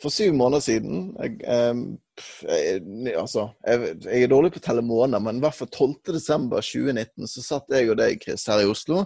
for 0.00 0.14
syv 0.14 0.32
måneder 0.38 0.62
siden 0.64 1.02
jeg, 1.18 1.36
jeg, 1.42 3.14
Altså, 3.16 3.48
jeg, 3.66 3.92
jeg, 4.04 4.22
er 4.22 4.30
dårlig 4.30 4.52
på 4.52 4.60
å 4.60 4.64
telle 4.66 4.84
måneder, 4.84 5.22
men 5.24 5.38
i 5.38 5.44
hvert 5.44 5.56
fall 5.56 5.70
12.12.2019 5.72 7.30
så 7.30 7.44
satt 7.44 7.72
jeg 7.72 7.90
og 7.90 7.98
deg, 8.00 8.20
Chris, 8.20 8.44
her 8.50 8.62
i 8.62 8.68
Oslo. 8.68 9.04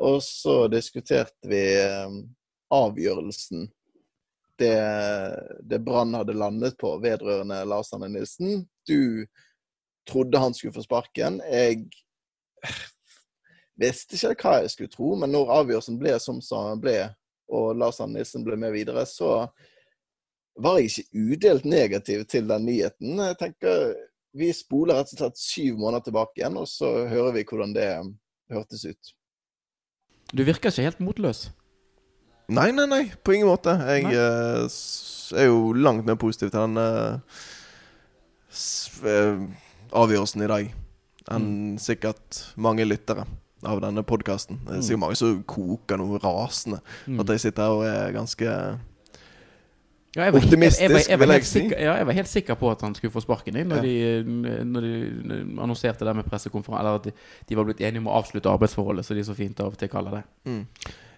Og 0.00 0.22
så 0.24 0.64
diskuterte 0.72 1.50
vi 1.50 1.64
avgjørelsen 2.74 3.68
det, 4.58 4.78
det 5.62 5.78
Brann 5.84 6.14
hadde 6.14 6.36
landet 6.38 6.78
på 6.78 6.96
vedrørende 7.02 7.64
Lars 7.68 7.92
Arne 7.92 8.08
Nilsen. 8.08 8.64
Du 8.86 9.26
trodde 10.08 10.38
han 10.38 10.54
skulle 10.54 10.74
få 10.74 10.84
sparken. 10.84 11.40
Jeg 11.50 11.88
visste 13.80 14.16
ikke 14.16 14.48
hva 14.48 14.62
jeg 14.62 14.74
skulle 14.74 14.94
tro, 14.94 15.14
men 15.18 15.34
når 15.34 15.52
avgjørelsen 15.58 15.98
ble 16.00 16.16
som 16.22 16.40
den 16.40 16.82
ble, 16.82 16.98
og 17.50 17.74
Lars 17.78 18.00
Arne 18.00 18.20
Nilsen 18.20 18.46
ble 18.46 18.58
med 18.60 18.74
videre, 18.76 19.06
så 19.10 19.44
var 20.56 20.78
jeg 20.78 20.90
ikke 20.90 21.24
udelt 21.34 21.64
negativ 21.64 22.24
til 22.30 22.48
den 22.48 22.66
nyheten. 22.68 23.18
Jeg 23.18 23.38
tenker 23.40 23.94
Vi 24.34 24.48
spoler 24.50 24.98
rett 24.98 25.12
og 25.14 25.18
slett 25.20 25.38
syv 25.38 25.76
måneder 25.78 26.08
tilbake 26.08 26.40
igjen, 26.40 26.56
og 26.58 26.66
så 26.66 26.88
hører 27.06 27.36
vi 27.36 27.44
hvordan 27.46 27.74
det 27.76 27.86
hørtes 28.50 28.82
ut. 28.84 29.12
Du 30.34 30.42
virker 30.42 30.72
ikke 30.72 30.82
helt 30.82 30.98
motløs? 30.98 31.52
Nei, 32.50 32.72
nei, 32.74 32.86
nei. 32.90 33.04
På 33.22 33.30
ingen 33.30 33.46
måte. 33.46 33.70
Jeg 33.86 34.10
uh, 34.10 34.66
er 35.38 35.46
jo 35.46 35.70
langt 35.72 36.02
mer 36.06 36.18
positiv 36.18 36.50
til 36.50 36.60
den 36.60 36.76
uh, 36.82 37.20
avgjørelsen 39.94 40.42
i 40.42 40.50
dag 40.50 40.72
enn 41.32 41.46
mm. 41.46 41.78
sikkert 41.80 42.40
mange 42.60 42.84
lyttere 42.84 43.24
av 43.64 43.80
denne 43.80 44.02
podkasten. 44.04 44.58
Det 44.64 44.74
er 44.74 44.82
mm. 44.82 44.84
sikkert 44.84 45.04
mange 45.06 45.20
som 45.20 45.38
koker 45.48 46.00
noe 46.00 46.18
rasende. 46.20 46.82
Mm. 47.06 47.22
At 47.22 47.32
jeg 47.32 47.46
sitter 47.46 47.62
her 47.64 47.78
og 47.78 47.86
er 47.88 48.16
ganske 48.18 48.56
ja, 50.14 50.28
jeg 50.28 50.34
optimistisk, 50.38 50.82
jeg, 50.82 51.06
jeg, 51.10 51.18
vil 51.18 51.32
jeg 51.34 51.46
si. 51.48 51.60
Ja, 51.72 51.94
jeg 51.98 52.06
var 52.06 52.14
helt 52.14 52.30
sikker 52.30 52.58
på 52.58 52.68
at 52.70 52.82
han 52.86 52.94
skulle 52.94 53.10
få 53.10 53.22
sparken 53.24 53.56
når, 53.66 53.82
ja. 53.82 54.20
de, 54.22 54.64
når, 54.64 54.84
de, 54.86 55.38
annonserte 55.58 56.06
det 56.06 56.14
med 56.14 56.28
pressekonferanse. 56.28 56.82
Eller 56.84 57.00
at 57.00 57.08
de, 57.08 57.14
de, 57.48 57.56
var 57.58 57.66
blitt 57.66 57.82
enige 57.82 58.02
om 58.04 58.12
å 58.12 58.20
avslutte 58.20 58.52
arbeidsforholdet, 58.52 59.06
som 59.06 59.18
de 59.18 59.24
så 59.26 59.34
fint 59.34 59.64
av 59.64 59.72
og 59.74 59.80
til 59.80 59.90
kaller 59.90 60.20
det. 60.20 60.22
Mm. 60.46 60.62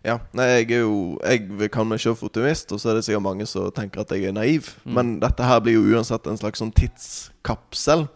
Ja, 0.07 0.17
nei, 0.39 0.47
jeg 0.53 0.71
er 0.71 0.85
jo 0.85 0.97
Jeg 1.27 1.71
kan 1.75 1.89
meg 1.91 2.01
selv 2.01 2.21
for 2.21 2.31
optimist, 2.31 2.73
og 2.73 2.81
så 2.81 2.93
er 2.93 2.99
det 2.99 3.05
sikkert 3.05 3.27
mange 3.27 3.47
som 3.51 3.69
tenker 3.75 4.05
at 4.05 4.17
jeg 4.17 4.31
er 4.31 4.37
naiv. 4.37 4.73
Mm. 4.85 4.97
Men 4.97 5.15
dette 5.21 5.45
her 5.45 5.61
blir 5.61 5.77
jo 5.77 5.97
uansett 5.97 6.29
en 6.31 6.41
slags 6.41 6.63
sånn 6.63 6.73
tidskapsel 6.77 8.07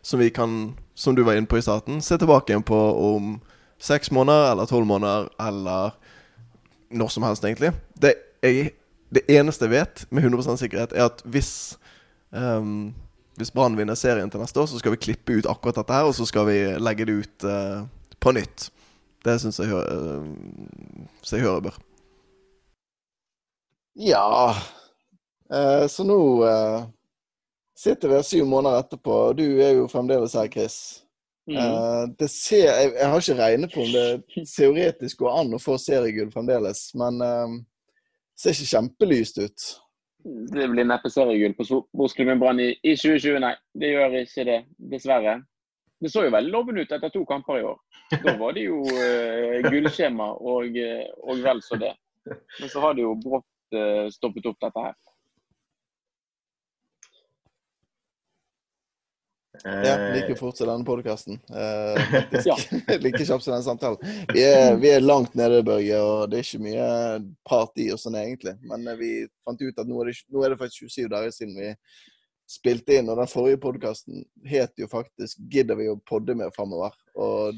som 0.00 0.22
vi 0.22 0.30
kan, 0.32 0.72
som 0.96 1.16
du 1.16 1.24
var 1.26 1.36
inne 1.36 1.50
på 1.50 1.60
i 1.60 1.64
starten, 1.64 2.00
se 2.00 2.16
tilbake 2.16 2.54
igjen 2.54 2.64
på 2.64 2.78
om 2.78 3.34
seks 3.80 4.12
måneder 4.12 4.54
eller 4.54 4.68
tolv 4.68 4.88
måneder 4.88 5.28
eller 5.40 5.96
når 6.90 7.12
som 7.12 7.28
helst, 7.28 7.44
egentlig. 7.44 7.74
Det, 8.00 8.14
jeg, 8.42 8.72
det 9.10 9.26
eneste 9.30 9.66
jeg 9.66 9.74
vet 9.74 10.02
med 10.10 10.24
100 10.24 10.56
sikkerhet, 10.60 10.92
er 10.94 11.08
at 11.10 11.22
hvis 11.26 11.78
um, 12.30 12.94
Hvis 13.38 13.50
Brann 13.50 13.76
vinner 13.78 13.94
serien 13.96 14.30
til 14.30 14.40
neste 14.40 14.60
år, 14.60 14.66
så 14.68 14.78
skal 14.78 14.92
vi 14.92 15.00
klippe 15.00 15.32
ut 15.32 15.46
akkurat 15.48 15.78
dette 15.78 15.94
her, 15.94 16.04
og 16.04 16.14
så 16.14 16.26
skal 16.28 16.44
vi 16.46 16.58
legge 16.76 17.06
det 17.08 17.14
ut 17.22 17.44
uh, 17.48 17.86
på 18.20 18.34
nytt. 18.36 18.66
Det 19.24 19.38
syns 19.40 19.58
jeg, 19.58 19.70
uh, 19.72 20.26
jeg 21.32 21.40
hører 21.40 21.60
bør. 21.64 21.78
Ja 23.96 24.50
uh, 24.50 25.86
Så 25.88 26.04
nå 26.04 26.18
uh, 26.44 26.84
sitter 27.78 28.08
vi 28.08 28.18
her 28.18 28.26
syv 28.28 28.44
måneder 28.44 28.82
etterpå, 28.84 29.14
og 29.30 29.38
du 29.38 29.46
er 29.46 29.72
jo 29.78 29.88
fremdeles 29.88 30.36
her, 30.36 30.50
Chris. 30.52 30.76
Mm. 31.50 32.12
det 32.18 32.28
ser, 32.30 32.68
jeg, 32.68 32.92
jeg, 32.94 33.08
har 33.08 33.16
ikke 33.18 33.42
regnet 33.42 33.72
på 33.74 33.80
om 33.82 33.88
det 33.90 34.44
teoretisk 34.46 35.18
går 35.18 35.38
an 35.40 35.56
å 35.56 35.58
få 35.58 35.74
seriegull 35.80 36.28
fremdeles, 36.30 36.82
men 36.94 37.16
ser 38.40 38.56
ikke 38.56 38.72
kjempelyst 38.72 39.40
ut. 39.44 39.68
Det 40.52 40.66
blir 40.68 40.88
neppe 40.88 41.10
seriegull 41.12 41.54
på 41.56 41.66
Sportsklubben 41.68 42.40
Brann 42.40 42.60
i, 42.60 42.72
i 42.84 42.96
2020, 42.96 43.38
nei. 43.44 43.54
Det 43.80 43.92
gjør 43.92 44.18
ikke 44.20 44.46
det, 44.48 44.58
dessverre. 44.92 45.38
Det 46.00 46.10
så 46.12 46.24
jo 46.24 46.32
veldig 46.32 46.52
lovende 46.52 46.84
ut 46.84 46.92
etter 46.96 47.12
to 47.12 47.22
kamper 47.28 47.60
i 47.60 47.64
år. 47.68 47.78
Da 48.24 48.34
var 48.40 48.56
det 48.56 48.64
jo 48.66 48.80
uh, 48.88 49.60
gullskjema 49.68 50.30
og, 50.40 50.76
eh, 50.80 51.04
og, 51.22 51.42
vel 51.44 51.60
så 51.64 51.76
det. 51.80 51.92
Men 52.26 52.72
så 52.72 52.84
har 52.84 52.96
det 52.96 53.04
jo 53.04 53.14
brått 53.20 53.76
uh, 53.76 54.08
stoppet 54.12 54.48
opp, 54.48 54.58
dette 54.64 54.84
her. 54.86 54.96
Ja, 59.64 59.96
like 60.14 60.34
fort 60.38 60.56
som 60.56 60.70
denne 60.70 60.86
podkasten. 60.88 61.40
Eh, 61.52 62.20
ja. 62.48 62.56
like 63.04 63.24
kjapt 63.24 63.44
som 63.44 63.54
den 63.54 63.66
samtalen. 63.66 63.98
Vi 64.32 64.44
er, 64.44 64.76
vi 64.80 64.92
er, 64.94 65.04
langt 65.04 65.34
nede, 65.34 65.62
Børge, 65.66 65.98
og 66.00 66.30
det 66.30 66.40
er 66.40 66.46
ikke 66.46 66.64
mye 66.64 66.86
party 67.48 67.90
og 67.92 68.00
sånn 68.00 68.16
egentlig. 68.20 68.56
Men 68.64 68.88
vi 69.00 69.12
fant 69.44 69.60
ut 69.60 69.82
at 69.82 69.90
nå 69.90 70.00
er, 70.00 70.12
det, 70.12 70.24
nå 70.32 70.44
er 70.44 70.54
det 70.54 70.60
faktisk 70.62 70.88
27 70.88 71.12
dager 71.12 71.36
siden 71.36 71.58
vi 71.60 71.74
spilte 72.50 72.98
inn. 72.98 73.10
Og 73.12 73.20
den 73.20 73.30
forrige 73.30 73.60
podkasten 73.62 74.24
het 74.48 74.74
jo 74.80 74.88
faktisk 74.90 75.38
'Gidder 75.50 75.78
vi 75.78 75.88
å 75.92 76.00
podde 76.08 76.34
mer 76.34 76.52
framover?' 76.56 76.96
Og 77.20 77.56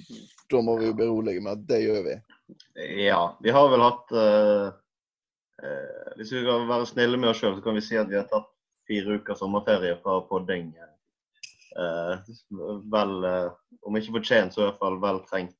da 0.51 0.61
må 0.61 0.77
vi 0.81 0.91
jo 0.91 0.99
berolige 0.99 1.43
med 1.45 1.53
at 1.53 1.67
det 1.69 1.83
gjør 1.85 2.07
vi. 2.09 2.17
Ja. 3.07 3.37
Vi 3.41 3.51
har 3.55 3.69
vel 3.73 3.85
hatt 3.85 4.13
uh, 4.13 4.73
uh, 5.63 6.09
Hvis 6.19 6.33
vi 6.35 6.43
skal 6.43 6.67
være 6.69 6.89
snille 6.89 7.21
med 7.21 7.31
oss 7.31 7.41
sjøl, 7.41 7.57
så 7.57 7.65
kan 7.65 7.79
vi 7.79 7.85
si 7.85 7.97
at 7.97 8.11
vi 8.11 8.19
har 8.19 8.27
tatt 8.29 8.51
fire 8.89 9.21
uker 9.21 9.39
sommerferie 9.39 9.97
fra 10.03 10.19
podding. 10.29 10.73
Uh, 10.77 10.92
vel 12.93 13.13
Om 13.83 13.97
ikke 13.99 14.19
fortjent, 14.19 14.55
så 14.55 14.61
i 14.61 14.67
hvert 14.67 14.81
fall 14.83 14.99
vel 15.03 15.21
trengt. 15.27 15.57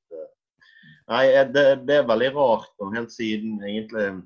Nei, 1.11 1.27
det, 1.51 1.65
det, 1.89 1.97
er 1.99 2.09
veldig 2.09 2.31
rart, 2.37 2.71
og 2.81 2.95
helt 2.95 3.13
siden 3.13 3.59
egentlig 3.65 4.23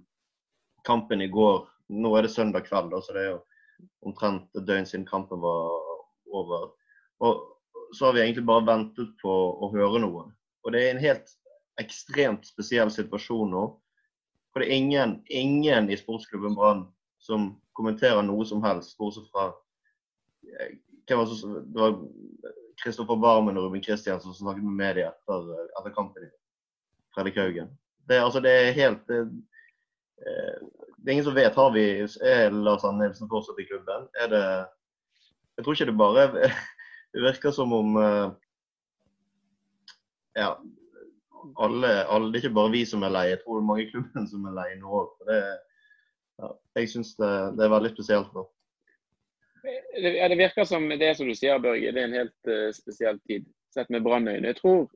kampen 0.86 1.24
i 1.24 1.30
går 1.32 1.64
Nå 1.96 2.12
er 2.18 2.26
det 2.26 2.32
søndag 2.34 2.66
kveld, 2.66 2.94
så 3.02 3.14
det 3.14 3.22
er 3.22 3.30
jo 3.30 3.40
omtrent 4.06 4.58
et 4.58 4.66
døgn 4.66 4.86
siden 4.88 5.06
kampen 5.06 5.38
var 5.42 5.68
over. 6.34 6.72
Og 7.22 7.94
så 7.94 8.08
har 8.08 8.16
vi 8.16 8.22
egentlig 8.24 8.46
bare 8.48 8.66
ventet 8.66 9.12
på 9.22 9.30
å 9.30 9.68
høre 9.70 10.00
noe. 10.02 10.24
Og 10.64 10.74
det 10.74 10.82
er 10.82 10.94
en 10.94 11.02
helt 11.02 11.30
ekstremt 11.80 12.48
spesiell 12.48 12.90
situasjon 12.90 13.52
nå. 13.54 13.64
For 14.50 14.62
det 14.62 14.70
er 14.70 14.80
ingen, 14.80 15.14
ingen 15.30 15.90
i 15.92 15.98
sportsklubben 16.00 16.56
Brann 16.58 16.86
som 17.22 17.52
kommenterer 17.76 18.24
noe 18.24 18.46
som 18.48 18.62
helst, 18.64 18.96
bortsett 18.98 19.28
fra 19.30 19.50
eh, 20.56 20.76
hvem 21.06 21.18
var 21.18 21.26
så, 21.26 21.60
Det 21.60 21.80
var 21.80 21.98
Kristoffer 22.82 23.16
Barmen 23.16 23.56
og 23.56 23.68
Ruben 23.68 23.82
Kristiansen 23.82 24.32
som 24.32 24.46
snakket 24.46 24.64
med 24.64 24.78
media 24.80 25.10
etter, 25.12 25.52
etter 25.78 25.94
kampen. 25.94 26.30
Fredrik 27.14 27.38
Haugen. 27.40 27.70
Det, 28.08 28.20
altså, 28.20 28.40
det 28.40 28.52
er 28.52 28.76
helt 28.76 29.06
det, 29.08 29.20
eh, 30.20 30.56
det 30.98 31.10
er 31.10 31.12
ingen 31.12 31.24
som 31.24 31.34
vet. 31.34 31.54
Har 31.54 31.70
vi, 31.72 31.84
Er 32.22 32.50
Lars 32.50 32.84
Arne 32.84 33.04
Nilsen 33.04 33.30
fortsatt 33.30 33.60
i 33.62 33.68
klubben? 33.68 34.08
Er 34.20 34.28
det 34.28 34.46
Jeg 35.56 35.64
tror 35.64 35.72
ikke 35.72 35.86
det 35.86 35.98
bare 35.98 36.26
Det 37.14 37.22
virker 37.22 37.50
som 37.50 37.72
om 37.72 37.96
eh, 37.96 38.30
Ja. 40.36 40.56
Alle, 41.62 41.88
alle, 42.10 42.32
det 42.32 42.40
er 42.40 42.44
ikke 42.48 42.58
bare 42.58 42.70
vi 42.74 42.84
som 42.84 43.02
er 43.06 43.12
lei. 43.14 43.28
Jeg 43.30 43.38
tror 43.40 43.56
det 43.56 43.62
er 43.62 43.66
mange 43.70 43.82
i 43.86 43.90
klubben 43.90 44.26
som 44.28 44.44
er 44.50 44.56
lei 44.58 44.72
nå 44.80 44.90
òg. 45.00 45.12
Ja, 46.36 46.48
jeg 46.76 46.90
syns 46.90 47.14
det, 47.16 47.30
det, 47.56 47.64
er 47.64 47.72
veldig 47.72 47.92
spesielt 47.94 48.34
nå. 48.34 48.42
Ja, 49.66 50.28
det 50.28 50.38
virker 50.38 50.64
som 50.68 50.88
det 50.88 51.12
som 51.18 51.28
du 51.28 51.34
sier, 51.34 51.58
Børge. 51.62 51.92
Det 51.92 52.02
er 52.02 52.08
en 52.08 52.20
helt 52.20 52.50
uh, 52.50 52.68
spesiell 52.76 53.18
tid 53.26 53.46
sett 53.74 53.90
med 53.92 54.04
Brannøyne. 54.04 54.52
Jeg 54.52 54.60
tror 54.60 54.86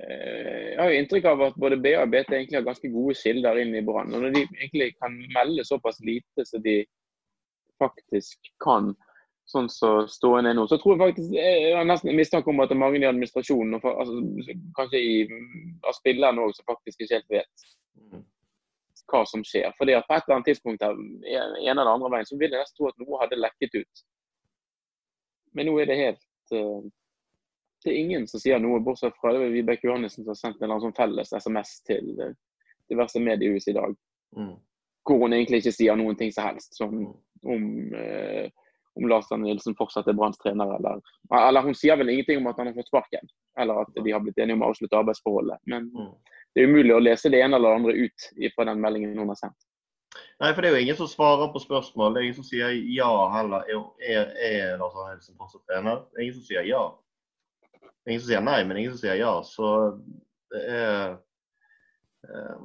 Eh, 0.00 0.72
jeg 0.72 0.80
har 0.80 0.90
jo 0.90 0.98
inntrykk 0.98 1.28
av 1.28 1.42
at 1.48 1.56
både 1.60 1.78
BA 1.84 1.98
og 2.00 2.10
BT 2.12 2.32
egentlig 2.32 2.58
har 2.58 2.66
ganske 2.66 2.90
gode 2.94 3.14
kilder 3.18 3.60
inn 3.60 3.74
i 3.76 3.84
Brann. 3.84 4.12
Og 4.14 4.24
når 4.24 4.36
de 4.36 4.44
egentlig 4.46 4.92
kan 4.96 5.16
melde 5.36 5.66
såpass 5.68 6.00
lite 6.06 6.46
som 6.48 6.62
de 6.64 6.80
faktisk 7.82 8.52
kan, 8.64 8.92
sånn 9.52 9.68
som 9.68 10.06
så 10.06 10.10
stående 10.14 10.52
er 10.52 10.56
nå, 10.56 10.64
så 10.70 10.78
tror 10.80 10.94
jeg 10.94 11.02
faktisk 11.02 11.36
jeg 11.36 11.76
har 11.76 11.86
nesten 11.88 12.16
mistanke 12.16 12.50
om 12.50 12.62
at 12.62 12.70
det 12.70 12.78
er 12.78 12.84
mange 12.84 13.02
i 13.02 13.08
administrasjonen, 13.08 13.74
og 13.80 13.88
altså, 13.90 14.54
kanskje 14.78 15.00
i, 15.02 15.16
av 15.82 15.96
spillerne 15.98 16.46
òg, 16.46 16.54
som 16.56 16.68
faktisk 16.70 17.02
ikke 17.02 17.18
helt 17.18 17.34
vet 17.40 17.66
hva 19.10 19.22
som 19.28 19.44
skjer. 19.46 19.72
Fordi 19.78 19.96
at 19.96 20.06
på 20.08 20.16
et 20.16 20.26
eller 20.26 20.38
annet 20.38 20.50
tidspunkt 20.52 20.84
her, 20.84 20.96
en 20.96 21.72
eller 21.72 21.92
andre 21.92 22.10
veien, 22.12 22.28
så 22.28 22.38
vil 22.38 22.52
jeg 22.52 22.62
nesten 22.62 22.78
tro 22.78 22.90
at 22.90 23.00
noe 23.02 23.20
hadde 23.22 23.40
lekket 23.40 23.78
ut. 23.82 24.04
Men 25.56 25.68
nå 25.68 25.76
er 25.80 25.90
det 25.90 26.00
helt 26.00 26.54
uh, 26.56 26.90
det 27.84 27.90
er 27.90 27.98
ingen 27.98 28.26
som 28.30 28.40
sier 28.40 28.60
noe, 28.62 28.80
bortsett 28.84 29.16
fra 29.20 29.32
det 29.34 29.50
Vibeke 29.52 29.88
Johannessen 29.88 30.22
som 30.22 30.32
har 30.32 30.38
sendt 30.38 30.62
en 30.62 30.74
sånn 30.84 30.96
felles 30.96 31.32
SMS 31.34 31.74
til 31.88 32.12
uh, 32.20 32.34
diverse 32.92 33.20
mediehus 33.20 33.68
i 33.68 33.76
dag. 33.76 33.94
Mm. 34.38 34.54
Hvor 35.02 35.24
hun 35.24 35.34
egentlig 35.34 35.62
ikke 35.62 35.74
sier 35.74 35.98
noen 35.98 36.18
ting 36.18 36.30
som 36.34 36.46
helst 36.46 36.78
som, 36.78 36.94
mm. 36.94 37.14
om, 37.54 37.64
uh, 37.96 38.46
om 39.00 39.08
Lars 39.10 39.28
Daniel 39.30 39.56
Nilsen 39.56 39.76
fortsatt 39.78 40.08
er 40.08 40.16
Branns 40.18 40.38
trener. 40.42 40.76
Eller, 40.78 41.02
eller 41.40 41.66
hun 41.66 41.76
sier 41.78 41.98
vel 41.98 42.12
ingenting 42.14 42.42
om 42.42 42.50
at 42.52 42.60
han 42.60 42.70
har 42.70 42.78
fått 42.78 42.92
sparken, 42.92 43.32
eller 43.58 43.82
at 43.82 43.98
de 43.98 44.14
har 44.14 44.22
blitt 44.22 44.38
enige 44.38 44.58
om 44.58 44.64
å 44.64 44.70
avslutte 44.70 45.00
arbeidsforholdet. 45.00 45.64
Men 45.72 45.90
mm. 45.90 46.12
Det 46.52 46.62
er 46.62 46.70
umulig 46.70 46.94
å 46.94 47.02
lese 47.02 47.30
det 47.32 47.42
ene 47.42 47.58
eller 47.58 47.78
andre 47.78 47.94
ut 47.96 48.26
fra 48.54 48.66
den 48.68 48.80
meldingen 48.82 49.18
hun 49.18 49.32
har 49.32 49.38
sendt. 49.40 49.58
Nei, 50.42 50.50
for 50.50 50.60
det 50.60 50.68
er 50.68 50.74
jo 50.76 50.82
ingen 50.84 50.98
som 50.98 51.08
svarer 51.08 51.48
på 51.54 51.62
spørsmål. 51.62 52.12
Det 52.12 52.20
er 52.20 52.26
ingen 52.26 52.40
som 52.40 52.48
sier 52.48 52.74
ja 52.92 53.12
heller. 53.32 53.64
Er, 53.70 54.34
er, 54.36 54.74
Lars 54.80 54.96
Arne 54.98 55.14
Helsen 55.14 55.38
fortsatt 55.38 55.64
trener? 55.70 56.02
Er 56.12 56.24
ingen 56.26 56.36
som 56.36 56.44
sier 56.44 56.66
ja 56.68 56.82
ingen 58.08 58.20
som 58.20 58.28
sier 58.28 58.44
nei, 58.44 58.60
men 58.66 58.78
ingen 58.78 58.94
som 58.94 59.02
sier 59.02 59.18
ja. 59.20 59.32
Så 59.46 59.72
det 60.52 60.62
er 60.68 61.16
eh, 62.28 62.62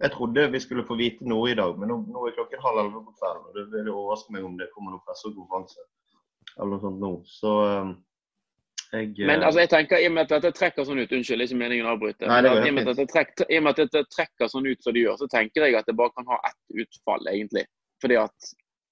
Jeg 0.00 0.14
trodde 0.14 0.46
vi 0.54 0.60
skulle 0.64 0.86
få 0.88 0.96
vite 0.96 1.26
noe 1.28 1.50
i 1.52 1.56
dag, 1.56 1.74
men 1.76 1.90
nå, 1.92 1.98
nå 2.08 2.22
er 2.24 2.36
klokken 2.36 2.62
halv 2.64 2.78
elleve 2.80 3.02
på 3.04 3.18
kvelden. 3.20 3.48
og 3.48 3.56
Det 3.58 3.64
vil 3.74 3.90
overraske 3.92 4.32
meg 4.32 4.46
om 4.48 4.54
det 4.56 4.70
kommer 4.74 4.94
noen 4.94 5.04
pressekonferanse 5.04 5.82
eller 6.56 6.70
noe 6.72 6.82
sånt 6.82 7.02
nå. 7.02 7.10
Så 7.28 7.50
um, 7.84 7.90
jeg 8.92 9.10
eh, 9.20 9.26
Men 9.26 9.44
altså, 9.46 9.60
jeg 9.62 9.70
tenker, 9.70 10.00
i 10.00 10.08
og 10.08 10.14
med 10.16 10.26
at 10.26 10.32
dette 10.34 10.50
trekker 10.56 10.86
sånn 10.86 11.00
ut 11.02 11.12
Unnskyld, 11.14 11.44
ikke 11.44 11.60
meningen 11.60 11.86
å 11.86 11.94
avbryte. 11.94 12.26
Nei, 12.26 12.40
men 12.46 12.64
i, 12.64 12.72
og 12.72 12.76
med 12.78 12.88
at 12.88 12.98
dette 12.98 13.12
trekk, 13.12 13.44
I 13.46 13.60
og 13.60 13.66
med 13.66 13.76
at 13.76 13.84
dette 13.84 14.02
trekker 14.16 14.50
sånn 14.50 14.66
ut 14.66 14.82
som 14.82 14.96
det 14.96 15.04
gjør, 15.04 15.20
så 15.20 15.30
tenker 15.30 15.66
jeg 15.66 15.78
at 15.78 15.88
det 15.88 15.96
bare 15.98 16.14
kan 16.16 16.28
ha 16.30 16.40
ett 16.48 16.82
utfall, 16.84 17.30
egentlig. 17.30 17.64
Fordi 18.02 18.18
at 18.20 18.50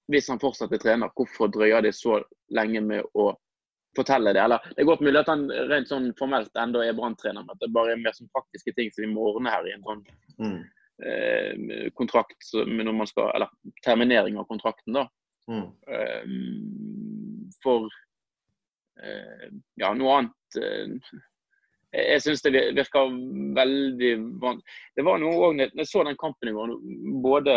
hvis 0.09 0.31
han 0.31 0.41
fortsatt 0.41 0.73
er 0.73 0.81
trener, 0.81 1.13
hvorfor 1.17 1.51
drøyer 1.53 1.85
det 1.85 1.93
så 1.97 2.17
lenge 2.55 2.81
med 2.85 3.05
å 3.19 3.29
fortelle 3.97 4.33
det? 4.33 4.41
Eller 4.41 4.65
det 4.71 4.81
er 4.81 4.89
godt 4.89 5.05
mulig 5.05 5.21
at 5.21 5.31
han 5.31 5.45
rent 5.69 5.91
sånn 5.91 6.09
formelt 6.19 6.57
enda 6.57 6.83
er 6.85 6.97
branntrener, 6.97 7.45
men 7.45 7.55
at 7.55 7.61
det 7.61 7.71
bare 7.75 7.93
er 7.93 8.01
mer 8.01 8.15
sånn 8.17 8.31
praktiske 8.33 8.73
ting 8.77 8.91
som 8.93 9.05
vi 9.05 9.13
må 9.13 9.29
ordne 9.33 9.53
her 9.53 9.67
i 9.69 9.75
en 9.75 9.85
sånn 9.85 10.03
mm, 10.41 10.59
eh, 11.05 11.87
kontrakt 11.99 12.53
når 12.55 12.95
man 13.03 13.09
skal, 13.09 13.33
eller 13.37 13.51
terminering 13.85 14.39
av 14.39 14.49
kontrakten. 14.49 14.97
da. 14.97 15.09
mm. 15.51 15.67
Eh, 15.93 17.57
for 17.63 17.89
ja, 19.79 19.91
noe 19.95 20.15
annet 20.17 20.57
eh, 20.59 21.15
Jeg, 21.95 22.21
syns 22.21 22.43
det 22.45 22.51
virker 22.77 23.13
veldig 23.57 24.11
vanskelig. 24.41 24.75
Det 24.97 25.05
var 25.07 25.21
noe 25.21 25.39
òg 25.47 25.55
når 25.57 25.71
jeg 25.81 25.89
så 25.89 26.03
den 26.05 26.19
kampen 26.21 26.51
i 26.51 26.53
går. 26.53 26.75
både, 27.23 27.55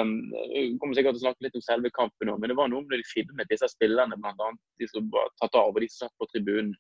Jeg 0.55 0.79
kommer 0.81 0.97
sikkert 0.97 1.19
til 1.19 1.21
å 1.21 1.27
snakke 1.27 1.47
litt 1.47 1.59
om 1.59 1.67
selve 1.67 1.93
kampen 1.93 2.33
òg, 2.33 2.41
men 2.41 2.53
det 2.53 2.57
var 2.57 2.71
noe 2.73 2.87
når 2.87 3.03
de 3.03 3.11
filmet 3.11 3.53
disse 3.53 3.69
spillerne, 3.75 4.17
bl.a. 4.17 4.55
de 4.81 4.89
som 4.89 5.11
var 5.13 5.29
tatt 5.43 5.59
av, 5.61 5.69
og 5.69 5.83
de 5.85 5.91
som 5.93 6.07
satt 6.07 6.17
på 6.23 6.31
tribunen. 6.33 6.73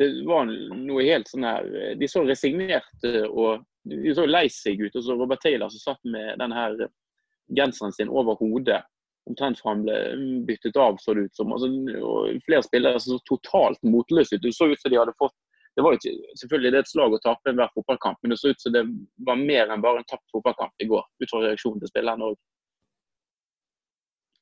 Det 0.00 0.08
var 0.28 0.48
noe 0.48 1.02
helt 1.04 1.28
sånn 1.28 1.44
her 1.44 1.66
De 2.00 2.06
så 2.08 2.22
resignerte 2.24 3.26
og 3.28 3.64
de 3.88 4.14
så 4.16 4.24
lei 4.28 4.46
seg 4.52 4.80
ut. 4.80 4.94
Og 4.94 5.04
så 5.04 5.16
Robert 5.16 5.42
Taylor 5.44 5.72
som 5.72 5.92
satt 5.92 6.12
med 6.12 6.38
denne 6.40 6.88
genseren 7.56 7.92
sin 7.92 8.12
over 8.12 8.38
hodet 8.40 8.82
omtrent 9.30 9.60
fra 9.60 9.74
han 9.74 9.84
ble 9.86 9.96
byttet 10.48 10.76
av, 10.76 10.96
så 11.00 11.14
det 11.14 11.28
ut 11.28 11.36
som. 11.36 11.52
Altså, 11.54 11.70
flere 12.46 12.66
spillere 12.66 13.00
så 13.00 13.18
totalt 13.28 13.82
motløse 13.86 14.36
ut. 14.36 14.42
Det 14.42 14.54
så 14.56 14.70
ut 14.72 14.80
som 14.82 14.92
de 14.92 15.00
hadde 15.00 15.16
fått 15.20 15.36
det 15.74 15.82
var 15.82 15.94
ikke, 15.96 16.10
Selvfølgelig 16.36 16.72
det 16.72 16.78
er 16.78 16.84
et 16.84 16.90
slag 16.90 17.14
å 17.16 17.20
tape 17.24 17.48
enhver 17.48 17.70
fotballkamp, 17.72 18.18
men 18.22 18.34
det 18.34 18.36
så 18.42 18.50
ut 18.52 18.60
som 18.60 18.74
det 18.74 18.82
var 19.24 19.38
mer 19.40 19.70
enn 19.72 19.84
bare 19.84 20.02
en 20.02 20.08
tapt 20.10 20.26
fotballkamp 20.34 20.84
i 20.84 20.88
går. 20.90 21.06
Ut 21.22 21.30
fra 21.30 21.40
reaksjonen 21.46 21.80
til 21.80 21.92
spillerne 21.92 22.28
òg. 22.28 22.40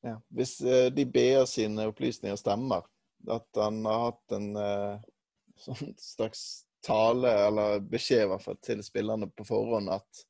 Ja. 0.08 0.16
Hvis 0.34 0.56
eh, 0.64 0.88
de 0.96 1.04
BA 1.06 1.44
sine 1.46 1.86
opplysninger 1.90 2.38
stemmer, 2.40 2.88
at 3.30 3.60
han 3.60 3.84
har 3.86 4.08
hatt 4.08 4.34
en 4.34 4.48
eh, 4.58 5.06
sånn 5.66 5.94
slags 6.00 6.44
tale, 6.86 7.30
eller 7.46 7.84
beskjed 7.92 8.32
til 8.64 8.82
spillerne 8.82 9.28
på 9.36 9.46
forhånd 9.46 9.92
at 9.92 10.24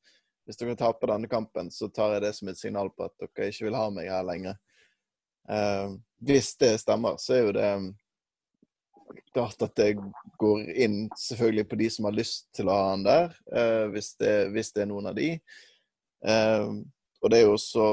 hvis 0.51 0.59
dere 0.59 0.75
taper 0.75 1.13
denne 1.13 1.29
kampen, 1.31 1.71
så 1.71 1.87
tar 1.87 2.17
jeg 2.17 2.25
det 2.25 2.33
som 2.35 2.49
et 2.51 2.59
signal 2.59 2.89
på 2.91 3.07
at 3.07 3.15
dere 3.23 3.47
ikke 3.53 3.69
vil 3.69 3.77
ha 3.79 3.87
meg 3.93 4.09
her 4.11 4.25
lenger. 4.27 4.57
Eh, 5.49 5.93
hvis 6.27 6.51
det 6.61 6.73
stemmer, 6.83 7.15
så 7.23 7.33
er 7.37 7.45
jo 7.45 7.53
det 7.55 7.69
klart 9.33 9.63
at 9.63 9.75
det 9.79 9.89
går 10.39 10.69
inn 10.85 11.05
selvfølgelig 11.19 11.65
på 11.71 11.79
de 11.79 11.89
som 11.91 12.07
har 12.07 12.15
lyst 12.15 12.49
til 12.55 12.69
å 12.69 12.75
ha 12.75 12.89
han 12.91 13.03
der, 13.07 13.33
eh, 13.55 13.85
hvis, 13.95 14.13
det, 14.19 14.35
hvis 14.53 14.71
det 14.75 14.83
er 14.85 14.91
noen 14.91 15.09
av 15.11 15.15
de. 15.17 15.29
Eh, 16.27 16.67
og 17.21 17.31
det 17.31 17.39
er 17.39 17.45
jo 17.47 17.55
også 17.55 17.87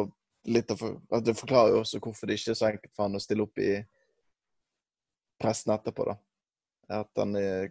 litt 0.48 0.70
av, 0.74 0.78
for- 0.80 1.20
Det 1.22 1.34
forklarer 1.38 1.74
jo 1.74 1.80
også 1.82 2.00
hvorfor 2.00 2.26
det 2.26 2.38
ikke 2.38 2.50
er 2.54 2.58
så 2.60 2.68
enkelt 2.70 2.94
for 2.94 3.06
han 3.06 3.18
å 3.18 3.22
stille 3.22 3.44
opp 3.46 3.58
i 3.62 3.72
pressen 5.40 5.74
etterpå. 5.74 6.06
da. 6.10 6.16
At 7.00 7.10
han 7.16 7.36
er, 7.36 7.70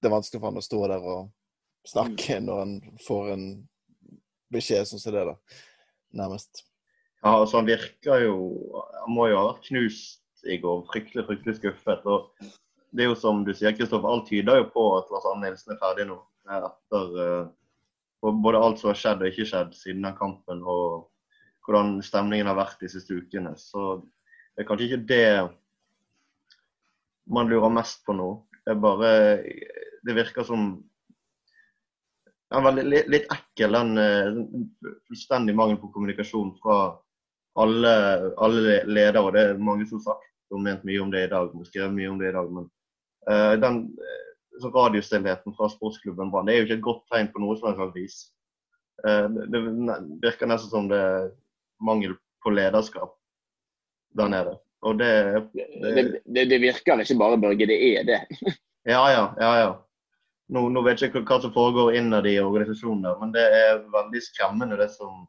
Det 0.00 0.08
er 0.08 0.14
vanskelig 0.16 0.40
for 0.40 0.48
han 0.48 0.56
å 0.56 0.64
stå 0.64 0.86
der 0.88 1.02
og 1.04 1.30
snakke 1.86 2.38
når 2.40 2.58
han 2.58 2.72
får 3.06 3.32
en 3.34 3.44
beskjed 4.52 4.88
som 4.88 5.00
så 5.02 5.12
det, 5.14 5.24
da. 5.28 5.36
Nærmest. 6.22 6.64
Ja, 7.22 7.36
altså 7.36 7.60
Han 7.60 7.68
virker 7.68 8.24
jo 8.24 8.34
Han 9.04 9.14
må 9.14 9.28
jo 9.30 9.38
ha 9.38 9.46
vært 9.52 9.68
knust 9.68 10.44
i 10.48 10.56
går. 10.60 10.82
Fryktelig 10.88 11.26
fryktelig 11.28 11.58
skuffet. 11.58 12.06
og 12.06 12.30
Det 12.90 13.04
er 13.04 13.10
jo 13.10 13.18
som 13.18 13.44
du 13.44 13.52
sier, 13.54 13.76
Kristoffer, 13.76 14.08
alt 14.08 14.28
tyder 14.30 14.62
jo 14.62 14.68
på 14.72 14.84
at 14.96 15.10
Lars 15.12 15.28
Arne 15.28 15.46
Nilsen 15.46 15.74
er 15.74 15.80
ferdig 15.82 16.08
nå. 16.08 16.16
eh, 16.48 16.66
Etter 16.70 17.18
uh, 17.20 18.32
både 18.32 18.58
alt 18.58 18.80
som 18.80 18.90
har 18.90 18.98
skjedd 18.98 19.22
og 19.22 19.30
ikke 19.30 19.46
skjedd 19.48 19.76
siden 19.76 20.04
den 20.04 20.16
kampen, 20.18 20.62
og 20.64 21.10
hvordan 21.64 22.00
stemningen 22.02 22.48
har 22.50 22.58
vært 22.58 22.80
de 22.80 22.88
siste 22.90 23.14
ukene. 23.14 23.52
Så 23.56 24.00
det 24.56 24.64
er 24.64 24.68
kanskje 24.68 24.88
ikke 24.88 25.06
det 25.08 25.28
man 27.30 27.48
lurer 27.52 27.72
mest 27.72 28.02
på 28.06 28.16
nå. 28.16 28.30
Det 28.64 28.74
er 28.74 28.80
bare 28.80 29.10
Det 30.00 30.16
virker 30.16 30.44
som 30.48 30.80
ja, 32.50 32.60
var 32.60 32.76
litt, 32.82 33.08
litt 33.10 33.28
ekkel, 33.30 33.76
den 33.76 33.98
eh, 33.98 34.40
fullstendig 35.08 35.54
mangel 35.56 35.78
på 35.80 35.92
kommunikasjon 35.94 36.56
fra 36.62 36.80
alle, 37.60 37.92
alle 38.42 38.80
ledere. 38.86 39.30
Det 39.34 39.44
er 39.44 39.62
mange 39.62 39.86
som 39.86 40.00
har 40.00 40.12
sagt 40.12 40.26
og 40.50 40.62
ment 40.64 40.82
mye 40.86 41.02
om 41.02 41.12
det 41.12 41.26
i 41.26 41.30
dag, 41.30 41.52
og 41.54 41.66
skrevet 41.68 41.94
mye 41.94 42.10
om 42.10 42.18
det 42.18 42.32
i 42.32 42.34
dag. 42.34 42.48
Men 42.50 42.66
uh, 43.30 43.54
den 43.62 43.84
eh, 44.02 44.66
radiostillheten 44.66 45.54
fra 45.54 45.68
sportsklubben 45.70 46.32
Brann 46.32 46.48
det 46.50 46.56
er 46.56 46.58
jo 46.58 46.66
ikke 46.66 46.78
et 46.80 46.88
godt 46.88 47.04
tegn 47.12 47.30
på 47.30 47.42
noe 47.42 47.58
som 47.60 47.78
helst 47.78 47.98
vis. 47.98 48.16
Uh, 49.06 49.30
det, 49.30 49.46
det 49.52 49.62
virker 50.24 50.50
nesten 50.50 50.72
som 50.72 50.90
det 50.90 50.98
er 50.98 51.30
mangel 51.86 52.16
på 52.42 52.52
lederskap 52.54 53.14
der 54.18 54.32
nede. 54.32 54.56
Og 54.82 54.98
det, 54.98 55.12
Det, 55.54 56.04
det, 56.24 56.44
det 56.50 56.58
virker 56.60 57.00
ikke 57.00 57.18
bare, 57.20 57.38
Børge. 57.38 57.66
Det 57.68 57.78
er 57.92 58.04
det. 58.08 58.20
Ja, 58.88 59.04
ja. 59.12 59.24
ja, 59.38 59.50
ja. 59.60 59.72
Nå, 60.50 60.64
nå 60.74 60.82
vet 60.82 61.02
jeg 61.02 61.12
ikke 61.12 61.22
hva 61.28 61.38
som 61.42 61.52
foregår 61.54 61.94
innad 61.98 62.26
i 62.26 62.38
organisasjonen, 62.42 63.04
der, 63.06 63.18
men 63.20 63.34
det 63.34 63.44
er 63.44 63.84
veldig 63.92 64.22
skremmende 64.24 64.78
det 64.80 64.88
som 64.96 65.22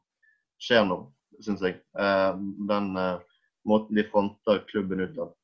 skjer 0.61 0.87
nå, 0.87 0.97
syns 1.45 1.61
jeg. 1.65 1.77
Eh, 1.99 2.31
den 2.69 2.89
eh, 2.97 3.43
måten 3.69 3.97
de 3.97 4.07
fronter 4.09 4.63
klubben 4.71 5.03
ut 5.03 5.19
av. 5.21 5.35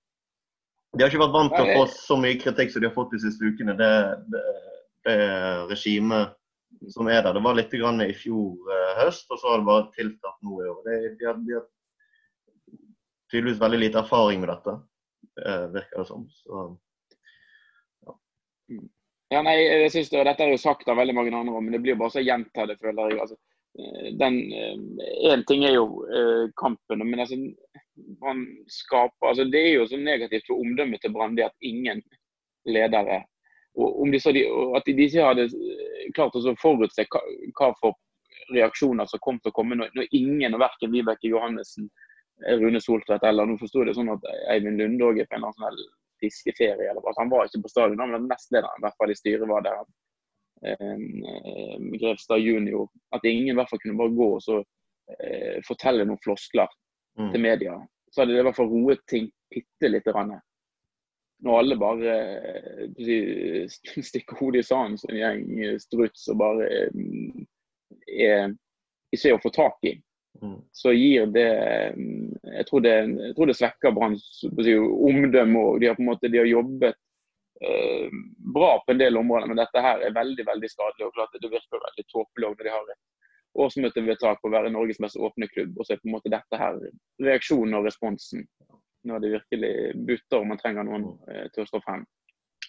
De 0.95 1.03
har 1.03 1.11
ikke 1.11 1.21
vært 1.21 1.35
vant 1.35 1.53
til 1.53 1.67
å 1.67 1.77
få 1.77 1.85
så 1.93 2.17
mye 2.17 2.39
kritikk 2.41 2.73
som 2.73 2.81
de 2.81 2.89
har 2.89 2.95
fått 2.95 3.13
de 3.13 3.21
siste 3.21 3.45
ukene. 3.45 3.75
Det, 3.77 3.91
det, 4.33 4.43
det 5.05 5.17
regimet 5.69 6.33
som 6.93 7.09
er 7.11 7.21
der. 7.21 7.33
Det 7.37 7.43
var 7.45 7.57
litt 7.57 7.73
grann 7.77 8.01
i 8.01 8.13
fjor 8.17 8.73
eh, 8.73 8.93
høst, 9.03 9.29
og 9.29 9.41
så 9.41 9.53
har 9.53 9.61
det 9.61 9.69
bare 9.69 9.87
tiltatt 9.97 10.41
nå 10.45 10.61
i 10.63 10.69
år. 10.73 10.83
De, 10.87 11.25
har, 11.27 11.39
de 11.45 11.57
har 11.59 11.65
tydeligvis 13.31 13.61
veldig 13.61 13.81
lite 13.85 14.01
erfaring 14.01 14.41
med 14.41 14.53
dette, 14.55 14.77
eh, 15.45 15.65
virker 15.77 16.01
det 16.03 16.09
som. 16.09 16.27
Så, 16.41 16.67
Ja, 18.07 18.13
nei, 19.43 19.55
jeg 19.59 19.91
synes 19.91 20.09
det, 20.13 20.23
Dette 20.29 20.45
er 20.45 20.53
jo 20.53 20.61
sagt 20.61 20.89
av 20.89 20.99
veldig 20.99 21.15
mange 21.17 21.35
andre, 21.35 21.61
men 21.61 21.75
det 21.75 21.81
blir 21.83 21.95
jo 21.95 22.01
bare 22.01 22.15
så 22.15 22.23
gjenta 22.23 22.67
det, 22.69 22.77
føler 22.79 23.11
jeg. 23.11 23.21
Altså, 23.23 23.37
eh, 23.79 24.11
den, 24.19 24.37
en 25.31 25.43
ting 25.49 25.65
er 25.67 25.75
jo 25.75 25.87
eh, 26.07 26.45
kampen, 26.59 27.03
men 27.03 27.23
altså, 27.23 27.39
man 28.23 28.45
skaper, 28.71 29.33
altså, 29.33 29.47
det 29.51 29.63
er 29.63 29.73
jo 29.81 29.89
så 29.89 29.99
negativt 29.99 30.47
for 30.47 30.63
omdømmet 30.63 31.03
til 31.03 31.15
Brann 31.15 31.39
at 31.43 31.55
ingen 31.65 32.03
ledere 32.67 33.23
og 33.77 34.01
om 34.01 34.11
de, 34.11 34.19
så 34.19 34.31
de, 34.31 34.43
at 34.75 34.85
de 34.85 35.05
ikke 35.05 35.23
hadde 35.23 35.45
eh, 35.45 36.09
klart 36.17 36.35
å 36.35 36.55
forutse 36.61 37.05
hva, 37.13 37.21
hva 37.59 37.71
for 37.81 37.97
reaksjoner 38.55 39.09
som 39.09 39.21
kom 39.21 39.37
til 39.41 39.51
å 39.51 39.57
komme 39.57 39.77
når, 39.77 39.91
når 39.97 40.09
ingen, 40.17 40.55
og 40.55 40.63
verken 40.63 40.93
Vibeke 40.93 41.29
Johannessen, 41.29 41.89
eh, 42.45 42.57
Rune 42.57 42.81
Soltvedt 42.81 43.25
eller 43.27 43.45
nå 43.45 43.57
forsto 43.61 43.85
det 43.85 43.93
sånn 43.97 44.13
at 44.15 44.25
Eivind 44.53 44.81
Lunde 44.81 45.11
òg 45.11 45.21
er 45.21 45.29
på 45.29 45.37
en 45.37 45.43
eller 45.43 45.53
annen 45.53 45.59
sånn 45.59 45.69
fiskeferie. 46.23 46.89
eller 46.89 47.01
altså, 47.01 47.21
Han 47.21 47.31
var 47.31 47.45
ikke 47.45 47.63
på 47.65 47.73
stadion, 47.73 48.11
men 48.11 48.27
nestlederen 48.29 48.79
i 48.81 48.85
hvert 48.85 48.97
fall 49.01 49.13
i 49.13 49.19
styret 49.19 49.49
var 49.49 49.65
der. 49.65 49.85
Eh, 50.65 50.97
Grevstad 52.01 52.43
junior. 52.43 52.89
At 53.15 53.25
ingen 53.25 53.53
i 53.53 53.57
hvert 53.57 53.69
fall 53.69 53.81
kunne 53.83 53.99
bare 53.99 54.17
gå 54.17 54.29
og 54.35 54.43
så 54.43 54.59
eh, 54.59 55.57
fortelle 55.67 56.05
noen 56.05 56.21
floskler 56.23 56.69
mm. 57.19 57.31
til 57.31 57.43
media. 57.43 57.77
Så 58.11 58.21
hadde 58.21 58.33
det 58.35 58.43
i 58.43 58.47
hvert 58.47 58.59
fall 58.59 58.71
roet 58.71 59.03
ting 59.09 59.31
bitte 59.53 59.91
lite 59.91 60.11
grann. 60.11 60.37
Når 61.45 61.59
alle 61.59 61.77
bare 61.77 62.15
eh, 62.97 63.75
stikker 64.09 64.39
hodet 64.39 64.63
i 64.63 64.67
sanden 64.67 64.97
som 64.97 65.13
en 65.13 65.19
gjeng 65.21 65.43
eh, 65.61 65.77
struts 65.81 66.27
og 66.33 66.39
bare 66.41 66.69
eh, 66.69 67.43
er, 68.17 68.55
ikke 69.13 69.35
å 69.35 69.43
få 69.43 69.53
tak 69.55 69.87
i. 69.87 69.93
så 70.71 70.93
gir 70.93 71.25
det 71.33 71.49
mm, 71.95 72.37
Jeg 72.43 72.65
tror 72.69 72.81
det, 72.85 72.93
jeg 73.27 73.35
tror 73.35 73.49
det 73.49 73.57
svekker 73.57 73.93
Branns 73.95 74.43
omdømme. 74.47 75.59
òg. 75.59 75.79
De 75.81 75.89
har 75.89 75.97
på 75.97 76.03
en 76.03 76.09
måte 76.11 76.31
de 76.31 76.41
har 76.41 76.49
jobbet 76.49 76.95
eh, 77.61 78.09
bra 78.55 78.71
på 78.85 78.93
en 78.93 79.01
del 79.01 79.17
områder, 79.17 79.47
men 79.47 79.61
dette 79.61 79.83
her 79.83 80.03
er 80.05 80.15
veldig 80.15 80.45
veldig 80.47 80.69
skadelig. 80.71 81.07
og 81.07 81.13
klart 81.13 81.37
Det 81.41 81.51
virker 81.51 81.85
veldig 81.85 82.05
tåpelig 82.13 82.49
når 82.49 82.63
de 82.63 82.75
har 82.75 82.91
et 82.93 83.03
årsmøtevedtak 83.57 84.41
på 84.41 84.49
å 84.49 84.53
være 84.53 84.73
Norges 84.73 84.99
mest 85.01 85.17
åpne 85.17 85.49
klubb. 85.49 85.73
Og 85.77 85.85
så 85.85 85.95
er 85.95 86.03
på 86.03 86.09
en 86.09 86.17
måte 86.17 86.33
dette 86.33 86.61
her 86.61 86.77
reaksjonen 87.23 87.79
og 87.79 87.87
responsen 87.89 88.45
når 89.07 89.23
det 89.23 89.33
virkelig 89.37 89.73
butter 90.07 90.41
og 90.41 90.47
man 90.49 90.59
trenger 90.59 90.85
noen 90.87 91.11
eh, 91.31 91.47
til 91.53 91.63
å 91.63 91.69
stå 91.69 91.81
frem. 91.85 92.05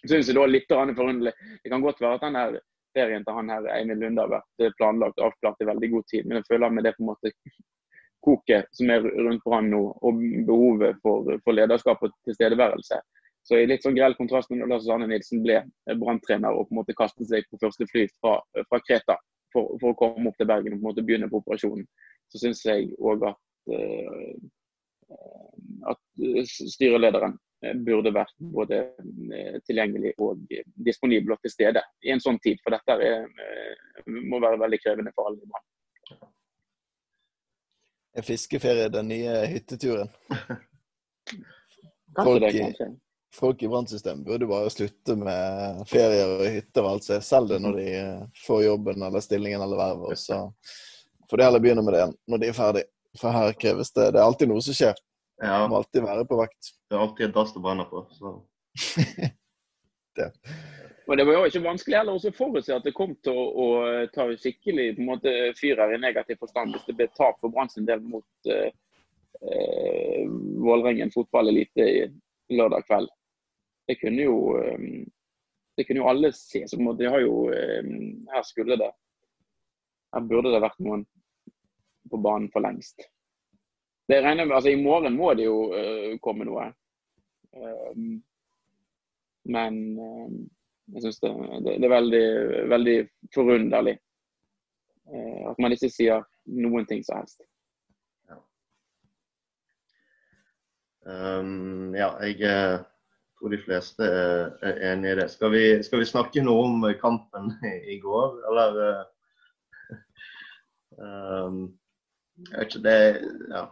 Jeg 0.02 0.12
synes 0.12 0.28
det 0.30 0.38
var 0.38 0.50
litt 0.50 0.70
forunderlig. 0.70 1.32
Det 1.64 1.72
kan 1.72 1.82
godt 1.82 2.00
være 2.00 2.18
at 2.20 2.26
den 2.28 2.38
her 2.38 2.58
ferien 2.96 3.24
til 3.24 3.36
han 3.36 3.50
her 3.52 3.68
Eivind 3.74 4.02
Lunde 4.02 4.24
har 4.24 4.32
vært 4.32 4.64
eh, 4.64 4.74
planlagt 4.78 5.20
avklart 5.22 5.62
i 5.62 5.68
veldig 5.68 5.90
god 5.94 6.06
tid, 6.12 6.26
men 6.26 6.40
jeg 6.40 6.48
føler 6.48 6.74
med 6.74 6.86
det 6.86 6.94
på 6.96 7.04
en 7.04 7.10
måte 7.12 7.32
koket 8.26 8.68
som 8.74 8.90
er 8.90 9.06
rundt 9.06 9.44
Brann 9.44 9.70
nå, 9.72 9.82
og 10.02 10.20
behovet 10.48 10.98
for, 11.04 11.28
for 11.44 11.56
lederskap 11.56 12.02
og 12.02 12.14
tilstedeværelse. 12.26 13.00
Så 13.46 13.56
i 13.56 13.68
litt 13.68 13.84
sånn 13.84 13.96
grell 13.96 14.16
kontrast 14.18 14.50
med 14.52 14.66
Lars 14.68 14.88
Arne 14.92 15.06
Nilsen 15.08 15.40
ble 15.44 15.62
branntrener 16.00 16.52
og 16.52 16.66
på 16.68 16.74
en 16.74 16.80
måte 16.82 16.96
kastet 16.98 17.30
seg 17.30 17.46
på 17.48 17.60
første 17.62 17.86
fly 17.88 18.04
fra, 18.18 18.34
fra 18.68 18.80
Kreta, 18.84 19.16
for, 19.54 19.70
for, 19.80 19.94
å 19.94 19.96
komme 19.96 20.28
opp 20.28 20.36
til 20.36 20.50
Bergen 20.50 20.74
og 20.74 20.80
på 20.80 20.82
en 20.82 20.88
måte 20.90 21.04
begynne 21.06 21.30
på 21.30 21.40
operasjonen, 21.40 21.86
så 22.28 22.42
syns 22.42 22.60
jeg 22.66 22.90
òg 22.98 23.24
at, 23.30 23.40
at 25.94 26.02
styrelederen 26.74 27.38
burde 27.86 28.12
vært 28.14 28.34
både 28.54 28.80
tilgjengelig 29.66 30.12
og 30.22 30.44
disponibel 30.86 31.34
og 31.34 31.42
til 31.42 31.52
stede 31.52 31.82
i 32.06 32.12
en 32.14 32.22
sånn 32.22 32.38
tid. 32.44 32.60
For 32.62 32.76
dette 32.76 32.94
er, 33.02 33.26
må 34.06 34.38
være 34.42 34.60
veldig 34.62 34.78
krevende 34.84 35.14
for 35.16 35.30
alle 35.30 35.42
i 35.42 35.50
Brann. 35.50 35.66
Er 38.18 38.26
fiskeferie 38.26 38.88
den 38.90 39.10
nye 39.10 39.34
hytteturen? 39.50 40.10
Kanskje 42.18 42.40
det, 42.46 42.54
kanskje 42.58 42.88
folk 43.38 43.62
i 43.62 43.68
brannsystemet 43.68 44.26
burde 44.26 44.46
bare 44.46 44.70
slutte 44.70 45.16
med 45.16 45.82
ferier 45.88 46.34
og 46.38 46.46
hytter 46.48 46.84
og 46.84 46.90
alt 46.92 47.08
Selv 47.24 47.52
det 47.52 47.58
når 47.62 47.76
de 47.78 47.88
eh, 47.98 48.22
får 48.46 48.62
jobben 48.64 49.02
eller 49.02 49.24
stillingen 49.24 49.62
eller 49.62 49.80
vervet. 49.80 50.18
Så 50.18 50.40
får 51.30 51.36
de 51.36 51.46
heller 51.46 51.62
begynne 51.62 51.84
med 51.84 51.94
det 51.94 52.06
når 52.26 52.42
de 52.42 52.48
er 52.48 52.56
ferdig. 52.56 52.84
For 53.18 53.34
her 53.34 53.54
kreves 53.58 53.92
det 53.92 54.12
Det 54.14 54.20
er 54.20 54.26
alltid 54.26 54.50
noe 54.50 54.64
som 54.64 54.76
skjer. 54.76 54.98
Ja. 55.42 55.62
Må 55.70 55.78
alltid 55.80 56.02
være 56.02 56.26
på 56.26 56.38
vakt. 56.40 56.72
Det 56.88 56.96
er 56.96 57.04
alltid 57.04 57.28
et 57.28 57.34
dass 57.36 57.54
å 57.56 57.62
brenne 57.62 57.86
på. 57.90 58.04
Så. 58.16 58.34
det. 60.18 60.30
Og 61.08 61.16
Det 61.16 61.24
var 61.24 61.38
jo 61.38 61.44
ikke 61.48 61.64
vanskelig 61.64 61.96
heller 61.96 62.18
å 62.18 62.32
forutse 62.36 62.74
at 62.74 62.84
det 62.84 62.96
kom 62.96 63.14
til 63.24 63.38
å, 63.38 63.44
å 63.48 63.68
ta 64.12 64.26
skikkelig 64.36 64.90
på 64.96 65.04
en 65.04 65.10
måte 65.12 65.36
fyr 65.56 65.80
her 65.80 65.94
i 65.94 66.00
negativ 66.02 66.40
forstand 66.42 66.74
hvis 66.74 66.84
det 66.90 66.96
ble 66.98 67.06
tap 67.16 67.38
for 67.40 67.54
Brann 67.54 67.70
sin 67.72 67.86
del 67.88 68.02
mot 68.04 68.50
uh, 68.52 68.68
uh, 69.40 70.24
Vålerengen 70.60 71.14
fotballelite 71.14 72.10
lørdag 72.52 72.84
kveld 72.90 73.08
det 73.88 73.96
kunne 74.02 74.26
jo 74.26 74.38
ehm, 74.60 75.06
det 75.78 75.86
kunne 75.86 76.02
jo 76.02 76.08
alle 76.10 76.32
se. 76.36 76.64
så 76.68 76.76
på 76.76 76.92
de 76.98 77.06
har 77.06 77.20
jo, 77.20 77.48
Her 78.32 78.42
skulle 78.42 78.76
det 78.76 78.90
Her 80.14 80.20
burde 80.20 80.52
det 80.52 80.60
vært 80.64 80.80
noen 80.80 81.04
på 82.10 82.16
banen 82.24 82.48
for 82.52 82.64
lengst. 82.64 83.04
Det 84.08 84.22
regner 84.22 84.46
med, 84.46 84.56
altså 84.56 84.70
I 84.70 84.82
morgen 84.82 85.16
må 85.16 85.34
det 85.36 85.44
jo 85.44 85.56
uh, 85.68 86.14
komme 86.24 86.46
noe. 86.48 86.70
Um, 87.52 88.14
men 89.52 89.76
um, 90.00 90.38
jeg 90.94 91.02
syns 91.04 91.20
det, 91.20 91.32
det, 91.66 91.74
det, 91.82 91.84
er 91.84 91.92
veldig, 91.92 92.28
veldig 92.72 92.96
forunderlig 93.34 93.96
uh, 95.12 95.50
at 95.50 95.60
man 95.60 95.76
ikke 95.76 95.90
sier 95.92 96.24
noen 96.48 96.88
ting 96.88 97.04
som 97.04 97.20
helst. 97.20 97.44
Ja, 98.30 98.38
um, 101.12 101.92
ja 101.96 102.08
jeg 102.24 102.40
tror 103.36 103.52
de 103.52 103.60
fleste 103.60 104.08
er 104.08 104.80
enig 104.94 105.12
i 105.12 105.18
det. 105.20 105.28
Skal 105.34 105.52
vi, 105.52 105.64
skal 105.84 106.00
vi 106.00 106.08
snakke 106.08 106.46
noe 106.46 106.64
om 106.70 106.88
kampen 107.02 107.52
i 107.84 108.00
går, 108.00 108.40
eller 108.48 108.80
um, 110.96 111.60
Jeg 112.38 112.54
vet 112.54 112.68
ikke, 112.70 112.82
det 112.86 112.98
Ja. 113.50 113.66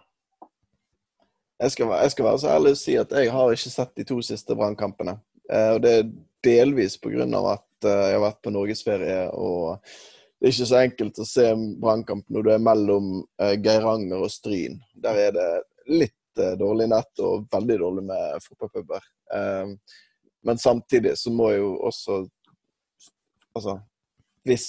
Jeg 1.56 1.72
skal, 1.72 1.92
jeg 2.02 2.12
skal, 2.12 2.26
være 2.26 2.40
så 2.42 2.50
ærlig 2.52 2.74
å 2.74 2.78
si 2.78 2.94
at 3.00 3.12
jeg 3.16 3.32
har 3.32 3.54
ikke 3.54 3.72
sett 3.72 3.94
de 3.96 4.04
to 4.04 4.18
siste 4.24 4.56
brannkampene. 4.58 5.16
Eh, 5.48 5.70
og 5.76 5.80
det 5.84 5.92
er 5.92 6.10
delvis 6.44 6.98
pga. 7.00 7.24
at 7.24 7.88
eh, 7.88 8.02
jeg 8.10 8.18
har 8.18 8.24
vært 8.26 8.42
på 8.44 8.52
norgesferie. 8.52 9.22
og 9.32 9.78
det 10.36 10.48
er 10.48 10.52
ikke 10.52 10.68
så 10.68 10.80
enkelt 10.82 11.18
å 11.18 11.24
se 11.24 11.46
brannkamp 11.80 12.26
når 12.28 12.42
du 12.44 12.50
er 12.52 12.60
mellom 12.60 13.06
eh, 13.40 13.56
Geiranger 13.56 14.26
og 14.26 14.30
Stryn. 14.30 14.76
Der 14.94 15.16
er 15.16 15.32
det 15.32 15.48
litt 15.88 16.12
dårlig 16.60 16.90
nett 16.92 17.24
og 17.24 17.46
veldig 17.48 17.78
dårlig 17.80 18.02
med 18.10 18.42
fotballpuber. 18.44 19.04
Men 20.44 20.58
samtidig 20.60 21.14
så 21.16 21.32
må 21.32 21.46
jo 21.54 21.70
også 21.88 22.26
Altså, 23.56 23.78
hvis 24.44 24.66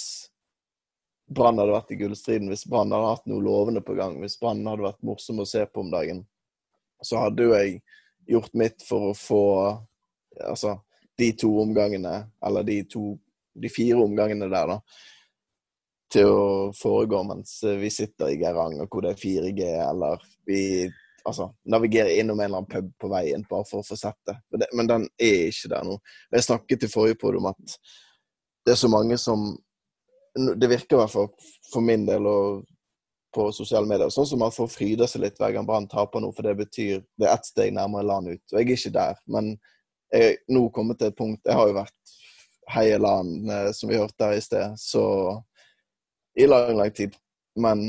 Brann 1.28 1.58
hadde 1.60 1.74
vært 1.74 1.90
i 1.92 1.98
gullstriden, 2.00 2.48
hvis 2.48 2.64
Brann 2.64 2.94
hadde 2.94 3.10
hatt 3.10 3.26
noe 3.28 3.44
lovende 3.44 3.82
på 3.84 3.92
gang, 3.98 4.14
hvis 4.22 4.38
Brann 4.40 4.62
hadde 4.64 4.86
vært 4.86 5.04
morsom 5.04 5.42
å 5.42 5.44
se 5.44 5.60
på 5.68 5.82
om 5.84 5.90
dagen, 5.92 6.22
så 7.02 7.24
hadde 7.24 7.46
jo 7.46 7.54
jeg 7.54 7.78
gjort 8.28 8.54
mitt 8.58 8.84
for 8.84 9.10
å 9.10 9.16
få 9.16 9.44
altså, 10.44 10.76
de 11.18 11.32
to 11.38 11.50
omgangene, 11.62 12.20
eller 12.44 12.66
de 12.66 12.82
to 12.90 13.12
de 13.58 13.70
fire 13.72 13.98
omgangene 13.98 14.46
der, 14.52 14.70
da, 14.70 14.78
til 16.12 16.30
å 16.30 16.46
foregå 16.76 17.24
mens 17.26 17.58
vi 17.80 17.90
sitter 17.92 18.32
i 18.32 18.38
Geiranger 18.40 18.88
hvor 18.88 19.04
det 19.04 19.14
er 19.14 19.22
4G, 19.22 19.64
eller 19.82 20.22
vi 20.46 20.60
altså, 21.28 21.50
navigerer 21.68 22.20
innom 22.20 22.40
en 22.40 22.46
eller 22.46 22.62
annen 22.62 22.70
pub 22.70 22.92
på 23.00 23.10
veien 23.12 23.44
bare 23.48 23.66
for 23.68 23.82
å 23.82 23.86
få 23.86 23.98
sett 23.98 24.18
det. 24.28 24.36
Men, 24.50 24.62
det, 24.62 24.68
men 24.78 24.90
den 24.92 25.08
er 25.18 25.48
ikke 25.48 25.72
der 25.74 25.88
nå. 25.88 25.98
Jeg 26.36 26.46
snakket 26.48 26.86
i 26.86 26.92
forrige 26.92 27.34
om 27.40 27.50
at 27.50 27.78
det 28.66 28.74
er 28.74 28.80
så 28.80 28.90
mange 28.92 29.16
som 29.20 29.56
Det 30.38 30.68
virker 30.68 30.94
i 30.94 30.98
hvert 31.00 31.10
fall 31.10 31.28
for 31.72 31.82
min 31.82 32.04
del 32.06 32.26
og 32.28 32.60
på 33.34 33.48
sosiale 33.52 33.88
medier 33.88 34.10
sånn 34.12 34.26
som 34.28 34.40
man 34.40 34.54
får 34.54 34.70
fryde 34.72 35.08
seg 35.10 35.22
litt 35.24 35.38
hver 35.40 35.52
gang 35.56 35.66
Brann 35.68 35.88
taper 35.90 36.22
noe, 36.24 36.32
for 36.32 36.46
det 36.46 36.54
betyr 36.58 37.02
det 37.20 37.28
er 37.28 37.34
ett 37.34 37.48
steg 37.48 37.74
nærmere 37.76 38.06
land 38.08 38.32
ut. 38.32 38.44
Og 38.52 38.56
jeg 38.56 38.64
er 38.64 38.74
ikke 38.76 38.94
der, 38.96 39.20
men 39.28 39.52
jeg 40.12 40.30
er 40.30 40.36
nå 40.54 40.62
kommet 40.72 40.96
til 41.00 41.10
et 41.10 41.18
punkt 41.18 41.44
Jeg 41.44 41.58
har 41.58 41.68
jo 41.68 41.76
vært 41.76 42.14
heie 42.72 42.98
land, 43.00 43.50
eh, 43.52 43.70
som 43.76 43.90
vi 43.90 44.00
hørte 44.00 44.28
her 44.28 44.38
i 44.38 44.44
sted, 44.44 44.76
så 44.80 45.04
i 46.38 46.46
lang, 46.46 46.76
lang 46.76 46.92
tid. 46.94 47.16
Men 47.58 47.84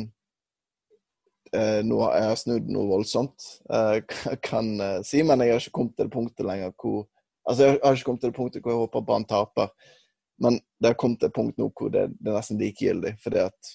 eh, 1.54 1.80
nå, 1.86 2.00
jeg 2.16 2.42
snudd 2.44 2.72
noe 2.72 2.90
voldsomt, 2.90 3.48
eh, 3.72 4.00
kan 4.46 4.74
eh, 4.82 5.00
si. 5.06 5.24
Men 5.24 5.44
jeg 5.44 5.56
har 5.56 5.64
ikke 5.64 5.78
kommet 5.80 5.96
til 5.98 6.10
det 6.10 6.16
punktet 6.16 6.48
lenger 6.48 6.76
hvor 6.76 7.08
Altså, 7.50 7.66
jeg 7.66 7.80
har 7.82 7.96
ikke 7.96 8.06
kommet 8.06 8.22
til 8.22 8.30
det 8.30 8.36
punktet 8.36 8.62
hvor 8.62 8.74
jeg 8.76 8.82
håper 8.84 9.02
Brann 9.08 9.24
taper. 9.26 9.70
Men 10.44 10.60
det 10.78 10.92
har 10.92 10.98
kommet 11.00 11.18
til 11.22 11.32
et 11.32 11.34
punkt 11.34 11.56
nå 11.58 11.70
hvor 11.74 11.90
det, 11.90 12.04
det 12.20 12.30
er 12.30 12.36
nesten 12.36 12.60
likegyldig. 12.60 13.14
Fordi 13.24 13.40
at 13.42 13.72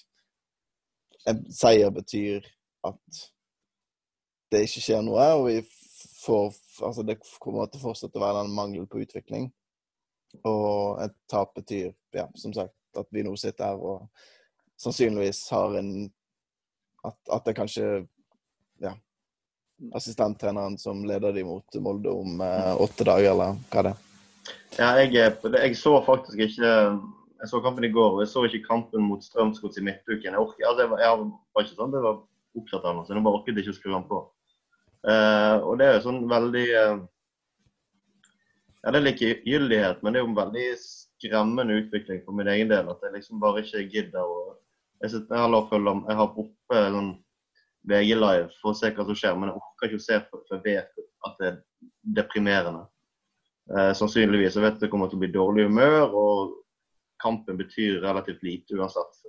en 1.29 1.41
seier 1.53 1.91
betyr 1.93 2.45
at 2.85 3.21
det 4.53 4.65
ikke 4.67 4.83
skjer 4.83 5.05
noe, 5.05 5.25
og 5.37 5.47
vi 5.49 5.59
får 6.25 6.53
Altså, 6.83 7.05
det 7.07 7.21
kommer 7.39 7.69
til 7.71 7.79
å 7.79 7.85
fortsette 7.85 8.19
å 8.19 8.21
være 8.21 8.41
den 8.43 8.55
mangelen 8.57 8.87
på 8.91 8.99
utvikling. 8.99 9.45
Og 10.43 10.97
et 10.99 11.13
tap 11.31 11.53
betyr, 11.55 11.93
ja, 12.11 12.25
som 12.35 12.51
sagt, 12.51 12.75
at 12.99 13.07
vi 13.15 13.23
nå 13.23 13.31
sitter 13.39 13.69
her 13.69 13.79
og 13.79 14.25
sannsynligvis 14.83 15.39
har 15.55 15.77
en 15.79 15.91
at, 17.05 17.15
at 17.31 17.47
det 17.47 17.55
kanskje 17.55 17.85
ja, 18.83 18.91
assistenttreneren 19.95 20.77
som 20.81 21.05
leder 21.07 21.31
de 21.35 21.45
mot 21.47 21.79
Molde 21.79 22.11
om 22.11 22.41
eh, 22.41 22.73
åtte 22.81 23.07
dager, 23.07 23.31
eller 23.31 23.59
hva 23.69 23.81
er 23.81 23.89
det? 23.89 23.95
Ja, 24.75 24.89
jeg, 24.99 25.13
jeg, 25.15 25.77
så 25.79 25.97
faktisk 26.05 26.41
ikke 26.49 26.71
Jeg 27.45 27.51
så 27.51 27.59
kampen 27.61 27.85
i 27.85 27.91
går, 27.93 28.15
og 28.15 28.21
jeg 28.23 28.29
så 28.31 28.41
ikke 28.47 28.65
kampen 28.65 29.03
mot 29.05 29.21
Strømsgods 29.21 29.77
i 29.77 29.83
midtuken. 29.85 30.31
Jeg, 30.31 30.41
orker, 30.41 30.65
altså, 30.65 30.81
jeg, 30.81 30.97
jeg, 31.03 31.25
var 31.53 31.65
ikke 31.65 31.77
sånn 31.77 31.91
det 31.93 31.99
var 32.01 32.15
opptatt 32.57 32.87
av 32.89 32.95
noe, 32.95 33.05
så 33.05 33.13
jeg 33.13 33.25
bare 33.27 33.37
orket 33.37 33.59
ikke 33.61 33.73
å 33.75 33.77
skru 33.77 33.91
den 33.91 34.07
på. 34.09 34.21
Uh, 35.05 35.57
og 35.61 35.75
det 35.77 35.85
er 35.85 35.93
jo 35.99 36.05
sånn 36.07 36.23
veldig 36.31 36.63
uh, 36.73 37.03
Ja, 38.81 38.89
det 38.89 38.97
er 38.97 39.05
likegyldighet, 39.05 40.01
men 40.01 40.15
det 40.15 40.17
er 40.17 40.25
jo 40.25 40.31
en 40.31 40.39
veldig 40.39 40.65
skremmende 40.81 41.77
utvikling 41.83 42.25
for 42.25 42.39
min 42.39 42.49
egen 42.55 42.73
del. 42.73 42.89
At 42.89 43.05
jeg 43.05 43.13
liksom 43.19 43.45
bare 43.45 43.61
ikke 43.61 43.85
gidder 43.93 44.25
å 44.25 44.41
jeg, 45.03 45.13
sitter, 45.13 45.37
jeg, 45.37 45.53
har, 45.53 45.69
følge, 45.69 45.95
jeg 46.09 46.19
har 46.23 46.41
oppe 46.47 46.83
sånn 46.97 47.13
VG 47.93 48.11
Live 48.17 48.49
for 48.57 48.73
å 48.73 48.77
se 48.81 48.89
hva 48.89 49.05
som 49.05 49.21
skjer, 49.21 49.37
men 49.37 49.51
jeg 49.51 49.61
orker 49.61 49.91
ikke 49.91 50.01
å 50.01 50.07
se 50.09 50.21
for, 50.31 50.49
for 50.49 50.57
jeg 50.57 50.65
vet 50.65 51.07
at 51.29 51.41
det 51.43 51.51
er 51.51 51.63
deprimerende. 52.23 52.87
Eh, 53.69 53.91
sannsynligvis. 53.97 54.57
Jeg 54.57 54.65
vet 54.65 54.81
det 54.81 54.89
kommer 54.89 55.09
til 55.11 55.19
å 55.19 55.25
bli 55.27 55.33
dårlig 55.33 55.69
humør, 55.69 56.09
og 56.09 56.61
kampen 57.23 57.57
betyr 57.57 58.01
relativt 58.03 58.43
lite 58.43 58.77
uansett. 58.77 59.21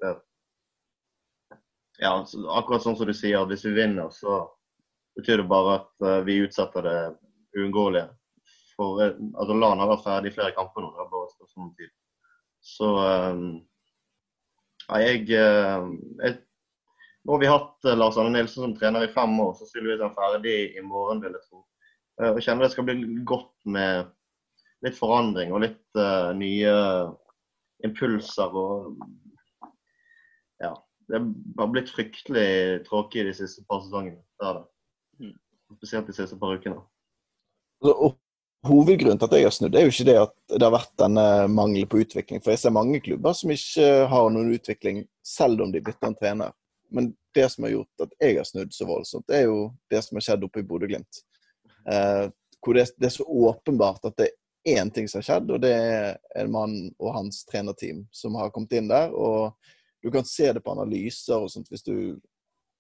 Ja, 1.99 2.13
akkurat 2.53 2.85
sånn 2.85 2.97
som 2.99 3.09
du 3.09 3.15
sier, 3.17 3.47
hvis 3.49 3.65
vi 3.65 3.73
vinner, 3.77 4.11
så 4.13 4.43
betyr 5.17 5.41
det 5.41 5.49
bare 5.49 5.79
at 5.81 5.93
uh, 6.05 6.19
vi 6.27 6.43
utsetter 6.45 6.85
det 6.85 6.99
uunngåelige. 7.57 8.11
For 8.77 9.01
uh, 9.01 9.15
altså, 9.39 9.57
LAN 9.57 9.81
har 9.81 9.93
vært 9.95 10.05
ferdig 10.05 10.33
i 10.33 10.37
flere 10.37 10.57
kamper 10.57 10.85
nå. 10.85 10.91
Det 10.93 11.07
er 11.07 11.15
bare 11.15 11.63
om 11.63 11.71
tid. 11.79 11.95
Så 12.67 12.91
um, 12.99 13.47
ja, 14.87 14.99
jeg, 15.03 15.23
eh, 15.35 15.87
jeg, 16.23 16.37
Nå 17.27 17.35
har 17.35 17.43
vi 17.43 17.49
hatt 17.51 17.89
eh, 17.89 17.97
Lars 17.99 18.19
Arne 18.21 18.31
Nilsen 18.35 18.63
som 18.63 18.75
trener 18.79 19.07
i 19.07 19.13
fem 19.15 19.33
år, 19.43 19.55
så 19.55 19.65
sannsynligvis 19.65 19.99
er 19.99 20.07
han 20.07 20.19
ferdig 20.19 20.59
i 20.79 20.85
morgen, 20.87 21.23
vil 21.25 21.35
jeg 21.35 21.47
tro. 21.49 21.63
Jeg 22.23 22.45
kjenner 22.47 22.65
det 22.65 22.73
skal 22.73 22.87
bli 22.87 23.25
godt 23.29 23.67
med 23.69 24.13
litt 24.87 24.97
forandring 24.97 25.51
og 25.53 25.61
litt 25.67 25.99
uh, 25.99 26.31
nye 26.37 26.71
impulser. 27.85 28.57
og 28.57 28.97
ja, 30.63 30.73
Det 31.09 31.23
har 31.59 31.73
blitt 31.73 31.91
fryktelig 31.93 32.85
tråkig 32.89 33.27
de 33.27 33.35
siste 33.37 33.65
par 33.69 33.83
sesongene. 33.85 34.23
Det 34.41 34.49
er 34.49 34.61
det. 34.61 34.67
Mm. 35.21 35.35
Spesielt 35.77 36.07
de 36.07 36.17
siste 36.17 36.39
par 36.39 36.57
ukene. 36.57 36.81
Altså, 37.83 38.15
Hovedgrunnen 38.67 39.19
til 39.21 39.29
at 39.29 39.35
jeg 39.37 39.47
har 39.47 39.53
snudd, 39.55 39.77
er 39.79 39.85
jo 39.85 39.93
ikke 39.93 40.07
det 40.09 40.15
at 40.19 40.33
det 40.51 40.65
har 40.65 40.73
vært 40.75 40.95
denne 40.99 41.25
mangelen 41.53 41.89
på 41.91 42.01
utvikling. 42.03 42.41
For 42.43 42.51
jeg 42.51 42.65
ser 42.65 42.75
mange 42.75 42.99
klubber 43.05 43.37
som 43.37 43.53
ikke 43.55 43.91
har 44.11 44.31
noen 44.35 44.55
utvikling, 44.57 45.05
selv 45.23 45.63
om 45.63 45.75
de 45.75 45.83
bytter 45.85 46.09
en 46.09 46.17
trener. 46.19 46.57
Men 46.91 47.13
det 47.37 47.47
som 47.53 47.67
har 47.67 47.77
gjort 47.77 48.07
at 48.07 48.17
jeg 48.23 48.39
har 48.39 48.49
snudd 48.49 48.75
så 48.75 48.89
voldsomt, 48.89 49.27
det 49.29 49.43
er 49.43 49.47
jo 49.51 49.61
det 49.93 50.03
som 50.03 50.19
har 50.19 50.27
skjedd 50.27 50.47
oppe 50.47 50.63
i 50.63 50.67
Bodø-Glimt. 50.67 51.23
Eh, 51.93 52.25
hvor 52.65 52.75
det, 52.75 52.89
det, 52.97 53.11
er 53.11 53.15
så 53.15 53.27
åpenbart 53.27 54.09
at 54.09 54.17
det 54.19 54.31
én 54.67 54.91
ting 54.91 55.09
som 55.09 55.21
har 55.21 55.27
skjedd, 55.27 55.51
og 55.55 55.61
det 55.63 55.73
er 55.73 56.17
en 56.41 56.53
mann 56.53 56.79
og 56.99 57.13
hans 57.15 57.45
trenerteam 57.47 58.05
som 58.15 58.35
har 58.39 58.51
kommet 58.55 58.75
inn 58.75 58.89
der. 58.91 59.13
og 59.15 59.55
Du 60.03 60.11
kan 60.11 60.27
se 60.27 60.53
det 60.53 60.63
på 60.65 60.75
analyser 60.75 61.39
og 61.39 61.51
sånt 61.53 61.71
hvis 61.71 61.87
du 61.87 62.19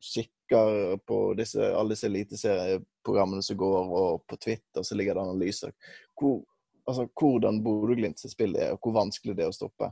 kikker 0.02 0.96
på 1.06 1.20
disse, 1.38 1.62
alle 1.62 1.94
disse 1.94 2.10
eliteserieprogrammene 2.10 3.42
som 3.42 3.58
går, 3.58 3.94
og 4.00 4.26
på 4.28 4.36
Twitter 4.36 4.82
så 4.82 4.98
ligger 4.98 5.14
det 5.14 5.24
analyser. 5.24 5.72
Hvor, 6.18 6.42
altså, 6.86 7.06
hvordan 7.20 7.62
Bodø-Glimts 7.64 8.28
spill 8.30 8.56
er, 8.56 8.74
og 8.74 8.82
hvor 8.82 8.98
vanskelig 8.98 9.36
det 9.36 9.46
er 9.46 9.54
å 9.54 9.56
stoppe. 9.56 9.90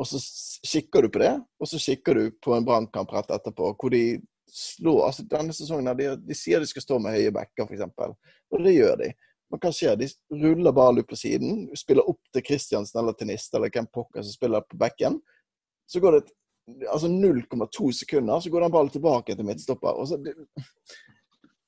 Og 0.00 0.08
så 0.10 0.18
kikker 0.66 1.04
du 1.04 1.12
på 1.14 1.22
det, 1.22 1.34
og 1.60 1.70
så 1.70 1.78
kikker 1.78 2.18
du 2.18 2.24
på 2.42 2.54
en 2.56 2.66
brannkamp 2.66 3.12
rett 3.14 3.30
etterpå, 3.34 3.74
hvor 3.78 3.94
de 3.94 4.20
slår 4.54 5.06
altså 5.08 5.24
Denne 5.26 5.54
sesongen 5.56 5.96
de, 5.98 6.10
de 6.20 6.34
sier 6.36 6.62
de 6.62 6.68
skal 6.70 6.84
stå 6.84 6.98
med 7.02 7.16
høye 7.16 7.32
backer, 7.34 7.66
f.eks. 7.66 8.18
Og 8.54 8.62
det 8.62 8.74
gjør 8.74 8.98
de. 9.02 9.12
Men 9.52 9.60
hva 9.62 9.72
skjer? 9.74 9.98
De 10.00 10.08
ruller 10.40 10.74
ball 10.74 10.98
ut 10.98 11.08
på 11.08 11.18
siden, 11.18 11.66
spiller 11.78 12.08
opp 12.10 12.22
til 12.32 12.44
Kristiansen 12.46 13.00
eller 13.00 13.16
til 13.18 13.28
Niste 13.30 13.58
eller 13.58 13.72
hvem 13.74 13.86
pokker 13.92 14.24
som 14.24 14.34
spiller 14.34 14.64
på 14.66 14.78
bekken. 14.80 15.20
Så 15.86 16.00
går 16.00 16.18
det 16.18 16.24
altså 16.88 17.08
0,2 17.08 17.92
sekunder, 17.92 18.40
så 18.40 18.50
går 18.50 18.64
den 18.64 18.72
ballen 18.72 18.90
tilbake 18.90 19.36
til 19.36 19.46
midtstopper. 19.46 20.00
Og 20.00 20.08
så, 20.08 20.18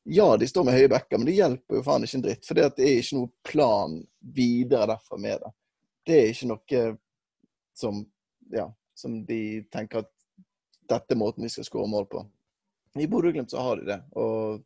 ja, 0.09 0.28
de 0.37 0.49
står 0.49 0.64
med 0.64 0.78
høye 0.78 0.90
bekker, 0.92 1.21
men 1.21 1.28
det 1.28 1.37
hjelper 1.37 1.78
jo 1.78 1.85
faen 1.87 2.06
ikke 2.06 2.21
en 2.21 2.26
dritt. 2.26 2.49
For 2.49 2.59
det 2.59 2.71
er 2.71 3.00
ikke 3.02 3.21
noe 3.21 3.33
plan 3.47 3.99
videre 4.37 4.90
derfra 4.95 5.21
med 5.21 5.45
det. 5.45 5.52
Det 6.06 6.18
er 6.21 6.33
ikke 6.33 6.50
noe 6.52 6.85
som, 7.76 8.00
ja, 8.54 8.71
som 8.97 9.21
de 9.28 9.40
tenker 9.73 10.04
at 10.04 10.12
dette 10.87 11.12
er 11.12 11.18
måten 11.18 11.45
vi 11.45 11.52
skal 11.52 11.66
skåre 11.66 11.90
mål 11.90 12.06
på. 12.09 12.23
I 12.97 13.09
Bodø-Glimt 13.11 13.50
så 13.52 13.61
har 13.61 13.80
de 13.80 13.90
det. 13.90 14.00
Og 14.16 14.62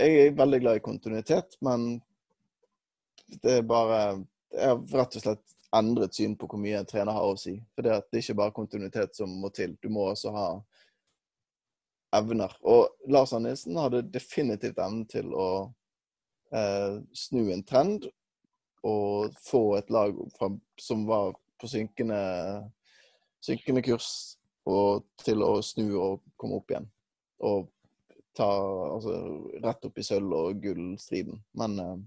jeg 0.00 0.26
er 0.26 0.36
veldig 0.36 0.60
glad 0.60 0.80
i 0.80 0.84
kontinuitet, 0.84 1.56
men 1.64 2.00
det 3.42 3.60
er 3.60 3.66
bare 3.66 4.00
Jeg 4.50 4.66
har 4.66 4.80
rett 4.98 5.16
og 5.16 5.22
slett 5.22 5.56
endret 5.76 6.16
syn 6.16 6.34
på 6.36 6.48
hvor 6.50 6.58
mye 6.58 6.80
en 6.80 6.88
trener 6.88 7.14
har 7.14 7.28
å 7.30 7.38
si. 7.38 7.54
For 7.74 7.86
det, 7.86 7.92
er 7.94 8.22
ikke 8.22 8.38
bare 8.40 8.54
kontinuitet 8.56 9.14
som 9.14 9.30
må 9.42 9.52
til. 9.54 9.76
Du 9.82 9.86
må 9.92 10.08
også 10.10 10.32
ha 10.34 10.46
evner. 12.18 12.56
Og 12.66 12.88
Lars 13.12 13.34
Arne 13.36 13.52
Nilsen 13.52 13.78
hadde 13.78 14.02
definitivt 14.10 14.80
evnen 14.82 15.04
til 15.10 15.30
å 15.30 15.50
eh, 16.50 16.98
snu 17.14 17.44
en 17.54 17.62
trend 17.66 18.08
og 18.86 19.36
få 19.44 19.62
et 19.78 19.90
lag 19.92 20.16
fra, 20.38 20.50
som 20.80 21.04
var 21.06 21.34
på 21.60 21.68
synkende, 21.68 22.20
synkende 23.44 23.84
kurs, 23.84 24.38
og 24.66 25.04
til 25.22 25.44
å 25.44 25.58
snu 25.64 25.86
og 26.00 26.24
komme 26.40 26.58
opp 26.60 26.72
igjen. 26.72 26.88
Og 27.46 27.68
ta 28.36 28.48
altså, 28.94 29.14
rett 29.62 29.84
opp 29.84 29.98
i 29.98 30.06
sølv- 30.06 30.36
og 30.36 30.62
gullstriden. 30.64 31.42
Men 31.60 31.78
eh, 31.84 31.98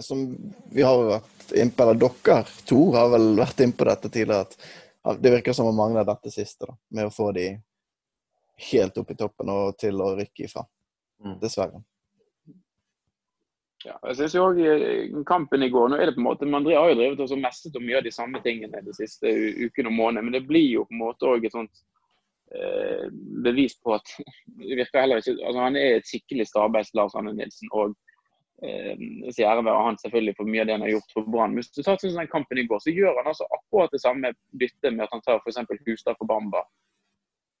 som 0.00 0.24
vi 0.70 0.82
har 0.82 1.04
vært 1.08 1.52
innpå, 1.58 1.82
eller 1.82 2.00
dere 2.00 2.42
to 2.68 2.80
har 2.94 3.12
vel 3.12 3.32
vært 3.38 3.60
innpå 3.64 3.86
dette 3.88 4.10
tidligere, 4.12 4.46
at 5.02 5.22
det 5.22 5.32
virker 5.34 5.56
som 5.56 5.70
å 5.70 5.76
mangle 5.76 6.04
dette 6.06 6.30
siste, 6.30 6.68
da, 6.68 6.76
med 6.94 7.08
å 7.08 7.14
få 7.14 7.32
de 7.36 7.48
helt 8.70 8.98
opp 8.98 9.10
i 9.10 9.18
toppen 9.18 9.50
og 9.50 9.78
til 9.80 9.98
å 10.00 10.12
rykke 10.18 10.46
ifra. 10.46 10.62
Mm. 11.22 11.38
Dessverre. 11.42 11.82
Ja, 13.82 13.96
jeg 14.06 14.18
synes 14.18 14.34
jo 14.36 14.44
også 14.46 15.22
kampen 15.26 15.64
i 15.66 15.70
går, 15.72 15.88
nå 15.90 15.98
er 15.98 16.10
det 16.10 16.14
på 16.14 16.22
en 16.22 16.28
måte, 16.28 16.46
Man 16.46 16.66
har 16.66 16.92
jo 16.92 16.98
drevet 17.00 17.22
og 17.24 17.40
mestet 17.42 17.76
om 17.76 17.82
mye 17.82 17.98
av 17.98 18.04
de 18.06 18.12
samme 18.14 18.38
tingene 18.44 18.82
de 18.86 18.94
siste 18.94 19.26
ukene 19.26 19.90
og 19.90 19.96
månedene, 19.96 20.28
men 20.28 20.36
det 20.36 20.46
blir 20.46 20.68
jo 20.68 20.84
på 20.86 20.94
en 20.94 21.02
måte 21.02 21.26
også 21.26 21.48
et 21.48 21.56
sånt 21.56 21.82
eh, 22.54 23.08
bevis 23.42 23.74
på 23.82 23.96
at 23.96 24.14
det 24.60 24.78
virker 24.84 25.02
heller 25.02 25.22
ikke, 25.22 25.34
altså 25.40 25.66
Han 25.66 25.78
er 25.80 25.98
et 25.98 26.06
skikkelig 26.06 26.46
stabbeist, 26.50 26.94
Lars 26.94 27.18
Anne 27.18 27.34
Nilsen. 27.34 27.72
og 27.72 27.96
eh, 28.66 29.02
sier 29.32 29.48
ære 29.50 29.64
være 29.66 29.84
han 29.86 29.98
selvfølgelig 30.00 30.34
for 30.38 30.50
mye 30.50 30.62
av 30.62 30.68
det 30.68 30.76
han 30.76 30.84
har 30.86 30.94
gjort 30.94 31.14
for 31.14 31.30
Brann. 31.34 31.54
Men 31.54 31.62
Hvis 31.62 31.72
du 31.76 31.82
tar 31.82 31.98
sånn 32.00 32.18
den 32.18 32.30
kampen 32.32 32.60
i 32.60 32.66
går, 32.70 32.82
så 32.82 32.94
gjør 32.94 33.18
han 33.20 33.30
altså 33.32 33.48
akkurat 33.56 33.94
det 33.94 34.02
samme 34.02 34.32
byttet 34.58 34.92
med 34.92 35.06
at 35.06 35.14
han 35.14 35.24
tar 35.26 35.40
f.eks. 35.40 35.62
Hustad 35.86 36.18
for 36.18 36.30
Bamba. 36.30 36.64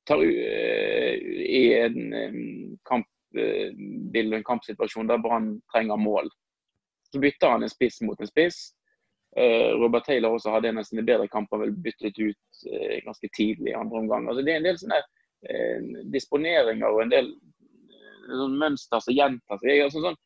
Tar 0.08 0.18
uh, 0.18 1.14
i 1.46 1.64
en 1.78 1.98
um, 2.10 2.76
kampbilde, 2.88 4.38
en 4.38 4.46
kampsituasjon 4.46 5.10
der 5.10 5.22
Brann 5.22 5.54
trenger 5.72 6.00
mål. 6.00 6.30
Så 7.12 7.20
bytter 7.22 7.54
han 7.54 7.62
en 7.62 7.70
spiss 7.70 8.00
mot 8.02 8.20
en 8.20 8.30
spiss. 8.30 8.72
Uh, 9.38 9.78
Robert 9.78 10.08
Taylor 10.08 10.34
også 10.34 10.50
hadde 10.52 10.72
en 10.72 10.82
av 10.82 10.88
sine 10.88 11.06
bedre 11.06 11.30
kamper, 11.30 11.62
vel 11.62 11.76
byttet 11.84 12.18
ut 12.18 12.64
uh, 12.66 12.96
ganske 13.06 13.30
tidlig 13.36 13.70
i 13.70 13.78
andre 13.78 14.02
omgang. 14.02 14.26
Altså, 14.28 14.42
det 14.42 14.56
er 14.56 14.62
en 14.62 14.70
del 14.70 14.80
sånne 14.80 15.02
eh, 15.48 15.80
disponeringer 16.12 16.88
og 16.88 17.04
en 17.04 17.12
del 17.12 17.30
eh, 17.32 18.32
sånn 18.32 18.58
mønster 18.60 19.02
som 19.02 19.16
gjentar 19.16 19.60
seg. 19.60 19.70
Jeg, 19.72 19.86
altså, 19.88 20.02
sånn, 20.04 20.18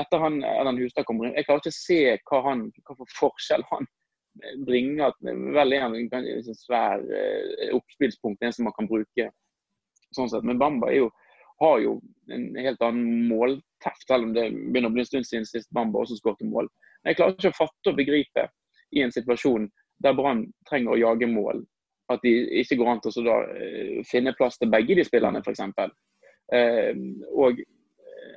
etter 0.00 0.22
han 0.22 0.40
Erlend 0.44 0.80
Hustad 0.82 1.06
kommer 1.08 1.28
inn, 1.28 1.36
jeg 1.38 1.46
klarer 1.48 1.62
ikke 1.62 1.74
å 1.74 1.78
se 1.78 2.00
hva, 2.28 2.40
han, 2.48 2.64
hva 2.84 2.96
for 2.98 3.14
forskjell 3.18 3.64
han 3.70 3.86
eh, 4.42 4.56
bringer. 4.66 5.14
Vel 5.22 5.76
er 5.76 5.86
han 5.86 5.96
en 5.98 6.42
sånn 6.46 6.58
svær 6.58 7.04
eh, 7.04 7.70
oppspillspunkt, 7.76 8.42
en 8.42 8.56
som 8.56 8.68
man 8.68 8.76
kan 8.76 8.90
bruke. 8.90 9.30
sånn 10.14 10.30
sett. 10.32 10.44
Men 10.46 10.60
Bamba 10.60 10.92
jo, 10.94 11.10
har 11.60 11.78
jo 11.82 11.96
en 12.32 12.50
helt 12.60 12.82
annen 12.84 13.28
målteft, 13.30 14.04
selv 14.08 14.28
om 14.28 14.34
det 14.36 14.50
begynner 14.52 14.90
å 14.90 14.96
bli 14.96 15.04
en 15.04 15.08
stund 15.08 15.28
siden 15.28 15.48
sist 15.48 15.72
Bamba 15.74 16.02
også 16.02 16.18
skåret 16.20 16.44
mål. 16.44 16.68
Men 17.02 17.12
jeg 17.12 17.20
klarer 17.20 17.36
ikke 17.36 17.54
å 17.54 17.60
fatte 17.64 17.92
og 17.92 17.98
begripe 18.00 18.48
i 18.96 19.02
en 19.04 19.14
situasjon 19.14 19.70
der 20.04 20.16
Brann 20.16 20.44
trenger 20.68 20.92
å 20.92 21.00
jage 21.00 21.28
mål, 21.30 21.62
at 22.12 22.22
de 22.22 22.34
ikke 22.60 22.78
går 22.78 22.90
an 22.92 23.00
til 23.02 23.30
å 23.30 23.38
eh, 23.56 24.02
finne 24.06 24.34
plass 24.36 24.60
til 24.60 24.70
begge 24.70 24.98
de 24.98 25.04
spillerne, 25.06 25.40
f.eks. 25.42 25.62
Eh, 26.54 26.92
og 27.32 27.62
eh, 27.62 27.64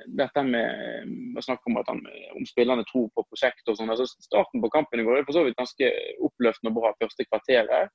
dette 0.06 0.42
med 0.46 0.66
eh, 0.66 1.12
å 1.38 1.44
snakke 1.44 1.70
om 1.70 1.78
at 1.80 1.88
han, 1.90 2.02
om 2.36 2.46
spillerne 2.48 2.84
tror 2.88 3.08
på 3.14 3.24
prosjektet 3.28 3.72
og 3.72 3.78
sånn. 3.78 3.92
altså 3.92 4.06
Starten 4.10 4.62
på 4.62 4.72
kampen 4.72 5.02
i 5.02 5.06
går 5.06 5.20
er 5.20 5.26
for 5.28 5.36
så 5.36 5.44
vidt 5.46 5.58
ganske 5.60 5.90
oppløftende 6.26 6.72
og 6.72 6.80
bra 6.80 6.92
første 7.00 7.26
kvarteret. 7.28 7.92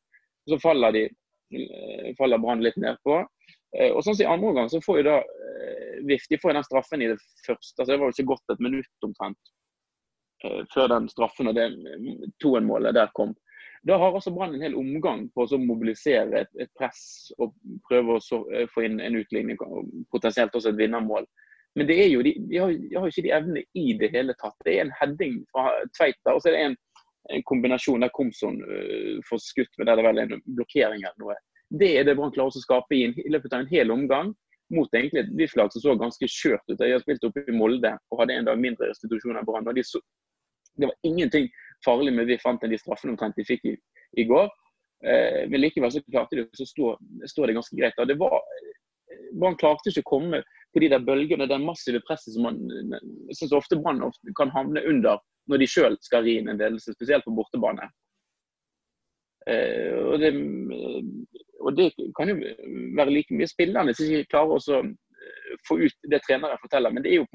Så 0.49 0.59
faller 0.61 0.95
de 0.95 1.05
eh, 1.07 2.11
faller 2.19 2.41
Brann 2.41 2.63
litt 2.65 2.77
nedpå. 2.81 3.23
Eh, 3.77 3.91
Og 3.91 4.03
sånn 4.05 4.19
I 4.21 4.29
andre 4.29 4.53
omgang 4.53 4.71
så 4.71 4.81
får 4.85 5.01
jo 5.01 5.07
da 5.09 5.17
eh, 5.21 6.03
VIF 6.05 6.27
de 6.29 6.41
får 6.41 6.57
den 6.57 6.67
straffen 6.67 7.01
i 7.05 7.11
det 7.13 7.19
første. 7.45 7.77
altså 7.79 7.91
Det 7.91 7.99
var 7.99 8.11
jo 8.11 8.17
ikke 8.17 8.31
gått 8.33 8.53
et 8.55 8.63
minutt 8.67 9.09
omtrent 9.09 9.53
eh, 10.45 10.61
før 10.73 10.93
den 10.95 11.09
straffen 11.11 11.51
og 11.51 11.57
det 11.57 11.71
2-1-målet 12.43 12.95
der 12.97 13.11
kom. 13.17 13.35
Da 13.85 13.97
har 14.01 14.15
også 14.17 14.31
Brann 14.33 14.55
en 14.55 14.63
hel 14.65 14.75
omgang 14.77 15.27
på 15.35 15.43
å 15.45 15.57
mobilisere 15.61 16.39
et, 16.41 16.53
et 16.57 16.71
press 16.77 17.29
og 17.37 17.53
prøve 17.85 18.15
å 18.15 18.23
så, 18.23 18.39
eh, 18.49 18.65
få 18.73 18.87
inn 18.87 18.97
en 18.99 19.17
utligning 19.19 19.59
og 19.61 19.91
potensielt 20.13 20.55
også 20.57 20.71
et 20.71 20.79
vinnermål. 20.79 21.27
Men 21.75 21.89
det 21.89 21.97
er 21.99 22.07
jo, 22.07 22.21
de, 22.23 22.31
de, 22.49 22.59
har, 22.61 22.71
de 22.71 22.95
har 22.95 23.09
ikke 23.11 23.25
de 23.25 23.33
evnene 23.35 23.63
i 23.75 23.89
det 23.99 24.11
hele 24.13 24.35
tatt. 24.39 24.55
Det 24.63 24.77
er 24.77 24.85
en 24.85 24.93
heading 24.99 25.41
fra 25.51 25.67
Tveita, 25.97 26.31
og 26.31 26.39
så 26.39 26.49
er 26.49 26.55
det 26.55 26.63
en, 26.69 26.77
en 27.35 27.43
kombinasjon 27.49 28.05
der 28.05 28.13
Komson 28.15 28.61
uh, 28.63 29.19
får 29.27 29.43
skutt 29.43 29.79
med 29.79 29.89
der 29.89 29.99
det 29.99 30.05
vel 30.07 30.21
er 30.21 30.31
en 30.37 30.45
blokkering 30.45 31.03
eller 31.03 31.19
noe. 31.19 31.35
Det 31.75 31.91
er 31.99 32.07
det 32.07 32.15
Brann 32.15 32.31
klarer 32.31 32.55
å 32.55 32.63
skape 32.63 32.95
i, 32.95 33.03
en, 33.09 33.15
i 33.19 33.33
løpet 33.33 33.53
av 33.53 33.65
en 33.65 33.71
hel 33.71 33.91
omgang 33.91 34.31
mot 34.73 34.97
egentlig 34.97 35.25
et 35.25 35.33
VIF-lag 35.37 35.73
som 35.73 35.83
så 35.83 35.95
ganske 35.99 36.29
skjørt 36.31 36.63
ut. 36.71 36.77
De 36.79 36.93
har 36.93 37.03
spilt 37.03 37.25
oppe 37.27 37.43
i 37.43 37.55
Molde 37.55 37.91
og 38.09 38.21
hadde 38.21 38.37
en 38.39 38.47
dag 38.47 38.61
mindre 38.61 38.89
restitusjon 38.89 39.37
enn 39.37 39.47
Brann. 39.47 39.67
de 39.67 39.83
Det 39.83 40.87
var 40.87 40.95
ingenting 41.03 41.49
farlig 41.85 42.13
med 42.13 42.29
VIF 42.29 42.45
annet 42.45 42.63
enn 42.65 42.73
de 42.73 42.79
straffene 42.81 43.13
omtrent 43.13 43.35
de 43.37 43.45
fikk 43.45 43.67
i, 43.67 43.75
i 44.21 44.25
går. 44.29 44.47
Eh, 45.05 45.43
men 45.49 45.61
likevel 45.61 45.91
så 45.93 46.01
klarte 46.07 46.39
de 46.39 46.47
å 46.47 46.67
stå, 46.71 46.95
stå 47.29 47.45
det 47.45 47.57
ganske 47.57 47.77
greit. 47.77 47.99
Og 47.99 48.09
det 48.09 48.17
var, 48.19 48.39
Brann 49.35 49.57
klarte 49.59 49.91
ikke 49.91 50.03
å 50.05 50.11
komme 50.15 50.41
på 50.73 50.81
de 50.83 50.89
der 50.91 51.03
bølgene, 51.03 51.47
den 51.47 51.65
massive 51.67 52.01
presset 52.07 52.35
som 52.35 52.47
man 52.47 52.59
jeg 53.31 53.51
ofte 53.55 53.79
Brann 53.79 54.03
kan 54.37 54.53
havne 54.55 54.83
under 54.89 55.21
når 55.49 55.61
de 55.61 55.69
sjøl 55.69 55.95
skal 56.01 56.25
ri 56.25 56.39
inn 56.39 56.49
en 56.49 56.59
ledelse, 56.59 56.95
spesielt 56.95 57.25
på 57.25 57.33
bortebane. 57.37 57.87
Eh, 59.45 59.93
og, 60.01 60.17
det, 60.19 60.31
og 61.61 61.75
det 61.77 61.91
kan 62.17 62.31
jo 62.31 62.39
være 62.97 63.13
like 63.13 63.37
mye 63.37 63.49
spillerne 63.49 63.93
som 63.93 64.09
ikke 64.09 64.31
klarer 64.33 64.55
å 64.57 64.79
eh, 64.79 65.51
få 65.67 65.77
ut 65.83 66.09
det 66.09 66.21
treneren 66.25 66.61
forteller. 66.63 66.95
Men 66.95 67.05
det 67.05 67.13
er 67.13 67.21
jo 67.21 67.27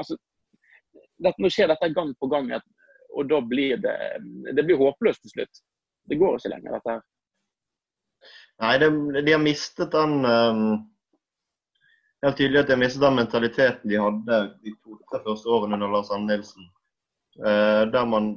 altså, 0.00 0.18
det, 1.24 1.32
Nå 1.40 1.50
skjer 1.52 1.72
dette 1.72 1.92
gang 1.96 2.12
på 2.20 2.28
gang, 2.28 2.52
og 3.14 3.30
da 3.30 3.40
blir 3.40 3.80
det 3.80 3.96
det 4.52 4.66
blir 4.66 4.80
håpløst 4.80 5.24
til 5.24 5.38
slutt. 5.38 5.64
Det 6.04 6.20
går 6.20 6.36
ikke 6.36 6.52
lenger, 6.52 6.76
dette 6.76 6.96
her. 6.98 7.04
Nei, 8.60 8.74
de, 8.78 8.88
de 9.24 9.32
har 9.32 9.40
mistet 9.42 9.94
den 9.94 10.20
um, 10.24 10.74
Helt 12.24 12.38
tydelig 12.40 12.62
at 12.62 12.70
jeg 12.72 12.80
mistet 12.80 13.02
den 13.04 13.18
mentaliteten 13.18 13.90
de 13.90 14.00
hadde 14.00 14.36
de 14.64 14.72
to-tre 14.80 15.18
første 15.26 15.50
årene 15.52 15.76
under 15.76 15.90
Lars 15.92 16.12
Anne 16.14 16.30
Nilsen. 16.30 16.70
Eh, 17.36 17.82
der 17.92 18.06
man 18.08 18.30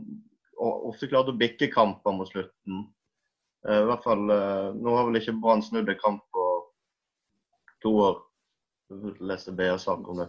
ofte 0.59 1.07
klarte 1.07 1.31
å 1.31 1.39
bikke 1.39 1.69
kamper 1.71 2.17
mot 2.17 2.27
slutten. 2.27 2.81
Eh, 3.63 3.79
I 3.79 3.85
hvert 3.87 4.03
fall, 4.03 4.25
eh, 4.33 4.73
Nå 4.75 4.95
har 4.97 5.07
vel 5.07 5.21
ikke 5.21 5.37
Brann 5.39 5.63
snudd 5.63 5.87
en 5.87 6.01
kamp 6.03 6.25
på 6.35 6.45
to 7.85 7.93
år. 8.09 8.19
Leste 9.23 9.55
BA-sak 9.55 10.03
om 10.07 10.19
det. 10.19 10.27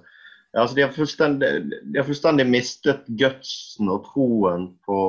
Ja, 0.52 0.62
altså, 0.62 0.74
de, 0.76 0.82
har 0.82 0.92
de 0.92 1.98
har 1.98 2.06
fullstendig 2.06 2.46
mistet 2.46 3.10
gutsen 3.20 3.90
og 3.90 4.06
troen 4.06 4.70
på 4.86 5.00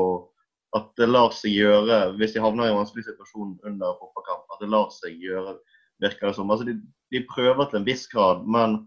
at 0.78 0.90
det 0.98 1.08
lar 1.10 1.32
seg 1.34 1.54
gjøre, 1.54 2.16
hvis 2.18 2.34
de 2.34 2.42
havner 2.44 2.68
i 2.68 2.74
en 2.74 2.82
vanskelig 2.82 3.06
situasjon 3.08 3.60
under 3.66 3.96
fotballkamp, 4.02 4.50
at 4.54 4.62
det 4.62 4.70
lar 4.70 4.90
seg 4.94 5.22
gjøre, 5.22 5.56
virker 6.02 6.30
det 6.30 6.36
som. 6.38 6.50
Altså, 6.50 6.68
de, 6.68 6.76
de 7.12 7.26
prøver 7.30 7.70
til 7.70 7.80
en 7.80 7.88
viss 7.88 8.08
grad, 8.08 8.46
men 8.46 8.78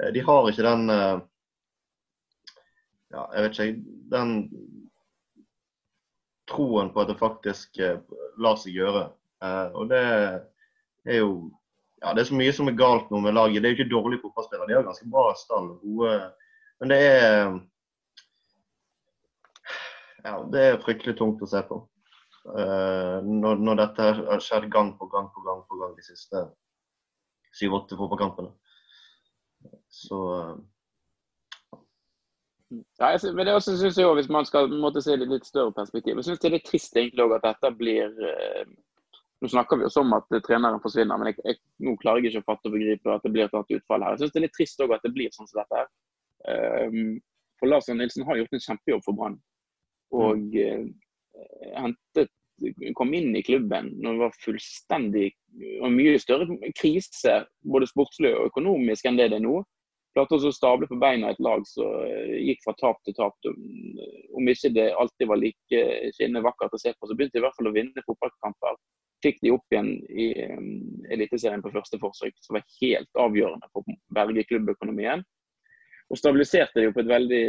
eh, 0.00 0.10
de 0.14 0.22
har 0.26 0.48
ikke 0.50 0.66
den 0.66 0.90
eh, 0.90 1.20
Ja, 3.12 3.26
jeg 3.34 3.42
vet 3.44 3.58
ikke, 3.60 3.96
den 4.08 4.30
troen 6.48 6.88
på 6.94 7.02
at 7.02 7.10
det 7.10 7.18
faktisk 7.20 7.76
eh, 7.84 7.98
lar 8.40 8.56
seg 8.56 8.78
gjøre. 8.78 9.10
Og 9.74 9.90
det 9.90 10.00
er 10.00 11.18
jo 11.18 11.50
ja, 12.00 12.14
Det 12.14 12.22
er 12.22 12.28
så 12.30 12.36
mye 12.38 12.52
som 12.54 12.70
er 12.70 12.78
galt 12.78 13.10
nå 13.10 13.20
med 13.20 13.34
laget. 13.34 13.60
Det 13.60 13.68
er 13.68 13.74
jo 13.74 13.78
ikke 13.80 13.90
dårlige 13.90 14.22
fotballspillere. 14.22 14.68
De 14.70 14.76
har 14.78 14.86
ganske 14.86 15.08
bra 15.10 15.24
stall. 15.36 15.68
Men 16.80 16.94
det 16.94 16.98
er 17.02 17.58
ja, 20.22 20.34
det 20.54 20.62
er 20.62 20.80
fryktelig 20.86 21.16
tungt 21.18 21.42
å 21.42 21.50
se 21.50 21.60
på. 21.66 21.82
Når, 22.46 23.60
når, 23.66 23.80
dette 23.82 24.08
har 24.22 24.42
skjedd 24.46 24.70
gang 24.72 24.94
på 24.98 25.10
gang 25.10 25.28
på 25.34 25.44
gang 25.46 25.62
på 25.66 25.82
gang 25.82 25.92
de 25.98 26.06
siste 26.06 26.46
syv-åtte 27.56 27.98
fotballkampene. 27.98 28.52
Så 29.92 30.18
Nei, 32.72 33.10
ja, 33.12 33.32
men 33.36 33.44
det 33.46 33.52
også 33.52 33.74
synes 33.76 33.98
jeg 33.98 34.06
også, 34.06 34.14
Hvis 34.14 34.28
man 34.32 34.46
skal 34.48 34.70
måtte 34.80 35.02
se 35.04 35.16
det 35.20 35.28
litt 35.28 35.44
større 35.46 35.74
perspektiv 35.76 36.16
Jeg 36.16 36.24
synes 36.24 36.40
det 36.40 36.48
er 36.48 36.54
litt 36.54 36.64
trist 36.64 36.96
egentlig 36.96 37.24
også 37.24 37.36
at 37.36 37.44
dette 37.50 37.70
blir 37.76 38.14
uh, 38.16 38.70
Nå 39.42 39.50
snakker 39.52 39.76
vi 39.76 39.84
jo 39.84 40.00
om 40.00 40.14
at 40.16 40.28
treneren 40.46 40.80
forsvinner, 40.80 41.18
men 41.18 41.32
jeg, 41.32 41.36
jeg, 41.44 41.58
nå 41.82 41.96
klarer 42.00 42.22
jeg 42.22 42.30
ikke 42.30 42.44
å 42.44 42.48
fatte 42.52 42.70
og 42.70 42.76
begripe 42.76 43.10
at 43.10 43.24
det 43.26 43.32
blir 43.34 43.44
et 43.44 43.56
annet 43.58 43.72
utfall 43.74 44.04
her. 44.06 44.14
Jeg 44.14 44.20
synes 44.20 44.34
det 44.34 44.38
er 44.38 44.44
litt 44.44 44.54
trist 44.54 44.82
også 44.84 44.94
at 44.94 45.02
det 45.02 45.10
blir 45.16 45.32
sånn 45.34 45.48
som 45.50 45.58
dette 45.58 45.80
her. 45.80 45.88
for 47.58 47.72
Lars 47.72 47.88
Nilsen 47.90 48.22
har 48.28 48.38
gjort 48.38 48.54
en 48.54 48.62
kjempejobb 48.62 49.02
for 49.02 49.18
Brann. 49.18 49.34
Og 50.14 50.54
mm. 50.54 50.86
hentet 51.74 52.30
kom 52.94 53.14
inn 53.14 53.36
i 53.36 53.42
klubben 53.42 53.90
når 54.02 54.12
det 54.12 54.22
var 54.22 54.40
fullstendig 54.44 55.28
og 55.82 55.92
mye 55.92 56.18
større 56.20 56.46
krise, 56.78 57.42
både 57.68 57.88
sportslig 57.90 58.32
og 58.36 58.50
økonomisk, 58.52 59.06
enn 59.06 59.18
det 59.20 59.30
det 59.32 59.40
er 59.40 59.46
nå. 59.46 59.60
Klarte 60.12 60.36
å 60.36 60.52
stable 60.52 60.88
på 60.88 60.98
beina 61.00 61.30
et 61.32 61.40
lag 61.40 61.62
som 61.64 61.88
eh, 62.04 62.38
gikk 62.44 62.60
fra 62.66 62.74
tap 62.80 62.98
til 63.04 63.16
tap. 63.16 63.36
Om 64.36 64.50
ikke 64.52 64.72
det 64.76 64.90
alltid 64.92 65.30
var 65.30 65.40
like 65.40 65.84
skinnende 66.16 66.44
vakkert 66.44 66.76
å 66.76 66.80
se 66.80 66.92
på, 66.92 67.08
så 67.08 67.16
begynte 67.16 67.38
de 67.38 67.40
i 67.40 67.46
hvert 67.46 67.56
fall 67.56 67.70
å 67.70 67.74
vinne 67.76 68.04
fotballkamper. 68.04 68.76
Fikk 69.24 69.40
de 69.40 69.54
opp 69.54 69.72
igjen 69.72 69.88
i 70.10 70.26
um, 70.50 70.68
Eliteserien 71.14 71.62
på 71.64 71.72
første 71.72 72.00
forsøk, 72.02 72.36
som 72.44 72.58
var 72.58 72.66
helt 72.82 73.22
avgjørende 73.24 73.70
for 73.72 73.86
å 73.86 73.96
berge 74.12 74.44
klubbøkonomien. 74.50 75.24
Og 76.12 76.20
stabiliserte 76.20 76.84
jo 76.84 76.92
på 76.92 77.00
et 77.00 77.08
veldig 77.08 77.42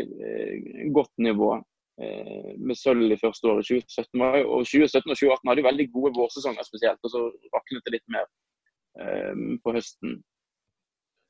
godt 0.96 1.12
nivå 1.20 1.58
Eh, 1.58 1.73
med 1.98 2.78
sølv 2.78 3.12
i 3.14 3.20
første 3.22 3.50
året. 3.50 3.68
2017 3.70 4.22
var, 4.22 4.40
og 4.42 4.66
2017 4.66 5.12
og 5.14 5.18
2018 5.20 5.50
hadde 5.50 5.62
jo 5.62 5.68
veldig 5.68 5.88
gode 5.94 6.14
vårsesonger 6.18 6.66
spesielt, 6.66 7.02
og 7.06 7.14
så 7.14 7.22
raknet 7.54 7.86
det 7.86 7.94
litt 7.98 8.14
mer 8.16 8.26
um, 8.98 9.60
på 9.62 9.76
høsten. 9.76 10.16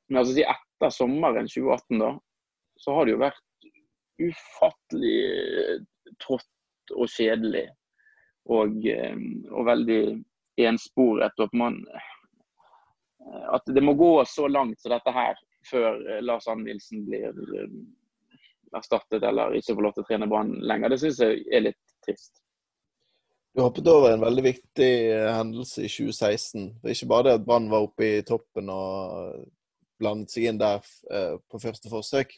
Men 0.07 0.21
altså 0.21 0.45
etter 0.45 0.93
sommeren 0.93 1.49
2018 1.51 1.99
da, 1.99 2.11
så 2.79 2.95
har 2.95 3.05
det 3.05 3.15
jo 3.15 3.23
vært 3.23 3.69
ufattelig 4.23 5.17
trått 6.23 6.95
og 6.95 7.11
kjedelig. 7.11 7.67
Og, 8.51 8.83
og 9.55 9.67
veldig 9.69 10.01
ensporet. 10.59 11.37
Og 11.39 11.45
at 11.47 11.53
man 11.55 11.77
At 13.55 13.63
det 13.71 13.83
må 13.83 13.93
gå 13.95 14.25
så 14.27 14.49
langt 14.51 14.81
som 14.81 14.91
dette 14.91 15.11
her 15.15 15.37
før 15.69 15.95
Lars 16.21 16.47
Ann 16.51 16.65
Nilsen 16.67 17.05
blir 17.07 17.31
erstattet 18.77 19.23
eller 19.23 19.57
ikke 19.57 19.75
får 19.75 19.85
lov 19.85 19.93
til 19.95 20.03
å 20.03 20.07
trene 20.07 20.29
Brann 20.31 20.55
lenger. 20.63 20.93
Det 20.93 21.01
syns 21.03 21.21
jeg 21.23 21.43
er 21.51 21.67
litt 21.67 21.81
trist. 22.05 22.43
Du 23.53 23.61
hoppet 23.61 23.87
over 23.87 24.15
en 24.15 24.23
veldig 24.23 24.43
viktig 24.47 24.93
eh, 25.13 25.27
hendelse 25.29 25.83
i 25.85 25.89
2016. 25.91 26.71
Det 26.81 26.89
er 26.89 26.95
ikke 26.95 27.11
bare 27.11 27.27
det 27.27 27.35
at 27.37 27.45
Brann 27.45 27.69
var 27.69 27.85
oppe 27.85 28.07
i 28.07 28.23
toppen 28.25 28.71
og 28.73 29.43
blandet 30.01 30.33
seg 30.33 30.49
inn 30.49 30.61
der 30.61 30.81
eh, 31.13 31.35
på 31.51 31.61
første 31.61 31.91
forsøk, 31.91 32.33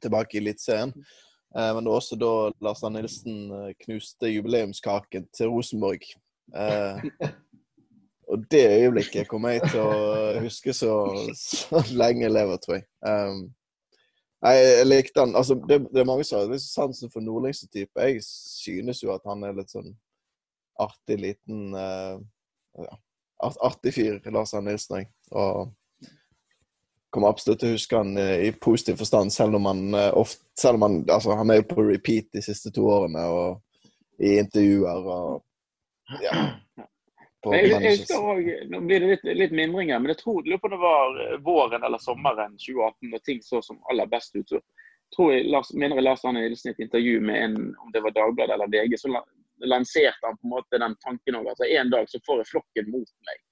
tilbake 0.00 0.38
i 0.38 0.40
Eliteserien. 0.40 0.94
Eh, 0.96 1.70
men 1.76 1.84
det 1.84 1.92
var 1.92 2.00
også 2.00 2.16
da 2.16 2.32
Lars 2.64 2.80
Dan 2.80 2.96
Nilsen 2.96 3.36
knuste 3.84 4.32
jubileumskaken 4.32 5.28
til 5.36 5.52
Rosenborg. 5.52 6.08
Og 8.32 8.44
det 8.48 8.64
øyeblikket 8.70 9.28
kommer 9.28 9.52
jeg 9.52 9.66
til 9.68 9.82
å 9.84 10.40
huske 10.40 10.72
så, 10.72 10.94
så 11.36 11.82
lenge 11.92 12.24
jeg 12.24 12.32
lever, 12.32 12.60
tror 12.62 12.78
jeg. 12.78 12.86
Um, 13.04 13.42
Nei, 14.42 14.54
jeg 14.58 14.86
likte 14.88 15.22
han. 15.22 15.36
Altså, 15.38 15.54
det, 15.68 15.78
det, 15.92 16.00
er 16.02 16.08
mange 16.08 16.24
som 16.26 16.42
har 16.42 16.58
sansen 16.58 17.10
for 17.12 17.22
nordlengste 17.22 17.68
type. 17.70 18.08
Jeg 18.08 18.24
synes 18.26 19.02
jo 19.02 19.12
at 19.14 19.22
han 19.28 19.44
er 19.46 19.54
litt 19.54 19.70
sånn 19.70 19.92
artig 20.82 21.18
liten 21.20 21.76
uh, 21.76 22.16
ja, 22.80 22.98
Artig 23.42 23.94
fyr, 23.94 24.18
Lars 24.34 24.54
Arne 24.54 24.72
Nilsen. 24.72 25.06
Og 25.30 25.70
kommer 27.12 27.30
absolutt 27.30 27.60
til 27.62 27.70
å 27.70 27.76
huske 27.76 27.98
han 27.98 28.16
i, 28.18 28.28
i 28.48 28.50
positiv 28.56 28.98
forstand, 29.02 29.34
selv 29.34 29.60
om 29.60 29.68
han 29.70 29.84
uh, 29.94 30.10
ofte 30.18 30.42
Selv 30.58 30.78
om 30.78 30.86
han 30.86 30.98
altså, 31.10 31.36
han 31.36 31.50
er 31.50 31.62
jo 31.62 31.70
på 31.70 31.84
repeat 31.86 32.28
de 32.34 32.42
siste 32.44 32.70
to 32.74 32.84
årene, 32.90 33.22
og 33.24 34.22
i 34.22 34.36
intervjuer 34.42 35.08
og 35.12 36.20
Ja 36.20 36.34
jeg, 37.50 37.68
jeg 37.72 37.96
husker 37.98 38.22
også, 38.22 38.56
Nå 38.70 38.80
blir 38.86 39.02
det 39.02 39.10
litt, 39.10 39.28
litt 39.38 39.54
mindringer, 39.56 39.98
men 39.98 40.12
jeg 40.12 40.20
tror 40.20 40.46
lurer 40.46 40.62
på 40.62 40.70
det 40.70 40.78
var 40.82 41.20
eh, 41.24 41.36
våren 41.42 41.82
eller 41.82 42.02
sommeren 42.02 42.54
2018 42.54 43.10
når 43.10 43.22
ting 43.26 43.42
så 43.42 43.62
som 43.66 43.80
aller 43.90 44.10
best 44.10 44.36
ut. 44.36 44.48
så 44.48 44.60
tror 45.16 45.32
jeg, 45.34 45.48
Lars, 45.52 45.72
mener 45.74 45.98
jeg 45.98 46.06
Lars 46.06 46.24
Arne 46.24 46.40
Nilsen 46.40 46.70
i 46.70 46.74
et 46.76 46.84
intervju 46.86 47.20
med 47.20 47.44
en, 47.44 47.56
om 47.84 47.92
det 47.92 48.02
var 48.04 48.14
Dagbladet 48.16 48.54
eller 48.54 48.70
VG, 48.72 48.94
så 48.98 49.10
lanserte 49.68 50.24
han 50.28 50.38
på 50.38 50.46
en 50.46 50.54
måte 50.54 50.80
den 50.80 50.94
tanken 51.04 51.36
òg. 51.40 51.50
Altså, 51.52 51.66
en 51.68 51.90
dag 51.92 52.08
så 52.08 52.20
får 52.26 52.40
jeg 52.40 52.50
flokken 52.52 52.92
mot 52.94 53.10
meg. 53.28 53.42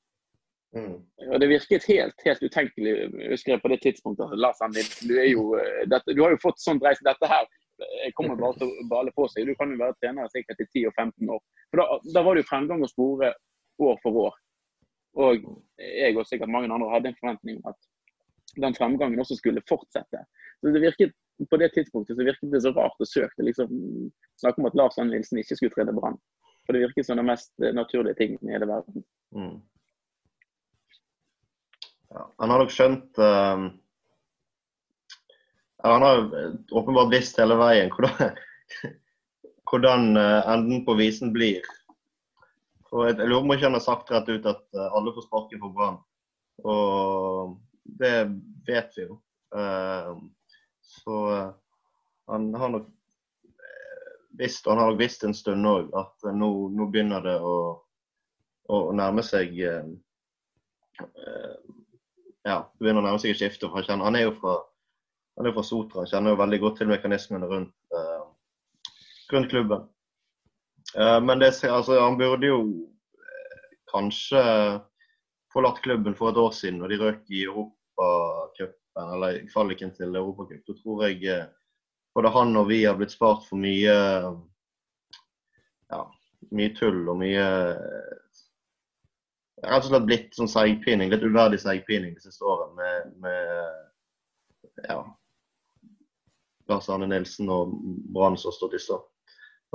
Mm. 0.79 0.96
Og 1.26 1.40
Det 1.42 1.48
virket 1.50 1.88
helt 1.90 2.24
helt 2.24 2.42
utenkelig 2.46 2.92
husker 3.33 3.57
jeg 3.57 3.62
på 3.62 3.72
det 3.74 3.81
tidspunktet. 3.83 4.24
Altså, 4.24 4.40
Lars 4.40 4.62
Arne 4.64 4.79
Nilsen, 4.79 5.11
du, 5.11 5.18
jo, 5.26 5.48
eh, 5.61 5.83
dette, 5.90 6.14
du 6.16 6.22
har 6.24 6.33
jo 6.37 6.44
fått 6.46 6.62
sånn 6.62 6.81
dreis 6.83 7.03
dette 7.05 7.29
her 7.29 7.48
jeg 7.81 8.12
kommer 8.16 8.37
bare 8.37 8.59
til 8.61 8.68
å 8.68 8.87
bale 8.90 9.12
på 9.16 9.26
seg. 9.33 9.46
Du 9.48 9.55
kan 9.59 9.70
jo 9.72 9.79
være 9.81 9.96
trener 10.00 10.29
sikkert 10.33 10.61
i 10.61 10.66
10-15 10.68 11.31
år. 11.33 11.40
For 11.70 11.81
da, 11.81 11.87
da 12.16 12.22
var 12.26 12.37
det 12.37 12.44
jo 12.44 12.50
fremgang 12.50 12.85
å 12.85 12.90
spore 12.90 13.31
år 13.80 13.98
for 14.02 14.18
år. 14.26 14.36
Og 15.20 15.46
jeg 15.80 16.16
og 16.16 16.26
sikkert 16.28 16.52
mange 16.52 16.70
andre 16.70 16.90
hadde 16.92 17.10
en 17.10 17.18
forventning 17.20 17.58
om 17.60 17.72
at 17.72 17.80
den 18.62 18.74
fremgangen 18.74 19.20
også 19.22 19.36
skulle 19.38 19.62
fortsette. 19.68 20.24
Så 20.60 20.74
det 20.74 20.82
virket, 20.82 21.12
På 21.50 21.56
det 21.56 21.70
tidspunktet 21.72 22.16
så 22.16 22.24
virket 22.24 22.52
det 22.52 22.62
så 22.62 22.70
rart 22.76 23.00
og 23.00 23.08
søkt 23.08 23.38
å 23.40 23.44
liksom, 23.46 23.70
snakke 24.42 24.60
om 24.60 24.66
at 24.68 24.74
Lars 24.76 24.98
Arne 25.00 25.14
Nilsen 25.14 25.38
ikke 25.40 25.56
skulle 25.56 25.72
trene 25.72 25.94
Brann. 25.96 26.18
For 26.66 26.76
det 26.76 26.82
virket 26.84 27.06
som 27.06 27.16
den 27.16 27.30
mest 27.30 27.54
naturlige 27.58 28.18
tingen 28.18 28.44
i 28.44 28.52
hele 28.52 28.68
verden. 28.68 29.04
Mm. 29.32 29.56
Ja, 32.10 32.26
han 32.42 32.52
har 32.52 32.60
nok 32.60 32.74
skjønt 32.74 33.20
uh, 33.22 33.70
Han 35.86 36.04
har 36.04 36.22
åpenbart 36.76 37.12
visst 37.14 37.38
hele 37.40 37.56
veien 37.56 37.88
hvordan, 37.94 38.36
hvordan 39.70 40.08
uh, 40.18 40.52
enden 40.52 40.84
på 40.84 40.98
visen 41.00 41.32
blir. 41.32 41.64
Og 42.90 43.07
jeg, 43.07 43.16
lurer 43.22 43.38
på 43.38 43.46
om 43.46 43.53
ikke 43.55 43.68
han 43.68 43.76
har 43.79 43.85
sagt 43.85 44.09
rett 44.11 44.31
ut 44.31 44.46
at 44.50 44.62
uh, 44.74 44.87
alle 44.98 45.12
får 45.14 45.26
sparken 45.29 45.61
for 45.62 45.74
Brann. 45.74 45.98
Og 46.66 47.53
det 48.00 48.14
vet 48.66 48.96
vi 48.98 49.05
jo. 49.07 49.18
Uh, 49.55 50.18
så 50.87 51.18
uh, 51.31 51.53
han 52.31 52.48
har 52.59 52.72
nok 52.74 52.88
visst, 54.40 54.66
og 54.66 54.74
han 54.74 54.83
har 54.83 54.90
nok 54.90 55.00
visst 55.03 55.24
en 55.26 55.37
stund 55.37 55.66
òg, 55.66 55.92
at 55.98 56.31
nå, 56.35 56.50
nå, 56.74 56.88
begynner 56.90 57.22
det 57.22 57.37
å, 57.42 57.55
å 58.70 58.81
nærme 58.96 59.22
seg 59.26 59.59
Ja, 62.46 62.57
begynner 62.81 63.03
å 63.03 63.05
nærme 63.05 63.20
seg 63.20 63.35
et 63.35 63.40
skifte. 63.42 63.68
For 63.70 63.87
han, 63.87 64.16
er 64.16 64.26
jo 64.26 64.35
fra, 64.38 64.57
han 65.38 65.46
er 65.46 65.55
fra 65.55 65.66
Sotra, 65.66 66.03
han 66.03 66.11
kjenner 66.11 66.35
jo 66.35 66.42
veldig 66.42 66.61
godt 66.62 66.81
til 66.81 66.90
mekanismene 66.90 67.50
rundt, 67.50 67.98
rundt 69.35 69.50
klubben. 69.53 69.87
Eh, 70.98 71.20
men 71.20 71.38
det, 71.38 71.64
altså, 71.64 72.00
han 72.00 72.18
burde 72.18 72.46
jo 72.46 72.60
eh, 73.14 73.64
kanskje 73.92 74.42
forlatt 75.52 75.82
klubben 75.82 76.14
for 76.14 76.30
et 76.30 76.40
år 76.40 76.52
siden, 76.54 76.78
når 76.80 76.92
de 76.92 77.00
røk 77.00 77.34
i 77.34 77.44
Europacupen, 77.44 78.76
eller 79.14 79.40
kvaliken 79.52 79.94
til 79.94 80.16
Europacup. 80.16 80.62
Da 80.66 80.76
tror 80.82 81.04
jeg 81.06 81.24
eh, 81.30 81.46
både 82.14 82.32
han 82.34 82.56
og 82.56 82.68
vi 82.70 82.84
har 82.84 82.98
blitt 82.98 83.14
spart 83.14 83.46
for 83.48 83.60
mye 83.60 83.94
ja, 85.90 86.00
mye 86.50 86.74
tull 86.78 87.04
og 87.08 87.20
mye 87.22 87.46
Rett 89.60 89.84
og 89.84 89.90
slett 89.90 90.06
blitt 90.08 90.32
sånn 90.32 90.48
seigpining, 90.48 91.10
litt 91.12 91.20
uverdig 91.20 91.58
seigpining 91.60 92.14
de 92.16 92.22
siste 92.24 92.46
årene 92.48 92.78
med, 92.78 93.10
med 93.20 94.86
ja, 94.86 95.02
Lars 96.70 96.88
Arne 96.88 97.10
Nilsen 97.10 97.50
og 97.52 97.74
Brann 98.14 98.38
som 98.40 98.48
har 98.48 98.56
stått 98.56 98.78
i 98.78 98.80
stå. 98.80 98.96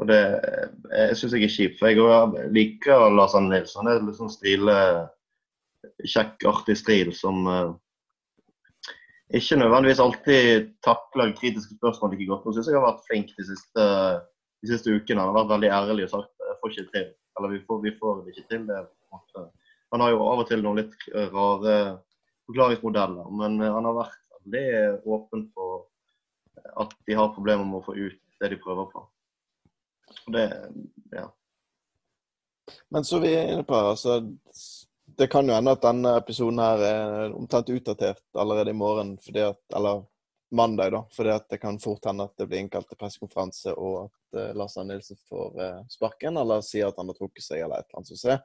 Og 0.02 0.10
det 0.10 0.20
jeg 0.20 1.18
syns 1.20 1.36
jeg 1.36 1.48
er 1.48 1.54
kjipt. 1.54 1.80
For 1.80 1.92
jeg 1.92 2.52
liker 2.56 3.10
Lars 3.16 3.36
Arne 3.38 3.54
Nilsson. 3.54 3.86
Han 3.86 3.92
er 3.94 4.04
litt 4.04 4.20
sånn 4.20 4.34
stile, 4.34 4.78
kjekk, 6.04 6.46
artig 6.52 6.76
stil 6.80 7.12
som 7.16 7.46
uh, 7.48 7.74
ikke 9.34 9.58
nødvendigvis 9.58 10.02
alltid 10.04 10.72
takler 10.86 11.34
kritiske 11.38 11.78
spørsmål 11.80 12.14
like 12.14 12.28
godt. 12.30 12.46
Nå 12.46 12.56
syns 12.56 12.70
jeg 12.70 12.78
har 12.78 12.88
vært 12.90 13.06
flink 13.08 13.32
de 13.38 13.48
siste, 13.48 13.86
de 14.62 14.72
siste, 14.74 14.92
ukene. 14.92 15.22
Han 15.22 15.32
har 15.32 15.40
vært 15.40 15.54
veldig 15.56 15.72
ærlig 15.80 16.08
og 16.10 16.14
sagt 16.18 16.46
jeg 16.46 16.60
får 16.62 16.74
ikke 16.74 16.92
til. 16.98 17.08
Eller 17.40 17.56
vi 17.56 17.64
får, 17.68 17.82
vi 17.84 17.96
får 18.00 18.20
det 18.20 18.36
ikke 18.36 18.50
til. 18.52 18.68
det. 18.68 18.84
Han 19.96 20.04
har 20.04 20.12
jo 20.12 20.28
av 20.28 20.44
og 20.44 20.48
til 20.50 20.62
noen 20.64 20.84
litt 20.84 21.10
rare 21.32 21.76
forklaringsmodeller, 22.46 23.32
men 23.40 23.58
han 23.64 23.88
har 23.88 23.98
vært 23.98 24.22
veldig 24.46 24.66
åpen 25.16 25.48
på 25.56 25.70
at 26.84 26.94
de 27.08 27.18
har 27.18 27.34
problemer 27.34 27.66
med 27.66 27.80
å 27.80 27.86
få 27.86 27.96
ut 27.98 28.20
det 28.42 28.52
de 28.52 28.60
prøver 28.62 28.90
på. 28.92 29.04
Det 30.28 30.46
Ja. 31.12 31.30
Men 32.90 33.06
så 33.06 33.20
vi 33.20 33.36
er 33.36 33.52
inne 33.54 33.64
på 33.64 33.76
her, 33.76 33.92
altså 33.94 34.38
Det 35.06 35.28
kan 35.28 35.48
jo 35.48 35.54
hende 35.54 35.72
at 35.72 35.84
denne 35.84 36.16
episoden 36.18 36.60
her 36.60 36.82
er 36.84 37.34
omtrent 37.36 37.70
utdatert 37.70 38.24
allerede 38.36 38.74
i 38.74 38.78
morgen, 38.78 39.14
fordi 39.22 39.40
at, 39.46 39.62
eller 39.76 40.02
mandag, 40.52 40.92
da. 40.92 41.06
At 41.36 41.50
det 41.50 41.58
kan 41.62 41.80
fort 41.80 42.06
hende 42.06 42.26
at 42.26 42.34
det 42.38 42.48
blir 42.50 42.60
innkalt 42.60 42.90
til 42.90 42.98
pressekonferanse, 43.00 43.74
og 43.74 44.10
at 44.10 44.40
uh, 44.40 44.58
Lars 44.58 44.76
Arne 44.78 44.94
Nilsen 44.94 45.20
får 45.30 45.56
uh, 45.62 45.80
sparken, 45.90 46.38
eller 46.42 46.66
sier 46.66 46.90
at 46.90 47.00
han 47.00 47.08
har 47.08 47.16
trukket 47.16 47.46
seg, 47.46 47.64
eller 47.64 47.80
et 47.80 47.88
eller 47.88 48.02
annet 48.02 48.12
som 48.12 48.20
skjer. 48.20 48.42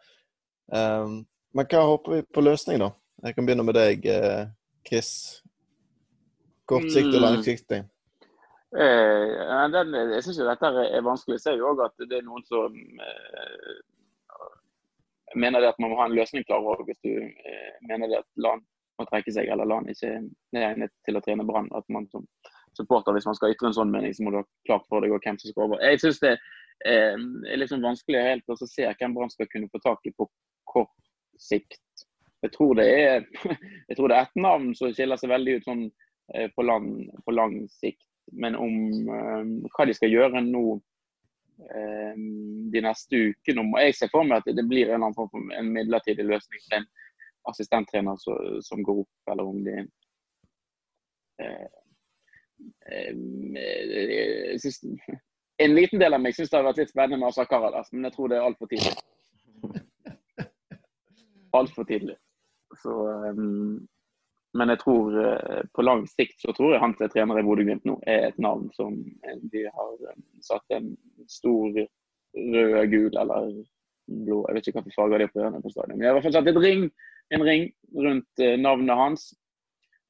Um, 0.70 1.16
men 1.58 1.70
hva 1.72 1.82
håper 1.90 2.16
vi 2.16 2.22
på 2.30 2.44
løsning, 2.44 2.78
da? 2.84 2.92
Jeg 3.24 3.34
kan 3.34 3.48
begynne 3.48 3.66
med 3.66 3.78
deg, 3.80 4.06
uh, 4.06 4.44
Chris. 4.86 5.12
Kortsiktig 6.70 7.18
og 7.18 7.24
Mm. 7.82 7.90
Eh, 8.70 9.70
den, 9.74 9.94
jeg 10.14 10.22
syns 10.22 10.42
dette 10.46 10.72
er 10.84 11.06
vanskelig. 11.06 11.38
Jeg 11.38 11.44
ser 11.46 11.56
jo 11.58 11.72
òg 11.72 11.82
at 11.88 12.04
det 12.06 12.20
er 12.20 12.26
noen 12.26 12.44
som 12.46 12.76
eh, 12.76 13.80
mener 15.34 15.62
det 15.62 15.72
at 15.72 15.80
man 15.82 15.92
må 15.92 15.98
ha 16.00 16.06
en 16.06 16.14
løsning 16.14 16.46
klar 16.46 16.62
over 16.62 16.84
hvis 16.86 17.00
du 17.02 17.10
eh, 17.10 17.72
mener 17.88 18.10
det 18.10 18.20
at 18.22 18.28
LAN 18.36 18.62
må 18.98 19.06
trekke 19.08 19.32
seg, 19.34 19.48
eller 19.50 19.68
LAN 19.68 19.88
ikke 19.90 20.12
er 20.12 20.64
egnet 20.68 20.92
til 21.06 21.18
å 21.18 21.22
trene 21.24 21.46
Brann. 21.48 21.70
At 21.76 21.86
man 21.92 22.08
som 22.12 22.26
supporter, 22.78 23.14
hvis 23.16 23.26
man 23.26 23.38
skal 23.38 23.54
ytre 23.54 23.70
en 23.70 23.76
sånn 23.76 23.92
mening, 23.92 24.14
så 24.14 24.24
må 24.24 24.34
du 24.34 24.40
ha 24.40 24.46
klart 24.68 24.86
for 24.90 25.02
deg 25.02 25.14
hvem 25.14 25.38
som 25.40 25.52
skal 25.52 25.66
over. 25.66 25.82
Jeg 25.82 26.02
syns 26.02 26.22
det 26.22 26.34
eh, 26.36 27.16
er 27.16 27.62
liksom 27.62 27.84
vanskelig 27.84 28.26
helt 28.26 28.54
å 28.54 28.58
se 28.60 28.86
hvem 28.86 29.16
Brann 29.16 29.32
skal 29.32 29.50
kunne 29.52 29.70
få 29.72 29.82
tak 29.86 30.06
i 30.06 30.14
på 30.14 30.28
kort 30.70 30.94
sikt. 31.40 32.06
Jeg 32.44 32.54
tror 32.54 32.76
det 32.78 32.86
er, 32.88 33.26
jeg 33.88 33.98
tror 33.98 34.10
det 34.10 34.18
er 34.18 34.28
ett 34.28 34.38
navn 34.46 34.70
som 34.76 34.92
skiller 34.94 35.20
seg 35.20 35.32
veldig 35.32 35.58
ut 35.58 35.66
sånn 35.68 35.82
eh, 36.34 36.48
på, 36.54 36.66
land, 36.66 37.10
på 37.26 37.34
lang 37.36 37.62
sikt. 37.80 38.04
Men 38.32 38.56
om 38.56 38.74
eh, 39.10 39.44
hva 39.74 39.86
de 39.88 39.94
skal 39.96 40.12
gjøre 40.12 40.42
nå 40.46 40.64
eh, 41.74 42.14
de 42.72 42.82
neste 42.84 43.22
ukene 43.30 43.64
om- 43.64 43.78
Jeg 43.82 43.94
ser 43.98 44.12
for 44.12 44.24
meg 44.24 44.42
at 44.42 44.56
det 44.56 44.66
blir 44.68 44.88
en 44.90 45.02
annen 45.02 45.16
form 45.16 45.30
for 45.32 45.54
en 45.58 45.72
midlertidig 45.74 46.26
løsning 46.26 46.60
til 46.66 46.80
en 46.80 46.88
assistenttrener 47.50 48.16
som, 48.20 48.82
går 48.84 49.02
opp, 49.04 49.32
eller 49.32 49.44
om 49.48 49.64
de 49.64 49.76
eh, 51.40 51.68
synes, 54.58 54.84
En 55.58 55.74
liten 55.74 56.00
del 56.00 56.14
av 56.14 56.20
meg 56.20 56.34
syns 56.36 56.50
det 56.50 56.56
har 56.58 56.68
vært 56.70 56.80
litt 56.82 56.92
spennende 56.92 57.20
med 57.20 57.28
Asa 57.28 57.44
Karadas, 57.48 57.92
men 57.92 58.04
jeg 58.08 58.14
tror 58.16 58.28
det 58.32 58.38
er 58.38 58.46
altfor 58.48 58.66
tidlig. 58.70 58.94
Altfor 61.58 61.84
tidlig. 61.84 62.14
Så, 62.78 62.92
um, 63.34 63.88
men 64.58 64.72
jeg 64.72 64.80
tror 64.82 65.18
eh, 65.22 65.60
på 65.74 65.82
lang 65.84 66.06
sikt 66.10 66.40
så 66.42 66.52
tror 66.54 66.74
jeg 66.74 66.82
han 66.82 66.94
som 66.96 67.06
er 67.06 67.12
trener 67.12 67.38
i 67.38 67.44
Bodø-Glimt 67.46 67.84
nå, 67.86 68.00
er 68.10 68.30
et 68.30 68.40
navn 68.42 68.66
som 68.74 68.96
eh, 69.26 69.38
de 69.52 69.66
har 69.70 69.92
um, 70.10 70.24
satt 70.42 70.74
en 70.74 70.90
stor 71.30 71.68
rød, 71.70 72.80
gul 72.90 73.14
eller 73.14 73.52
blå 74.10 74.40
Jeg 74.48 74.56
vet 74.56 74.66
ikke 74.66 74.80
hvilken 74.80 74.96
farge 74.96 75.20
de 75.20 75.26
er 75.28 75.30
på 75.30 75.38
hjørnet 75.38 75.62
på 75.62 75.70
stadion. 75.70 75.94
Men 75.94 76.02
de 76.02 76.08
har 76.08 76.16
i 76.16 76.18
hvert 76.18 76.26
fall 76.26 76.34
satt 76.34 76.50
et 76.50 76.62
ring, 76.64 76.88
en 77.30 77.46
ring 77.46 77.68
rundt 77.94 78.42
eh, 78.42 78.56
navnet 78.58 78.98
hans. 78.98 79.28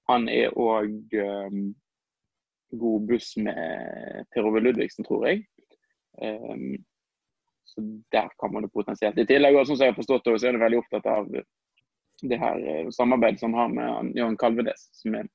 Han 0.09 0.25
er 0.33 0.57
òg 0.57 1.19
um, 1.21 1.63
god 2.81 3.09
buss 3.11 3.35
med 3.37 4.25
Per 4.33 4.49
Ove 4.49 4.65
Ludvigsen, 4.65 5.05
tror 5.05 5.29
jeg. 5.29 5.45
Um, 6.17 6.81
så 7.69 7.85
der 8.15 8.33
kan 8.41 8.55
man 8.55 8.65
det 8.65 8.73
potensielt. 8.73 9.21
I 9.21 9.29
tillegg, 9.29 9.61
som 9.69 9.77
jeg 9.77 9.93
har 9.93 10.01
forstått 10.01 10.25
det, 10.27 10.41
så 10.41 10.49
er 10.49 10.57
han 10.57 10.65
veldig 10.65 10.81
opptatt 10.81 11.13
av 11.13 11.29
det 12.29 12.39
her 12.41 12.63
eh, 12.69 12.89
samarbeidet 12.95 13.41
som 13.41 13.55
han 13.55 13.77
har 13.79 14.01
med 14.03 14.17
Jørn 14.19 14.39
Kalvedes, 14.41 14.89
som 15.01 15.15
er 15.19 15.29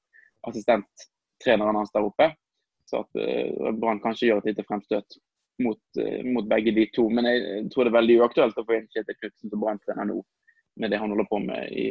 assistenttreneren 0.48 1.80
hans 1.80 1.93
der 1.95 2.06
oppe. 2.08 2.32
Så 2.86 3.02
at 3.02 3.78
Brann 3.82 3.98
kanskje 4.04 4.28
gjør 4.30 4.43
et 4.43 4.52
lite 4.52 4.65
fremstøt 4.67 5.15
mot, 5.63 5.80
eh, 6.00 6.24
mot 6.26 6.48
begge 6.50 6.71
de 6.71 6.86
to. 6.95 7.10
Men 7.10 7.26
jeg 7.26 7.69
tror 7.74 7.84
det 7.86 7.93
er 7.93 8.00
veldig 8.00 8.17
uaktuelt 8.21 8.58
å 8.60 8.65
få 8.67 8.78
inn 8.78 8.89
Kjetil 8.93 9.17
Knutsen 9.19 9.52
som 9.52 9.62
Brann-trener 9.62 10.10
nå, 10.10 10.21
med 10.82 10.91
det 10.91 11.00
han 11.00 11.13
holder 11.13 11.30
på 11.30 11.39
med 11.43 11.71
i, 11.71 11.86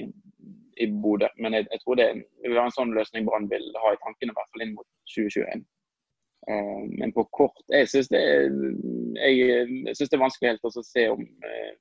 i 0.84 0.88
Bodø. 1.04 1.28
Men 1.38 1.56
jeg, 1.58 1.68
jeg 1.72 1.82
tror 1.84 2.00
det 2.00 2.08
vil 2.44 2.56
være 2.56 2.66
en 2.70 2.76
sånn 2.78 2.94
løsning 2.96 3.28
Brann 3.28 3.48
vil 3.52 3.70
ha 3.80 3.94
i 3.94 4.02
tankene, 4.02 4.34
i 4.34 4.38
hvert 4.38 4.52
fall 4.52 4.66
inn 4.66 4.76
mot 4.76 4.88
2021. 5.14 5.64
Eh, 6.50 6.82
men 7.00 7.12
på 7.16 7.24
kort 7.32 7.62
Jeg 7.72 7.88
syns 7.88 8.10
det, 8.12 8.20
er- 8.20 8.50
jeg, 9.16 9.68
synes 9.96 10.10
det 10.10 10.18
er 10.18 10.24
vanskelig 10.26 10.50
helt 10.52 10.66
å 10.68 10.82
se 10.84 11.06
om 11.08 11.22
eh, 11.24 11.72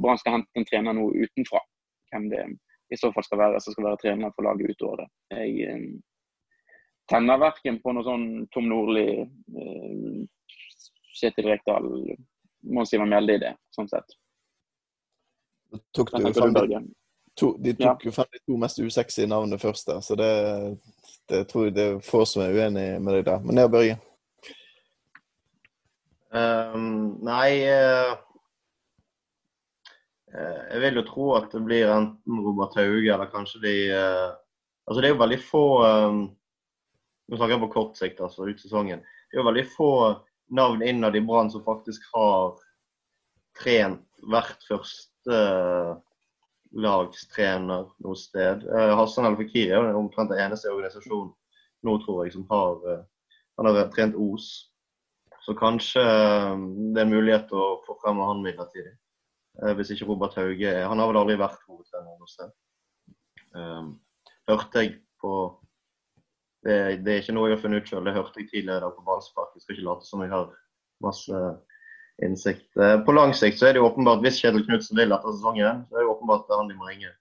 Brann 0.00 0.20
skal 0.20 0.38
hente 0.38 0.56
en 0.56 0.68
trener 0.68 0.96
nå 0.96 1.10
utenfra. 1.12 1.60
Hvem 2.12 2.28
det 2.30 2.44
i 2.92 2.96
så 2.96 3.12
fall 3.12 3.24
skal 3.24 3.40
være 3.40 3.60
som 3.60 3.72
skal 3.72 3.86
være 3.88 4.00
trener 4.02 4.32
for 4.36 4.44
laget 4.44 4.74
utover 4.74 5.02
det. 5.02 5.08
Jeg 5.32 5.68
eh, 5.70 5.84
tenner 7.08 7.40
verken 7.40 7.78
på 7.80 7.94
noe 7.96 8.04
sånn 8.04 8.26
Tom 8.52 8.68
Nordli, 8.68 9.06
eh, 9.22 10.50
Kjetil 11.16 11.48
Rekdal, 11.48 11.88
Mons 12.72 12.92
Ivar 12.92 13.08
Mjelde 13.08 13.38
i 13.38 13.42
det, 13.46 13.52
sånn 13.72 13.88
sett. 13.88 14.16
Da 15.72 15.80
tok 15.96 16.12
du 16.12 16.28
to, 17.32 17.54
de 17.64 17.72
tok 17.78 18.04
jo 18.04 18.12
ja. 18.12 18.24
de 18.28 18.40
to 18.44 18.58
mest 18.60 18.80
usexy 18.82 19.24
navnene 19.24 19.56
først 19.56 19.88
der, 19.88 20.02
så 20.04 20.16
det, 20.20 20.32
det 21.32 21.46
tror 21.48 21.70
jeg 21.70 21.76
det 21.78 21.86
er 21.94 22.02
få 22.04 22.26
som 22.28 22.44
er 22.44 22.52
uenig 22.52 22.84
med 23.00 23.16
deg 23.16 23.24
der. 23.30 23.46
Men 23.46 23.62
ja, 23.62 23.70
Børge. 23.72 23.96
Um, 26.32 27.16
nei 27.24 27.48
eh, 27.68 28.12
Jeg 30.32 30.80
vil 30.80 30.96
jo 30.96 31.04
tro 31.04 31.24
at 31.36 31.50
det 31.52 31.60
blir 31.66 31.90
enten 31.92 32.38
Robert 32.40 32.76
Hauge 32.80 33.10
eller 33.12 33.28
kanskje 33.32 33.60
de 33.66 33.74
eh, 33.92 34.30
Altså 34.88 35.02
det 35.02 35.08
er 35.08 35.12
jo 35.12 35.20
veldig 35.20 35.38
få 35.44 35.64
eh, 35.86 36.14
Nå 37.28 37.36
snakker 37.36 37.54
jeg 37.54 37.62
på 37.62 37.72
kort 37.74 38.00
sikt, 38.00 38.20
altså 38.24 38.48
ut 38.48 38.60
sesongen. 38.60 39.02
Det 39.30 39.36
er 39.36 39.42
jo 39.42 39.46
veldig 39.46 39.66
få 39.72 39.90
navn 40.52 40.82
innad 40.84 41.16
i 41.16 41.22
Brann 41.24 41.50
som 41.52 41.62
faktisk 41.64 42.04
har 42.12 42.56
trent, 43.56 44.02
hvert 44.28 44.66
første 44.68 45.38
lagstrener 46.72 47.88
noe 48.04 48.18
sted. 48.18 48.66
Eh, 48.66 48.92
Hassan 48.96 49.28
El 49.28 49.38
Fakiri 49.38 49.70
er 49.70 49.92
jo 49.92 50.02
omtrent 50.02 50.32
den 50.32 50.40
eneste 50.40 50.72
organisasjonen 50.72 51.32
nå, 51.86 51.96
tror 52.04 52.24
jeg, 52.24 52.34
som 52.36 52.46
har 52.50 52.84
eh, 52.90 53.02
Han 53.60 53.68
har 53.68 53.88
trent 53.92 54.16
Os. 54.16 54.48
Så 55.44 55.54
kanskje 55.58 56.02
eh, 56.02 56.66
det 56.94 57.04
er 57.04 57.10
mulighet 57.10 57.52
å 57.52 57.82
få 57.86 57.98
frem 58.02 58.22
han 58.24 58.44
midlertidig. 58.44 58.94
Eh, 59.60 59.74
Hvis 59.76 59.92
ikke 59.92 60.08
Robert 60.08 60.36
Hauge 60.40 60.68
er 60.68 60.88
Han 60.88 60.98
har 60.98 61.10
vel 61.10 61.20
aldri 61.20 61.36
vært 61.40 61.66
hovedtrener 61.68 62.16
noe 62.16 62.30
sted. 62.30 62.54
Um, 63.52 63.98
hørte 64.48 64.80
jeg 64.80 64.94
på 65.20 65.34
det, 66.64 67.02
det 67.04 67.12
er 67.12 67.20
ikke 67.20 67.34
noe 67.36 67.50
jeg 67.50 67.56
har 67.56 67.62
funnet 67.64 67.82
ut 67.82 67.90
sjøl, 67.90 68.04
det 68.06 68.14
hørte 68.14 68.40
jeg 68.40 68.48
tidligere 68.52 68.92
på 68.94 69.04
ballspark. 69.04 69.50
Jeg 69.56 69.64
skal 69.64 69.76
ikke 69.76 69.88
late 69.88 70.06
som 70.06 70.22
jeg 70.22 70.30
har 70.30 70.52
masse 71.02 71.40
innsikt. 72.22 72.68
Eh, 72.78 72.98
På 73.04 73.14
lang 73.16 73.34
sikt 73.36 73.58
så 73.58 73.68
er 73.68 73.74
det 73.74 73.82
jo 73.82 73.88
åpenbart, 73.88 74.22
hvis 74.22 74.38
Kjetil 74.40 74.64
Knutsen 74.68 74.98
vil 75.00 75.12
etter 75.12 75.34
sesongen, 75.34 75.82
så 75.88 75.96
er 75.96 76.00
det 76.00 76.06
jo 76.06 76.14
åpenbart 76.14 76.46
det 76.46 76.54
er 76.54 76.62
han 76.62 76.70
de 76.70 76.78
må 76.78 76.88
ringe. 76.88 77.12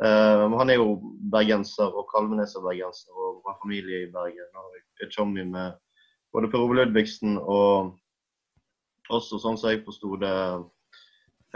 Um, 0.00 0.56
han 0.56 0.72
er 0.72 0.80
jo 0.80 0.94
bergenser, 1.32 1.92
og 1.92 2.08
Kalvenes 2.08 2.56
er 2.56 2.64
bergenser, 2.64 3.12
og 3.12 3.42
har 3.44 3.58
familie 3.60 4.06
i 4.06 4.12
Bergen. 4.12 4.48
Og 4.56 4.78
er 5.04 5.10
chummy 5.12 5.44
med 5.44 5.76
både 6.32 6.48
Per 6.48 6.62
Ove 6.64 6.78
Ludvigsen 6.78 7.36
og 7.36 7.98
også, 9.10 9.40
sånn 9.42 9.58
som 9.60 9.72
jeg 9.72 9.84
forsto 9.84 10.14
det, 10.22 10.32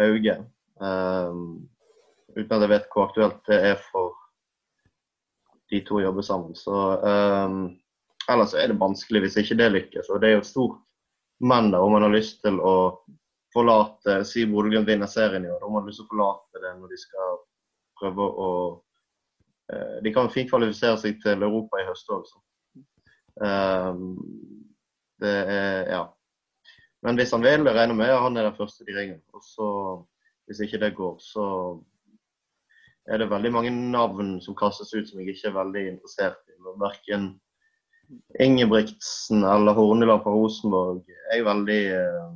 Hauge. 0.00 0.36
Eh, 0.80 1.32
uten 2.34 2.56
at 2.56 2.64
jeg 2.64 2.72
vet 2.72 2.88
hvor 2.90 3.08
aktuelt 3.08 3.40
det 3.48 3.60
er 3.72 3.80
for 3.90 4.14
de 5.72 5.80
to 5.86 6.00
å 6.00 6.04
jobbe 6.06 6.24
sammen. 6.26 6.56
Så 6.58 6.80
eh, 6.98 7.60
ellers 8.34 8.56
er 8.58 8.72
det 8.72 8.80
vanskelig 8.80 9.24
hvis 9.24 9.38
ikke 9.42 9.58
det 9.60 9.70
lykkes. 9.76 10.10
Og 10.10 10.22
det 10.22 10.30
er 10.30 10.38
jo 10.38 10.44
et 10.44 10.50
stort 10.50 10.80
men 11.44 11.70
da, 11.70 11.80
om 11.80 11.92
man 11.92 12.02
har 12.02 12.14
lyst 12.14 12.42
til 12.44 12.60
å 12.62 12.76
forlate 13.54 14.22
Si 14.26 14.46
Bodø-Glimt 14.48 14.88
vinner 14.88 15.10
serien 15.10 15.44
i 15.44 15.50
år. 15.50 15.60
Har 15.62 15.72
man 15.74 15.86
lyst 15.88 16.00
til 16.00 16.06
å 16.06 16.12
forlate 16.12 16.62
det 16.62 16.72
når 16.78 16.94
de 16.94 16.98
skal 17.02 17.38
prøve 18.00 18.28
å 18.46 18.50
uh, 19.72 19.96
De 20.04 20.12
kan 20.14 20.30
fint 20.32 20.50
kvalifisere 20.50 20.96
seg 21.02 21.20
til 21.22 21.42
Europa 21.42 21.82
i 21.82 21.86
høst 21.88 22.10
òg, 22.14 22.32
det 25.20 25.36
er 25.58 25.90
Ja. 25.90 26.02
Men 27.04 27.18
hvis 27.20 27.34
han 27.36 27.44
vil, 27.44 27.68
regner 27.68 27.96
med 27.96 28.12
han 28.16 28.36
er 28.36 28.48
den 28.48 28.56
første 28.56 28.86
de 28.86 28.96
ringer. 28.96 29.20
Og 29.36 29.42
så, 29.44 29.68
hvis 30.48 30.62
ikke 30.64 30.80
det 30.80 30.94
går, 30.96 31.18
så 31.20 31.46
er 33.06 33.20
det 33.20 33.30
veldig 33.30 33.52
mange 33.52 33.72
navn 33.92 34.38
som 34.40 34.56
kastes 34.56 34.94
ut 34.94 35.08
som 35.08 35.20
jeg 35.20 35.34
ikke 35.34 35.50
er 35.50 35.58
veldig 35.58 35.82
interessert 35.90 36.40
i. 36.48 36.56
Verken 36.80 37.34
Ingebrigtsen 38.40 39.44
eller 39.44 39.76
Horneland 39.76 40.22
fra 40.24 40.32
Rosenborg 40.32 41.04
er 41.28 41.38
jeg 41.38 41.46
veldig 41.46 41.80
eh, 41.98 42.32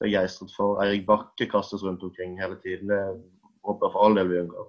begeistret 0.00 0.52
for. 0.56 0.80
Eirik 0.84 1.06
Bakke 1.08 1.48
kastes 1.50 1.84
rundt 1.84 2.02
omkring 2.02 2.36
hele 2.40 2.56
tiden. 2.64 2.88
Det 2.88 3.00
håper 3.64 3.86
jeg 3.86 3.94
for 3.94 4.06
all 4.06 4.18
del 4.18 4.32
vi 4.32 4.40
unngår. 4.44 4.68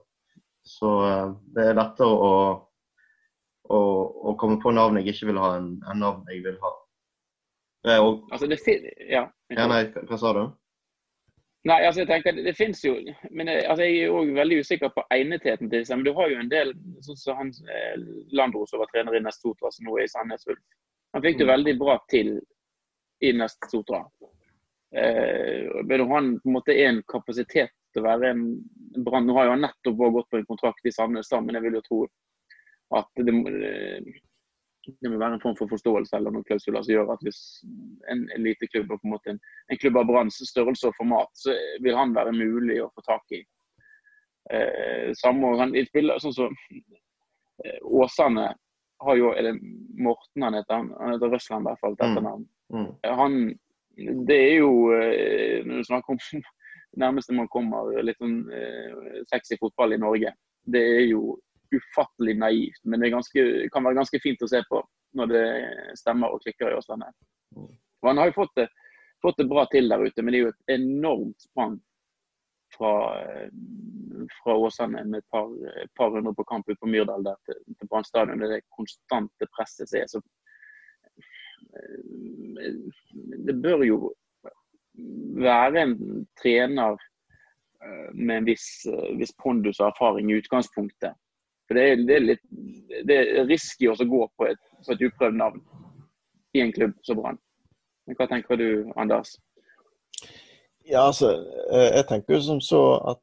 Så 0.68 0.94
eh, 1.08 1.36
det 1.56 1.70
er 1.70 1.80
lettere 1.80 2.12
å, 2.28 2.34
å, 3.72 3.80
å 4.32 4.36
komme 4.40 4.60
på 4.64 4.76
navn 4.76 5.00
jeg 5.00 5.16
ikke 5.16 5.32
vil 5.32 5.44
ha, 5.44 5.56
enn 5.60 5.78
enn 5.92 6.04
navn 6.04 6.28
jeg 6.32 6.44
vil 6.48 6.60
ha. 6.64 6.76
Er 7.86 8.02
Altså, 8.32 8.48
det 8.50 8.60
fin 8.66 8.86
ja. 9.10 9.28
ja, 9.54 9.68
nei, 9.70 9.84
hva, 9.94 10.18
sa 10.18 10.32
du? 10.34 10.46
Nei, 11.66 11.80
altså 11.86 12.02
jeg 12.04 12.08
tenker, 12.10 12.38
det, 12.46 12.54
finnes 12.58 12.82
jo 12.86 12.96
Men 13.32 13.48
jeg, 13.50 13.64
altså, 13.70 13.84
jeg 13.86 14.04
er 14.06 14.14
òg 14.14 14.32
veldig 14.38 14.60
usikker 14.62 14.90
på 14.94 15.04
egnetheten 15.14 15.70
til 15.70 15.80
disse. 15.80 15.96
Men 15.98 16.06
du 16.06 16.14
har 16.18 16.30
jo 16.30 16.40
en 16.42 16.50
del 16.52 16.74
sånn 17.06 17.18
som 17.22 17.38
han 17.42 17.52
eh, 17.70 17.96
Landro 18.38 18.66
som 18.70 18.82
var 18.82 18.90
trener 18.94 19.18
i 19.18 19.22
Nestotra, 19.26 19.72
som 19.74 19.86
nå 19.86 19.98
er 20.00 20.06
i 20.08 20.12
Sandnes 20.12 20.46
Ulf. 20.50 20.62
Han 21.14 21.24
fikk 21.26 21.38
det 21.40 21.46
Mm. 21.48 21.54
veldig 21.54 21.76
bra 21.80 21.98
til 22.12 22.32
i 23.22 23.32
Nestotra. 23.34 24.02
Eh, 24.96 25.70
men 25.84 26.06
han 26.10 26.30
på 26.40 26.50
en 26.50 26.54
måte 26.58 26.74
er 26.76 26.90
en 26.90 27.04
kapasitet 27.12 27.72
til 27.94 28.02
å 28.04 28.08
være 28.10 28.30
en 28.32 28.44
brann 29.04 29.26
Nå 29.28 29.34
har 29.38 29.46
jo 29.50 29.56
han 29.56 29.66
nettopp 29.66 29.98
gått 30.14 30.30
på 30.32 30.38
en 30.38 30.46
kontrakt 30.46 30.86
i 30.86 30.92
Sandnes, 30.92 31.32
men 31.32 31.56
jeg 31.56 31.64
vil 31.66 31.78
jo 31.80 31.82
tro 31.90 32.00
at 32.96 33.10
det, 33.18 33.34
må- 33.34 33.50
det 34.88 35.12
må 35.12 35.18
være 35.20 35.38
en 35.38 35.42
form 35.44 35.56
for 35.60 35.72
forståelse 35.72 36.18
eller 36.18 36.34
noen 36.34 36.46
klausuler 36.48 36.84
som 36.84 36.94
gjør 36.94 37.12
at 37.14 37.24
hvis 37.26 37.40
en 38.14 38.26
eliteklubb 38.36 38.92
og 38.94 39.02
på 39.02 39.08
en 39.08 39.14
måte 39.16 39.34
en, 39.34 39.40
en 39.72 39.80
klubb 39.82 40.00
av 40.02 40.08
Branns 40.10 40.38
størrelse 40.50 40.90
og 40.90 40.98
format, 41.00 41.32
så 41.38 41.56
vil 41.84 41.98
han 41.98 42.16
være 42.16 42.36
mulig 42.36 42.82
å 42.84 42.92
få 42.94 43.06
tak 43.08 43.38
i. 43.38 43.42
Eh, 44.54 45.12
samme, 45.18 45.56
han, 45.60 45.74
i 45.76 45.86
spiller, 45.88 46.22
sånn 46.22 46.36
som 46.36 46.58
eh, 47.66 47.80
Åsane 47.82 48.52
har 49.02 49.18
jo 49.18 49.32
Er 49.34 49.48
det 49.48 49.56
Morten 49.98 50.46
han 50.46 50.54
heter? 50.54 50.76
Han, 50.78 50.92
han 51.00 51.16
heter 51.16 51.34
Røsland 51.34 51.66
i 51.66 51.72
hvert 51.72 51.82
fall. 51.82 51.98
dette 52.00 52.22
Mm. 52.22 52.46
Mm. 52.74 52.92
Han 53.20 53.34
Det 54.28 54.38
er 54.38 54.56
jo 54.60 54.94
eh, 54.94 55.66
Når 55.66 55.82
du 55.82 55.84
snakker 55.90 56.14
om 56.14 56.22
nærmeste 57.04 57.34
man 57.34 57.50
kommer 57.52 57.90
litt 58.06 58.22
sånn 58.22 58.46
eh, 58.54 59.24
sexy 59.28 59.58
fotball 59.60 59.98
i 59.98 60.00
Norge, 60.00 60.32
det 60.64 60.84
er 60.96 61.02
jo 61.10 61.36
ufattelig 61.74 62.38
naivt. 62.40 62.82
Men 62.84 63.02
det 63.02 63.14
ganske, 63.14 63.46
kan 63.74 63.86
være 63.86 64.00
ganske 64.02 64.22
fint 64.24 64.44
å 64.46 64.52
se 64.52 64.62
på 64.70 64.82
når 65.16 65.32
det 65.32 65.46
stemmer 66.00 66.34
og 66.36 66.44
klikker 66.44 66.72
i 66.74 66.78
Åslandet. 66.78 67.16
Og 67.56 68.10
han 68.10 68.20
har 68.20 68.30
jo 68.30 68.40
fått 68.42 68.56
det, 68.60 68.68
fått 69.24 69.40
det 69.40 69.48
bra 69.50 69.66
til 69.72 69.88
der 69.90 70.04
ute, 70.04 70.22
men 70.22 70.34
det 70.34 70.40
er 70.40 70.44
jo 70.44 70.54
et 70.54 70.74
enormt 70.76 71.48
sprang 71.48 71.78
fra, 72.76 72.92
fra 74.44 74.56
Åsane 74.56 75.04
med 75.04 75.22
et 75.22 75.30
par, 75.32 75.50
par 75.96 76.12
hundre 76.12 76.34
på 76.36 76.44
kamp 76.44 76.70
ut 76.70 76.80
på 76.80 76.90
Myrdal 76.92 77.24
der 77.26 77.40
til, 77.48 77.62
til 77.80 77.90
Brann 77.90 78.08
stadion. 78.08 78.42
Det 78.42 78.50
er 78.50 78.58
det 78.58 78.76
konstante 78.76 79.50
presset 79.56 79.90
som 79.90 80.00
er. 80.02 80.08
Så, 80.12 80.22
eh, 81.80 82.72
det 83.48 83.58
bør 83.64 83.86
jo 83.88 84.00
være 85.42 85.84
en 85.84 85.98
trener 86.42 86.98
eh, 87.84 88.10
med 88.14 88.38
en 88.38 88.50
viss, 88.50 88.70
eh, 88.90 89.14
viss 89.20 89.36
pondus 89.42 89.80
og 89.82 89.92
erfaring 89.92 90.32
i 90.32 90.40
utgangspunktet. 90.42 91.16
For 91.66 91.78
det 91.78 91.86
er, 91.86 92.04
det 92.06 92.16
er 92.16 92.28
litt 92.30 92.44
det 93.06 93.16
er 93.18 93.48
risky 93.50 93.90
å 93.90 93.96
gå 93.98 94.22
på 94.38 94.48
et, 94.48 94.62
på 94.86 94.94
et 94.94 95.04
uprøvd 95.08 95.38
navn 95.40 95.64
i 96.56 96.62
en 96.64 96.74
klubb 96.76 96.94
som 97.04 97.20
Brann. 97.20 97.40
Hva 98.16 98.28
tenker 98.30 98.60
du, 98.60 98.68
Anders? 99.02 99.36
Ja, 100.86 101.08
altså, 101.08 101.32
eh, 101.74 101.90
jeg 101.98 102.06
tenker 102.10 102.38
jo 102.38 102.42
som 102.46 102.62
så 102.62 102.82
at 103.14 103.22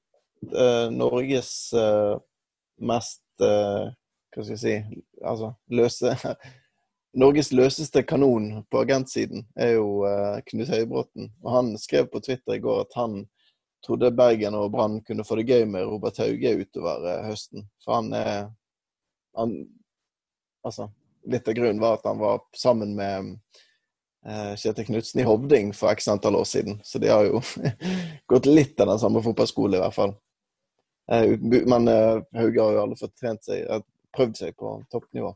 uh, 0.50 0.88
Norges 0.90 1.52
uh, 1.78 2.18
mest 2.82 3.22
uh, 3.40 3.92
Hva 4.32 4.42
skal 4.42 4.56
jeg 4.56 4.62
si 4.62 5.02
Altså 5.22 5.52
løse 5.70 6.16
Norges 7.22 7.52
løseste 7.52 8.02
kanon 8.08 8.64
på 8.72 8.80
agentsiden 8.80 9.44
er 9.60 9.74
jo 9.74 10.00
Knut 10.48 10.70
Høybråten. 10.72 11.26
Og 11.44 11.50
han 11.52 11.66
skrev 11.76 12.06
på 12.08 12.22
Twitter 12.24 12.56
i 12.56 12.62
går 12.64 12.86
at 12.86 12.96
han 12.96 13.18
trodde 13.86 14.12
Bergen 14.14 14.54
og 14.54 14.70
Brann 14.72 15.00
kunne 15.06 15.24
få 15.26 15.38
det 15.38 15.48
gøy 15.50 15.64
med 15.68 15.86
Robert 15.88 16.18
Hauge 16.22 16.54
utover 16.62 17.06
eh, 17.10 17.22
høsten. 17.30 17.66
For 17.84 17.98
han 17.98 18.12
er 18.16 18.50
han, 19.38 19.54
Altså, 20.62 20.86
litt 21.26 21.48
av 21.50 21.56
grunnen 21.58 21.80
var 21.82 21.96
at 21.96 22.04
han 22.06 22.20
var 22.20 22.42
sammen 22.54 22.92
med 22.94 23.32
eh, 24.26 24.52
Kjetil 24.54 24.86
Knutsen 24.86 25.22
i 25.22 25.26
Hovding 25.26 25.72
for 25.74 25.90
x 25.90 26.06
antall 26.12 26.36
år 26.38 26.46
siden. 26.46 26.78
Så 26.86 27.00
de 27.02 27.10
har 27.10 27.26
jo 27.26 27.40
gått 28.30 28.46
litt 28.46 28.78
av 28.80 28.92
den 28.92 29.00
samme 29.02 29.22
fotballskolen, 29.24 29.80
i 29.80 29.82
hvert 29.82 29.96
fall. 29.96 30.14
Eh, 31.10 31.34
Men 31.66 31.88
eh, 31.90 32.22
Hauge 32.38 32.62
har 32.62 32.76
jo 32.76 32.84
aldri 32.84 33.00
fått 33.00 33.16
trent 33.18 33.42
seg, 33.42 33.64
eh, 33.66 33.82
prøvd 34.14 34.38
seg 34.38 34.54
på 34.54 34.76
toppnivå. 34.92 35.34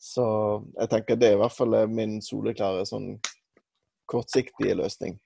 Så 0.00 0.26
jeg 0.76 0.92
tenker 0.92 1.16
det 1.16 1.32
er 1.32 1.38
i 1.38 1.40
hvert 1.40 1.56
fall 1.56 1.80
eh, 1.80 1.88
min 1.88 2.20
soleklare 2.24 2.84
sånn 2.88 3.14
kortsiktige 4.10 4.76
løsning. 4.76 5.16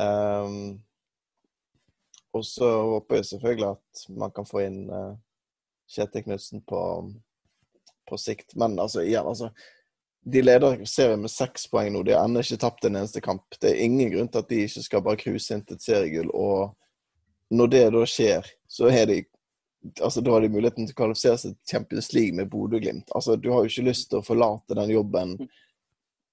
Ehm, 0.00 0.78
og 2.36 2.44
så 2.46 2.68
håper 2.92 3.20
jeg 3.20 3.30
selvfølgelig 3.30 3.70
at 3.72 4.04
man 4.20 4.34
kan 4.36 4.48
få 4.48 4.62
inn 4.66 4.82
uh, 4.92 5.14
Kjetil 5.90 6.26
Knutsen 6.26 6.62
på, 6.66 6.80
på 8.08 8.18
sikt. 8.20 8.54
Men 8.54 8.78
altså, 8.78 9.02
igjen, 9.02 9.26
altså 9.26 9.50
De 10.26 10.42
leder 10.42 10.84
serien 10.90 11.22
med 11.22 11.30
seks 11.30 11.68
poeng 11.70 11.92
nå. 11.94 12.02
De 12.02 12.16
har 12.16 12.26
ennå 12.26 12.42
ikke 12.42 12.58
tapt 12.58 12.84
en 12.84 12.96
eneste 12.98 13.22
kamp. 13.22 13.44
Det 13.60 13.70
er 13.70 13.84
ingen 13.84 14.10
grunn 14.10 14.28
til 14.28 14.42
at 14.42 14.48
de 14.50 14.64
ikke 14.64 14.82
skal 14.82 15.04
bare 15.06 15.20
cruise 15.20 15.54
inn 15.54 15.62
til 15.62 15.78
et 15.78 15.84
seriegull. 15.84 16.32
Og 16.34 17.54
når 17.54 17.70
det 17.70 17.82
da 17.94 18.02
skjer, 18.10 18.48
så 18.66 18.90
har 18.90 19.06
de 19.06 19.22
altså 20.02 20.20
Da 20.20 20.32
har 20.34 20.42
de 20.42 20.50
muligheten 20.50 20.86
til 20.86 20.96
å 20.96 20.98
kvalifisere 20.98 21.38
seg 21.38 21.52
til 21.54 21.76
Champions 21.76 22.08
League 22.16 22.34
med 22.34 22.48
Bodø-Glimt. 22.50 23.12
Altså, 23.14 23.36
du 23.38 23.52
har 23.52 23.62
jo 23.62 23.70
ikke 23.70 23.86
lyst 23.86 24.08
til 24.10 24.18
å 24.18 24.26
forlate 24.26 24.74
den 24.74 24.90
jobben, 24.90 25.36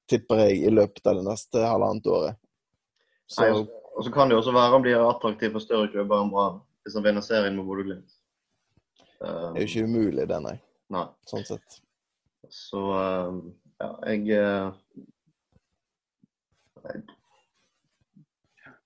tipper 0.09 0.41
jeg, 0.47 0.63
i 0.63 0.71
løpet 0.73 1.05
av 1.05 1.19
det 1.19 1.25
neste 1.27 1.61
halvannet 1.61 2.09
året. 2.09 2.39
Så 3.29 3.45
Nei, 3.45 3.67
og 3.93 4.05
så 4.05 4.11
kan 4.13 4.29
det 4.29 4.35
jo 4.35 4.41
også 4.41 4.53
være 4.55 4.77
om 4.77 4.85
de 4.85 4.93
er 4.93 5.05
attraktive 5.05 5.55
for 5.55 5.63
større 5.63 5.89
klubber 5.93 6.21
enn 6.23 6.31
Brann, 6.33 6.61
hvis 6.83 6.97
han 6.97 7.05
vinner 7.05 7.25
serien 7.25 7.57
med 7.57 7.67
Bodø-Glimt. 7.69 8.19
det 9.21 9.29
er 9.29 9.49
Um, 9.49 9.55
jo 9.55 9.63
ikke 9.63 9.83
umulig, 9.87 10.27
det, 10.27 10.37
nei. 10.43 10.57
nei. 10.91 11.05
Sånn 11.29 11.45
sett. 11.47 11.77
Så 12.51 12.81
um, 12.91 13.37
ja, 13.79 13.91
jeg 14.11 14.35
uh, 14.35 14.73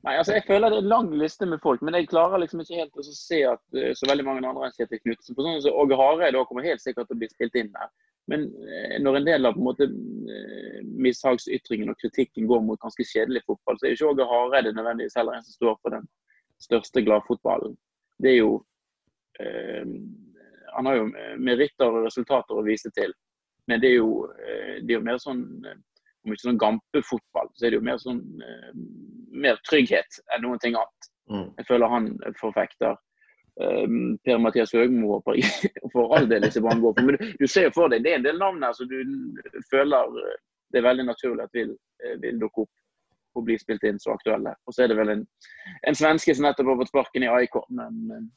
Nei, 0.05 0.13
altså 0.13 0.35
Jeg 0.37 0.45
føler 0.47 0.69
det 0.69 0.77
er 0.77 0.83
en 0.85 0.91
lang 0.91 1.07
liste 1.19 1.47
med 1.49 1.59
folk, 1.63 1.81
men 1.81 1.97
jeg 1.97 2.07
klarer 2.11 2.39
liksom 2.39 2.61
ikke 2.61 2.77
helt 2.79 2.99
å 3.01 3.05
se 3.07 3.39
at 3.49 3.63
eh, 3.75 3.95
så 3.97 4.07
veldig 4.07 4.23
mange 4.27 4.45
andre 4.45 4.69
enn 4.69 4.75
Kjetil 4.75 5.01
Knutsen 5.01 5.35
på 5.35 5.43
sånn 5.43 5.57
som 5.65 5.79
Åge 5.81 5.97
Hareide 5.99 6.43
kommer 6.47 6.67
helt 6.67 6.83
sikkert 6.83 7.09
til 7.09 7.17
å 7.17 7.21
bli 7.23 7.29
spilt 7.31 7.57
inn 7.59 7.73
der. 7.73 7.89
Men 8.27 8.43
eh, 8.67 8.99
når 9.01 9.17
en 9.17 9.27
del 9.27 9.47
av 9.47 9.55
på 9.55 9.61
en 9.61 9.67
måte 9.69 9.87
eh, 9.87 10.79
mishagsytringen 10.83 11.91
og 11.93 11.99
kritikken 12.01 12.47
går 12.49 12.63
mot 12.67 12.79
ganske 12.83 13.05
kjedelig 13.07 13.45
fotball, 13.47 13.79
så 13.79 13.87
er 13.87 13.93
jo 13.93 13.97
ikke 13.97 14.09
Åge 14.11 14.29
Hareide 14.31 14.73
nødvendigvis 14.75 15.15
heller 15.19 15.37
en 15.37 15.45
som 15.45 15.55
står 15.55 15.77
for 15.81 15.95
den 15.95 16.07
største 16.63 17.03
gladfotballen. 17.07 17.77
Det 18.19 18.33
er 18.33 18.39
jo 18.41 18.53
eh, 19.39 19.85
Han 20.75 20.85
har 20.85 20.97
jo 20.99 21.05
meritter 21.41 21.87
og 21.87 22.03
resultater 22.05 22.57
å 22.57 22.65
vise 22.65 22.91
til, 22.93 23.13
men 23.71 23.79
det 23.81 23.89
er 23.89 23.95
jo, 23.95 24.27
det 24.83 24.91
er 24.91 24.99
jo 24.99 25.05
mer 25.07 25.17
sånn 25.17 25.39
om 25.65 26.33
ikke 26.33 26.43
sånn 26.43 26.59
gampefotball, 26.61 27.47
så 27.55 27.65
er 27.65 27.71
det 27.71 27.79
jo 27.79 27.85
mer 27.87 27.97
sånn 27.97 28.19
mer 29.31 29.57
trygghet 29.65 30.19
enn 30.35 30.43
noen 30.45 30.61
ting 30.61 30.77
annet. 30.77 31.09
mm. 31.31 31.47
Jeg 31.57 31.67
føler 31.71 31.93
han 31.95 32.11
forfekter. 32.37 32.99
Um, 33.57 34.17
Per-Mathias 34.21 34.75
Høgmo 34.77 35.15
og 35.15 35.23
for 35.89 36.11
all 36.13 36.27
del 36.29 36.43
disse 36.45 36.61
Brann 36.61 36.81
går 36.83 36.93
for. 36.93 37.07
Men 37.07 37.17
du, 37.17 37.31
du 37.39 37.47
ser 37.49 37.69
jo 37.69 37.73
for 37.73 37.89
deg, 37.89 38.03
det 38.05 38.11
er 38.11 38.19
en 38.19 38.27
del 38.27 38.37
navn 38.37 38.61
her 38.61 38.75
som 38.77 38.89
du 38.91 38.99
føler 39.71 40.19
eh, 40.21 40.35
det 40.71 40.79
er 40.79 40.87
veldig 40.87 41.05
naturlig 41.07 41.45
at 41.45 41.55
vil, 41.55 41.71
eh, 42.03 42.17
vil 42.21 42.39
dukke 42.41 42.65
opp 42.65 43.37
og 43.37 43.45
bli 43.45 43.57
spilt 43.61 43.85
inn 43.85 43.99
så 44.01 44.15
aktuelle. 44.15 44.55
Og 44.65 44.73
så 44.73 44.83
er 44.83 44.91
det 44.91 44.97
vel 44.97 45.13
en, 45.13 45.23
en 45.87 45.97
svenske 45.97 46.33
som 46.35 46.47
nettopp 46.47 46.71
har 46.71 46.79
fått 46.81 46.91
sparken 46.91 47.25
i 47.25 47.31
AIK, 47.31 47.61
men 47.69 48.03
eh, 48.15 48.27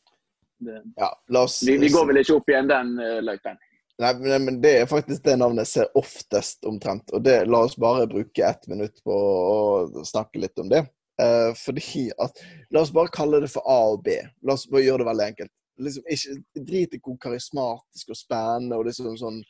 det, 0.60 0.78
Ja, 1.00 1.10
oss 1.40 1.60
vi, 1.66 1.78
vi 1.80 1.88
går 1.92 2.10
vel 2.10 2.20
ikke 2.20 2.36
opp 2.36 2.50
igjen 2.52 2.68
den 2.68 2.94
uh, 3.00 3.18
løypen. 3.24 3.60
Nei, 4.00 4.10
men 4.20 4.44
men 4.46 4.58
det 4.60 4.74
er 4.78 4.88
faktisk 4.88 5.24
det 5.24 5.38
navnet 5.40 5.66
jeg 5.66 5.72
ser 5.72 5.96
oftest 6.00 6.64
omtrent. 6.68 7.12
Og 7.16 7.24
det, 7.24 7.42
la 7.48 7.62
oss 7.66 7.76
bare 7.80 8.08
bruke 8.08 8.44
ett 8.44 8.68
minutt 8.68 9.00
på 9.04 9.16
å 9.16 10.04
snakke 10.08 10.40
litt 10.40 10.60
om 10.60 10.68
det. 10.72 10.86
Eh, 11.20 11.54
fordi 11.58 12.10
at 12.18 12.38
La 12.70 12.84
oss 12.84 12.92
bare 12.94 13.12
kalle 13.12 13.40
det 13.42 13.50
for 13.52 13.66
A 13.68 13.80
og 13.94 14.04
B. 14.06 14.14
La 14.46 14.54
oss 14.54 14.68
bare 14.70 14.84
gjøre 14.86 15.02
det 15.02 15.10
veldig 15.10 15.26
enkelt. 15.32 15.52
Liksom 15.80 16.14
ikke 16.14 16.64
Drit 16.68 16.94
i 16.96 17.00
hvor 17.02 17.18
karismatisk 17.20 18.12
og 18.12 18.18
spennende 18.18 18.78
og 18.78 18.86
liksom 18.88 19.16
sånn 19.18 19.42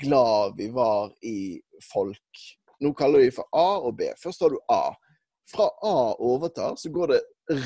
glad 0.00 0.56
vi 0.58 0.68
var 0.72 1.12
i 1.26 1.60
folk. 1.90 2.44
Nå 2.80 2.92
kaller 2.96 3.24
vi 3.24 3.32
for 3.34 3.48
A 3.56 3.80
og 3.80 3.96
B. 3.98 4.10
Først 4.20 4.44
har 4.44 4.54
du 4.54 4.60
A. 4.72 4.94
Fra 5.50 5.66
A 5.82 6.14
overtar, 6.22 6.76
så 6.78 6.92
går 6.94 7.14
det 7.16 7.20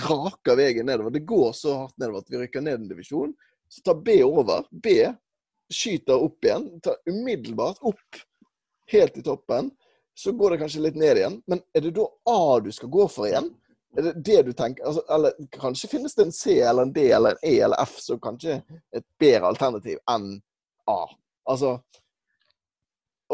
raka 0.07 0.55
veien 0.57 0.87
nedover. 0.89 1.13
Det 1.13 1.27
går 1.29 1.53
så 1.53 1.75
hardt 1.83 1.99
nedover 2.01 2.25
at 2.25 2.33
vi 2.33 2.41
rykker 2.41 2.65
ned 2.65 2.81
en 2.81 2.89
divisjon. 2.89 3.35
Så 3.69 3.83
tar 3.85 4.01
B 4.01 4.17
over. 4.25 4.65
B 4.73 4.97
skyter 5.69 6.23
opp 6.25 6.47
igjen. 6.47 6.71
Tar 6.81 6.97
umiddelbart 7.11 7.83
opp 7.85 8.23
helt 8.95 9.19
i 9.21 9.25
toppen. 9.27 9.69
Så 10.15 10.33
går 10.33 10.51
det 10.55 10.59
kanskje 10.63 10.83
litt 10.85 10.97
ned 11.01 11.19
igjen. 11.19 11.41
Men 11.51 11.61
er 11.75 11.81
det 11.87 11.95
da 11.97 12.07
A 12.31 12.61
du 12.63 12.71
skal 12.73 12.89
gå 12.93 13.09
for 13.11 13.27
igjen? 13.29 13.51
Er 13.97 14.09
det 14.09 14.13
det 14.27 14.43
du 14.47 14.53
tenker? 14.53 14.87
Altså, 14.87 15.03
eller 15.15 15.35
kanskje 15.55 15.89
finnes 15.91 16.15
det 16.15 16.25
en 16.29 16.33
C 16.35 16.61
eller 16.61 16.83
en 16.87 16.93
D 16.95 17.09
eller 17.15 17.35
en 17.37 17.45
E 17.51 17.59
eller 17.67 17.83
F 17.83 17.99
som 18.03 18.21
kanskje 18.23 18.57
er 18.61 18.99
et 18.99 19.07
bedre 19.21 19.51
alternativ 19.51 19.99
enn 20.11 20.33
A. 20.91 21.01
Altså 21.51 21.77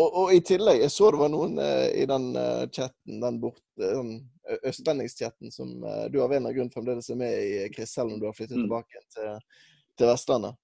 og, 0.01 0.07
og 0.17 0.33
i 0.33 0.39
tillegg, 0.47 0.81
jeg 0.85 0.93
så 0.95 1.09
det 1.13 1.19
var 1.21 1.31
noen 1.33 1.57
eh, 1.61 1.89
i 2.01 2.05
den 2.09 2.29
eh, 2.39 2.63
chatten, 2.73 3.17
den 3.21 3.41
bort, 3.43 3.59
eh, 3.83 4.61
østlendingschatten 4.71 5.51
som 5.53 5.73
eh, 5.85 6.05
du 6.13 6.21
av 6.23 6.31
en 6.31 6.37
eller 6.39 6.47
annen 6.47 6.57
grunn 6.57 6.71
fremdeles 6.73 7.11
er 7.11 7.19
med 7.19 7.35
i, 7.35 7.65
Chris, 7.75 7.93
selv 7.97 8.15
om 8.15 8.21
du 8.23 8.29
har 8.29 8.37
flyttet 8.37 8.57
Mm. 8.57 8.63
tilbake 8.69 9.03
til, 9.17 9.59
til 9.99 10.09
Vestlandet. 10.13 10.55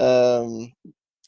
Ehm, 0.00 0.56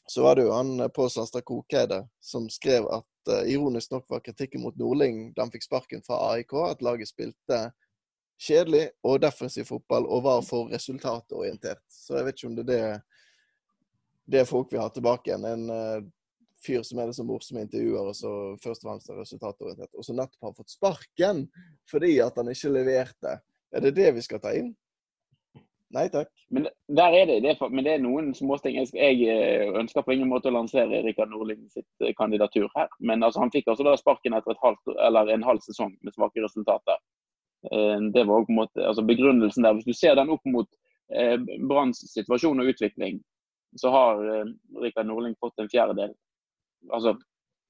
så 0.05 0.23
var 0.23 0.35
det 0.35 0.45
jo 0.47 0.51
han 0.51 0.79
eh, 0.79 0.87
Pål 0.87 1.09
Sandstad 1.09 1.45
Kokeide 1.45 2.07
som 2.21 2.49
skrev 2.49 2.87
at 2.91 3.31
uh, 3.31 3.43
ironisk 3.49 3.91
nok 3.91 4.09
var 4.09 4.23
kritikken 4.25 4.61
mot 4.61 4.75
Nordling 4.79 5.29
da 5.35 5.45
han 5.45 5.53
fikk 5.53 5.67
sparken 5.67 6.03
fra 6.03 6.19
AIK, 6.33 6.53
at 6.67 6.83
laget 6.83 7.11
spilte 7.11 7.59
kjedelig 8.43 8.89
og 9.07 9.21
defensiv 9.23 9.69
fotball 9.69 10.07
og 10.09 10.25
var 10.25 10.41
for 10.43 10.71
resultatorientert. 10.73 11.83
Så 11.87 12.17
jeg 12.17 12.27
vet 12.27 12.39
ikke 12.39 12.49
om 12.51 12.57
det 12.57 12.65
er 12.65 12.73
det, 12.73 12.83
det 14.35 14.43
folk 14.49 14.73
vil 14.73 14.83
ha 14.83 14.89
tilbake 14.91 15.31
igjen. 15.31 15.47
En 15.47 15.65
uh, 15.71 16.11
fyr 16.63 16.83
som 16.87 16.99
er 16.99 17.09
liksom 17.09 17.27
morsom 17.31 17.59
i 17.59 17.65
intervjuer, 17.65 18.11
og 18.11 18.15
så 18.17 18.33
først 18.63 18.83
og 18.83 18.91
fremst 18.91 19.11
er 19.11 19.19
resultatorientert, 19.23 19.91
og 19.95 20.05
så 20.05 20.15
nettopp 20.15 20.49
har 20.49 20.55
fått 20.59 20.75
sparken 20.75 21.45
fordi 21.91 22.17
at 22.23 22.39
han 22.39 22.51
ikke 22.51 22.75
leverte. 22.75 23.39
Er 23.73 23.83
det 23.83 23.95
det 23.97 24.11
vi 24.15 24.23
skal 24.23 24.43
ta 24.43 24.51
inn? 24.55 24.73
Nei 25.93 26.07
takk. 26.09 26.29
Men 26.49 26.67
der 26.97 27.13
er 27.13 27.25
det, 27.29 27.35
det 27.43 27.51
er, 27.51 27.69
men 27.69 27.85
det 27.85 27.91
er 27.93 28.01
noen 28.01 28.31
småting. 28.33 28.79
Jeg, 28.97 29.17
eh, 29.29 29.73
ønsker 29.77 30.01
på 30.05 30.15
ingen 30.15 30.31
måte 30.31 30.49
å 30.49 30.55
lansere 30.55 31.03
Rikard 31.05 31.29
Nordling 31.29 31.67
sitt 31.69 31.85
eh, 32.01 32.15
kandidatur 32.17 32.65
her. 32.73 32.89
Men 32.99 33.21
altså, 33.25 33.43
han 33.43 33.53
fikk 33.53 33.69
altså 33.69 33.85
da 33.85 33.93
sparken 33.99 34.33
etter 34.33 34.55
et 34.55 34.63
halvt, 34.63 34.95
en 35.35 35.45
halv 35.45 35.61
sesong 35.65 35.93
med 36.01 36.15
svake 36.15 36.41
resultater. 36.41 36.97
Eh, 37.69 37.99
Det 38.15 38.25
var 38.25 38.47
på 38.47 38.55
en 38.55 38.61
måte, 38.63 38.81
altså 38.81 39.05
Begrunnelsen 39.05 39.67
der, 39.67 39.77
Hvis 39.77 39.85
du 39.85 39.93
ser 39.93 40.17
den 40.17 40.33
opp 40.33 40.41
mot 40.49 40.69
eh, 41.13 41.37
Branns 41.69 42.01
situasjon 42.15 42.65
og 42.65 42.73
utvikling, 42.73 43.21
så 43.77 43.89
har 43.93 44.25
Rikard 44.81 45.07
Nordling 45.09 45.37
fått 45.41 45.61
en 45.61 45.69
fjerdedel. 45.69 46.11
Altså, 46.93 47.15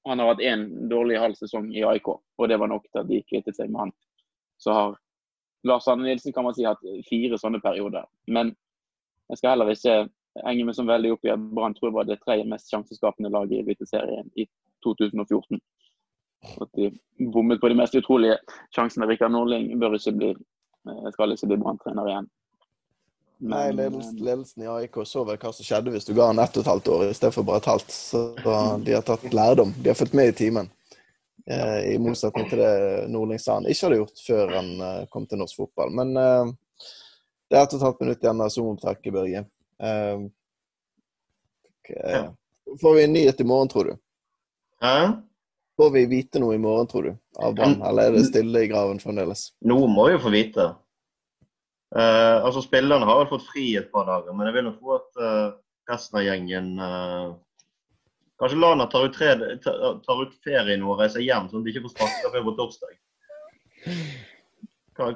Han 0.06 0.20
har 0.20 0.34
hatt 0.34 0.44
én 0.44 0.66
dårlig 0.88 1.16
halv 1.20 1.36
sesong 1.36 1.70
i 1.72 1.84
AIK, 1.84 2.08
og 2.12 2.48
det 2.48 2.58
var 2.60 2.68
nok 2.68 2.84
til 2.90 3.00
at 3.00 3.08
de 3.08 3.22
kvittet 3.24 3.56
seg 3.56 3.70
med 3.72 3.86
han. 3.86 3.92
Så 4.60 4.72
har 4.72 4.98
Lars 5.64 5.88
Anne 5.88 6.04
Nilsen 6.04 6.32
kan 6.32 6.44
man 6.44 6.54
si 6.54 6.66
hatt 6.66 6.82
fire 7.08 7.38
sånne 7.40 7.60
perioder. 7.64 8.04
Men 8.26 8.52
jeg 9.30 9.40
skal 9.40 9.54
heller 9.54 9.72
ikke 9.72 9.96
henge 10.44 10.66
meg 10.66 10.76
som 10.76 10.88
veldig 10.90 11.14
opp 11.14 11.26
i 11.26 11.32
at 11.32 11.48
Brann 11.56 11.76
tror 11.76 11.88
jeg 11.88 11.96
var 11.96 12.08
det 12.08 12.20
tredje 12.22 12.46
mest 12.50 12.70
sjanseskapende 12.72 13.30
laget 13.32 13.56
i 13.56 13.62
Eliteserien 13.62 14.30
i 14.36 14.46
2014. 14.84 15.60
At 16.60 16.70
de 16.76 16.90
bommet 17.32 17.60
på 17.60 17.70
de 17.72 17.78
mest 17.78 17.94
utrolige 17.96 18.36
sjansene. 18.74 19.08
Rikard 19.08 19.32
Nordling 19.32 19.70
bør 19.80 19.96
ikke 19.96 20.16
bli, 20.18 20.32
eh, 20.34 21.12
skal 21.14 21.32
ikke 21.32 21.52
bli 21.52 21.60
Brann-trener 21.62 22.10
igjen. 22.10 22.28
Nei, 23.44 23.72
ledelsen, 23.72 24.18
eh, 24.18 24.24
ledelsen 24.24 24.62
i 24.62 24.68
AIK 24.70 25.00
så 25.04 25.24
vel 25.26 25.36
hva 25.36 25.52
som 25.52 25.66
skjedde 25.66 25.92
hvis 25.92 26.06
du 26.06 26.14
ga 26.14 26.28
han 26.30 26.38
ett 26.38 26.56
og 26.56 26.62
et 26.62 26.70
halvt 26.70 26.88
år 26.88 27.08
i 27.08 27.16
stedet 27.16 27.34
for 27.34 27.48
bare 27.48 27.62
et 27.62 27.72
halvt. 27.72 27.90
Så 27.90 28.22
de 28.84 28.92
har 28.92 29.02
tatt 29.02 29.24
lærdom. 29.32 29.74
De 29.82 29.90
har 29.90 29.98
fulgt 29.98 30.14
med 30.14 30.28
i 30.28 30.36
timen. 30.44 30.70
Eh, 31.50 31.94
I 31.94 31.98
motsetning 32.00 32.46
til 32.48 32.62
det 32.62 32.74
Nordling 33.12 33.40
sa 33.42 33.58
han 33.58 33.66
ikke 33.68 33.88
hadde 33.88 33.98
gjort 34.00 34.22
før 34.26 34.54
han 34.56 34.70
eh, 34.80 35.02
kom 35.12 35.26
til 35.28 35.42
norsk 35.42 35.60
fotball. 35.60 35.92
Men 35.98 36.14
eh, 36.16 36.54
det 37.50 37.58
er 37.58 37.66
ett 37.66 37.74
og 37.76 37.82
et 37.82 37.86
halvt 37.88 38.00
minutt 38.04 38.24
igjen 38.24 38.40
av 38.40 38.54
Zoom-opptaket, 38.54 39.12
Børge. 39.12 39.44
Eh, 39.84 40.24
ok. 41.74 41.92
Får 42.80 42.96
vi 42.96 43.04
en 43.04 43.14
nyhet 43.14 43.44
i 43.44 43.48
morgen, 43.48 43.68
tror 43.68 43.90
du? 43.90 43.98
Hæ? 44.84 44.96
Får 45.76 45.90
vi 45.90 46.06
vite 46.06 46.40
noe 46.40 46.54
i 46.54 46.62
morgen, 46.62 46.88
tror 46.88 47.10
du? 47.10 47.12
Av 47.42 47.54
Brann? 47.56 47.80
Eller 47.82 48.08
er 48.08 48.16
det 48.16 48.24
stille 48.28 48.64
i 48.64 48.70
graven 48.70 49.00
fremdeles? 49.02 49.48
Noe 49.66 49.88
må 49.90 50.08
jo 50.12 50.20
få 50.22 50.32
vite. 50.32 50.70
Eh, 51.94 52.36
altså 52.40 52.62
Spillerne 52.64 53.06
har 53.06 53.20
vel 53.20 53.30
fått 53.30 53.46
fri 53.46 53.68
et 53.78 53.90
par 53.92 54.06
dager, 54.08 54.34
men 54.34 54.48
jeg 54.48 54.56
vil 54.56 54.68
nok 54.68 54.78
tro 54.80 54.96
at 54.96 55.20
eh, 55.22 55.48
resten 55.90 56.18
av 56.18 56.24
gjengen 56.26 56.70
eh, 56.82 57.26
Kanskje 58.38 58.58
Lana 58.58 58.86
tar 58.86 59.04
ut, 59.06 59.14
tre, 59.14 59.58
tar, 59.62 60.22
ut 60.22 60.34
ferie 60.42 60.76
nå 60.80 60.90
og 60.90 60.98
reiser 60.98 61.22
hjem, 61.22 61.46
sånn 61.50 61.62
at 61.62 61.68
de 61.68 61.70
ikke 61.70 61.84
får 61.84 61.92
sparka 61.94 62.32
før 62.32 62.46
på 62.48 62.54
torsdag. 62.58 62.96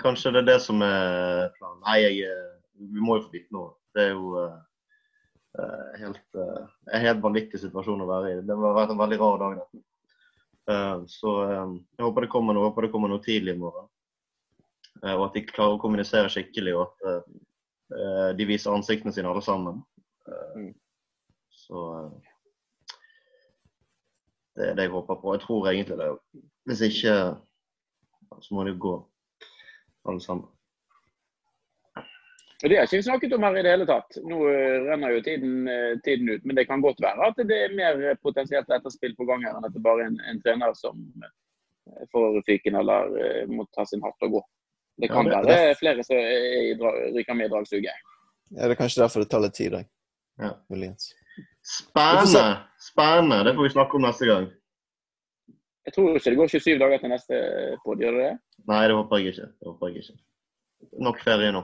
Kanskje 0.03 0.33
det 0.37 0.43
er 0.45 0.49
det 0.53 0.59
som 0.63 0.83
er 0.87 1.51
planen. 1.57 1.83
Nei, 1.83 1.97
jeg, 2.05 2.31
eh, 2.31 2.87
vi 2.95 3.03
må 3.03 3.19
jo 3.19 3.25
få 3.27 3.35
vite 3.35 3.55
noe. 3.55 3.73
Det 3.95 4.05
er 4.05 4.13
jo 4.13 4.31
eh, 4.39 5.99
helt, 6.05 6.25
uh, 6.39 6.65
en 6.93 7.05
helt 7.05 7.23
vanvittig 7.25 7.61
situasjon 7.65 8.05
å 8.05 8.09
være 8.11 8.31
i. 8.31 8.39
Det 8.47 8.59
har 8.59 8.79
vært 8.79 8.95
en 8.95 9.03
veldig 9.03 9.21
rar 9.23 9.43
dag. 9.43 9.61
dette. 9.63 9.85
Eh, 10.69 10.97
så 11.11 11.35
jeg 11.49 12.07
håper 12.07 12.27
det 12.27 12.33
kommer 12.37 12.55
noe, 12.55 12.71
håper 12.71 12.87
det 12.87 12.93
kommer 12.95 13.11
noe 13.11 13.25
tidlig 13.25 13.57
i 13.57 13.63
morgen. 13.65 13.91
Og 14.99 15.29
at 15.29 15.35
de 15.39 15.47
klarer 15.47 15.77
å 15.77 15.83
kommunisere 15.83 16.31
skikkelig, 16.31 16.73
og 16.75 17.05
at 17.07 18.35
de 18.37 18.47
viser 18.49 18.75
ansiktene 18.75 19.15
sine 19.15 19.31
alle 19.31 19.45
sammen. 19.47 19.77
Mm. 20.59 20.73
Så 21.55 21.85
det 24.59 24.69
er 24.73 24.75
det 24.79 24.87
jeg 24.89 24.95
håper 24.95 25.19
på. 25.23 25.35
Jeg 25.37 25.43
tror 25.47 25.69
egentlig 25.71 25.99
det. 26.01 26.09
Hvis 26.69 26.81
ikke, 26.89 27.15
så 28.43 28.55
må 28.57 28.65
det 28.67 28.75
jo 28.75 28.81
gå, 28.85 28.95
alle 30.11 30.21
sammen. 30.25 30.49
Det 32.59 32.75
har 32.75 32.89
ikke 32.89 32.99
vi 32.99 33.07
snakket 33.07 33.33
om 33.37 33.45
her 33.47 33.57
i 33.57 33.63
det 33.63 33.71
hele 33.71 33.87
tatt. 33.87 34.17
Nå 34.27 34.39
eh, 34.51 34.79
renner 34.89 35.13
jo 35.15 35.21
tiden, 35.23 35.53
eh, 35.71 35.93
tiden 36.03 36.27
ut. 36.33 36.43
Men 36.45 36.57
det 36.59 36.65
kan 36.67 36.83
godt 36.83 36.99
være 37.05 37.29
at 37.31 37.39
det 37.47 37.55
er 37.69 37.75
mer 37.79 38.01
potensielt 38.19 38.71
etterspill 38.75 39.15
på 39.15 39.27
gang 39.29 39.45
her 39.47 39.55
enn 39.61 39.69
at 39.69 39.77
det 39.77 39.83
bare 39.85 40.03
er 40.03 40.11
en, 40.11 40.19
en 40.27 40.41
trener 40.43 40.75
som 40.75 40.99
eh, 41.23 42.03
får 42.11 42.41
fyken 42.49 42.81
eller 42.81 43.15
eh, 43.23 43.45
må 43.47 43.63
ta 43.77 43.87
sin 43.87 44.03
hatt 44.03 44.27
og 44.27 44.35
gå. 44.41 44.43
Det 44.99 45.13
kan 45.13 45.31
Ja, 45.31 45.39
det- 45.47 45.55
være 45.55 45.79
flere 45.79 46.03
som 46.03 46.19
er 46.19 46.35
i 46.59 46.75
ryker 47.15 47.39
med 47.39 47.47
i 47.47 47.53
dragsuget. 47.55 48.03
Ja, 48.51 48.65
det 48.67 48.75
er 48.75 48.81
kanskje 48.83 49.05
derfor 49.05 49.23
det 49.23 49.31
tar 49.31 49.45
litt 49.47 49.55
tid, 49.55 49.77
da. 49.79 49.85
Ja. 50.43 50.51
Muligens. 50.73 51.13
Spennende! 51.69 52.45
Spennende. 52.81 53.43
Det 53.45 53.55
får 53.57 53.67
vi 53.67 53.75
snakke 53.75 53.99
om 53.99 54.07
neste 54.07 54.29
gang. 54.29 54.47
Jeg 55.89 55.95
tror 55.95 56.17
ikke 56.17 56.31
det 56.31 56.39
går 56.39 56.51
27 56.53 56.79
dager 56.81 57.01
til 57.03 57.13
neste 57.13 57.41
pod, 57.85 58.01
gjør 58.03 58.17
det 58.17 58.25
det? 58.27 58.33
Nei, 58.69 58.83
det 58.89 58.97
håper 58.97 59.21
jeg 59.21 59.33
ikke. 59.33 59.49
Det 59.49 59.69
håper 59.71 59.89
jeg 59.89 60.03
ikke. 60.05 60.17
Nok 61.07 61.21
ferie 61.25 61.53
nå. 61.57 61.63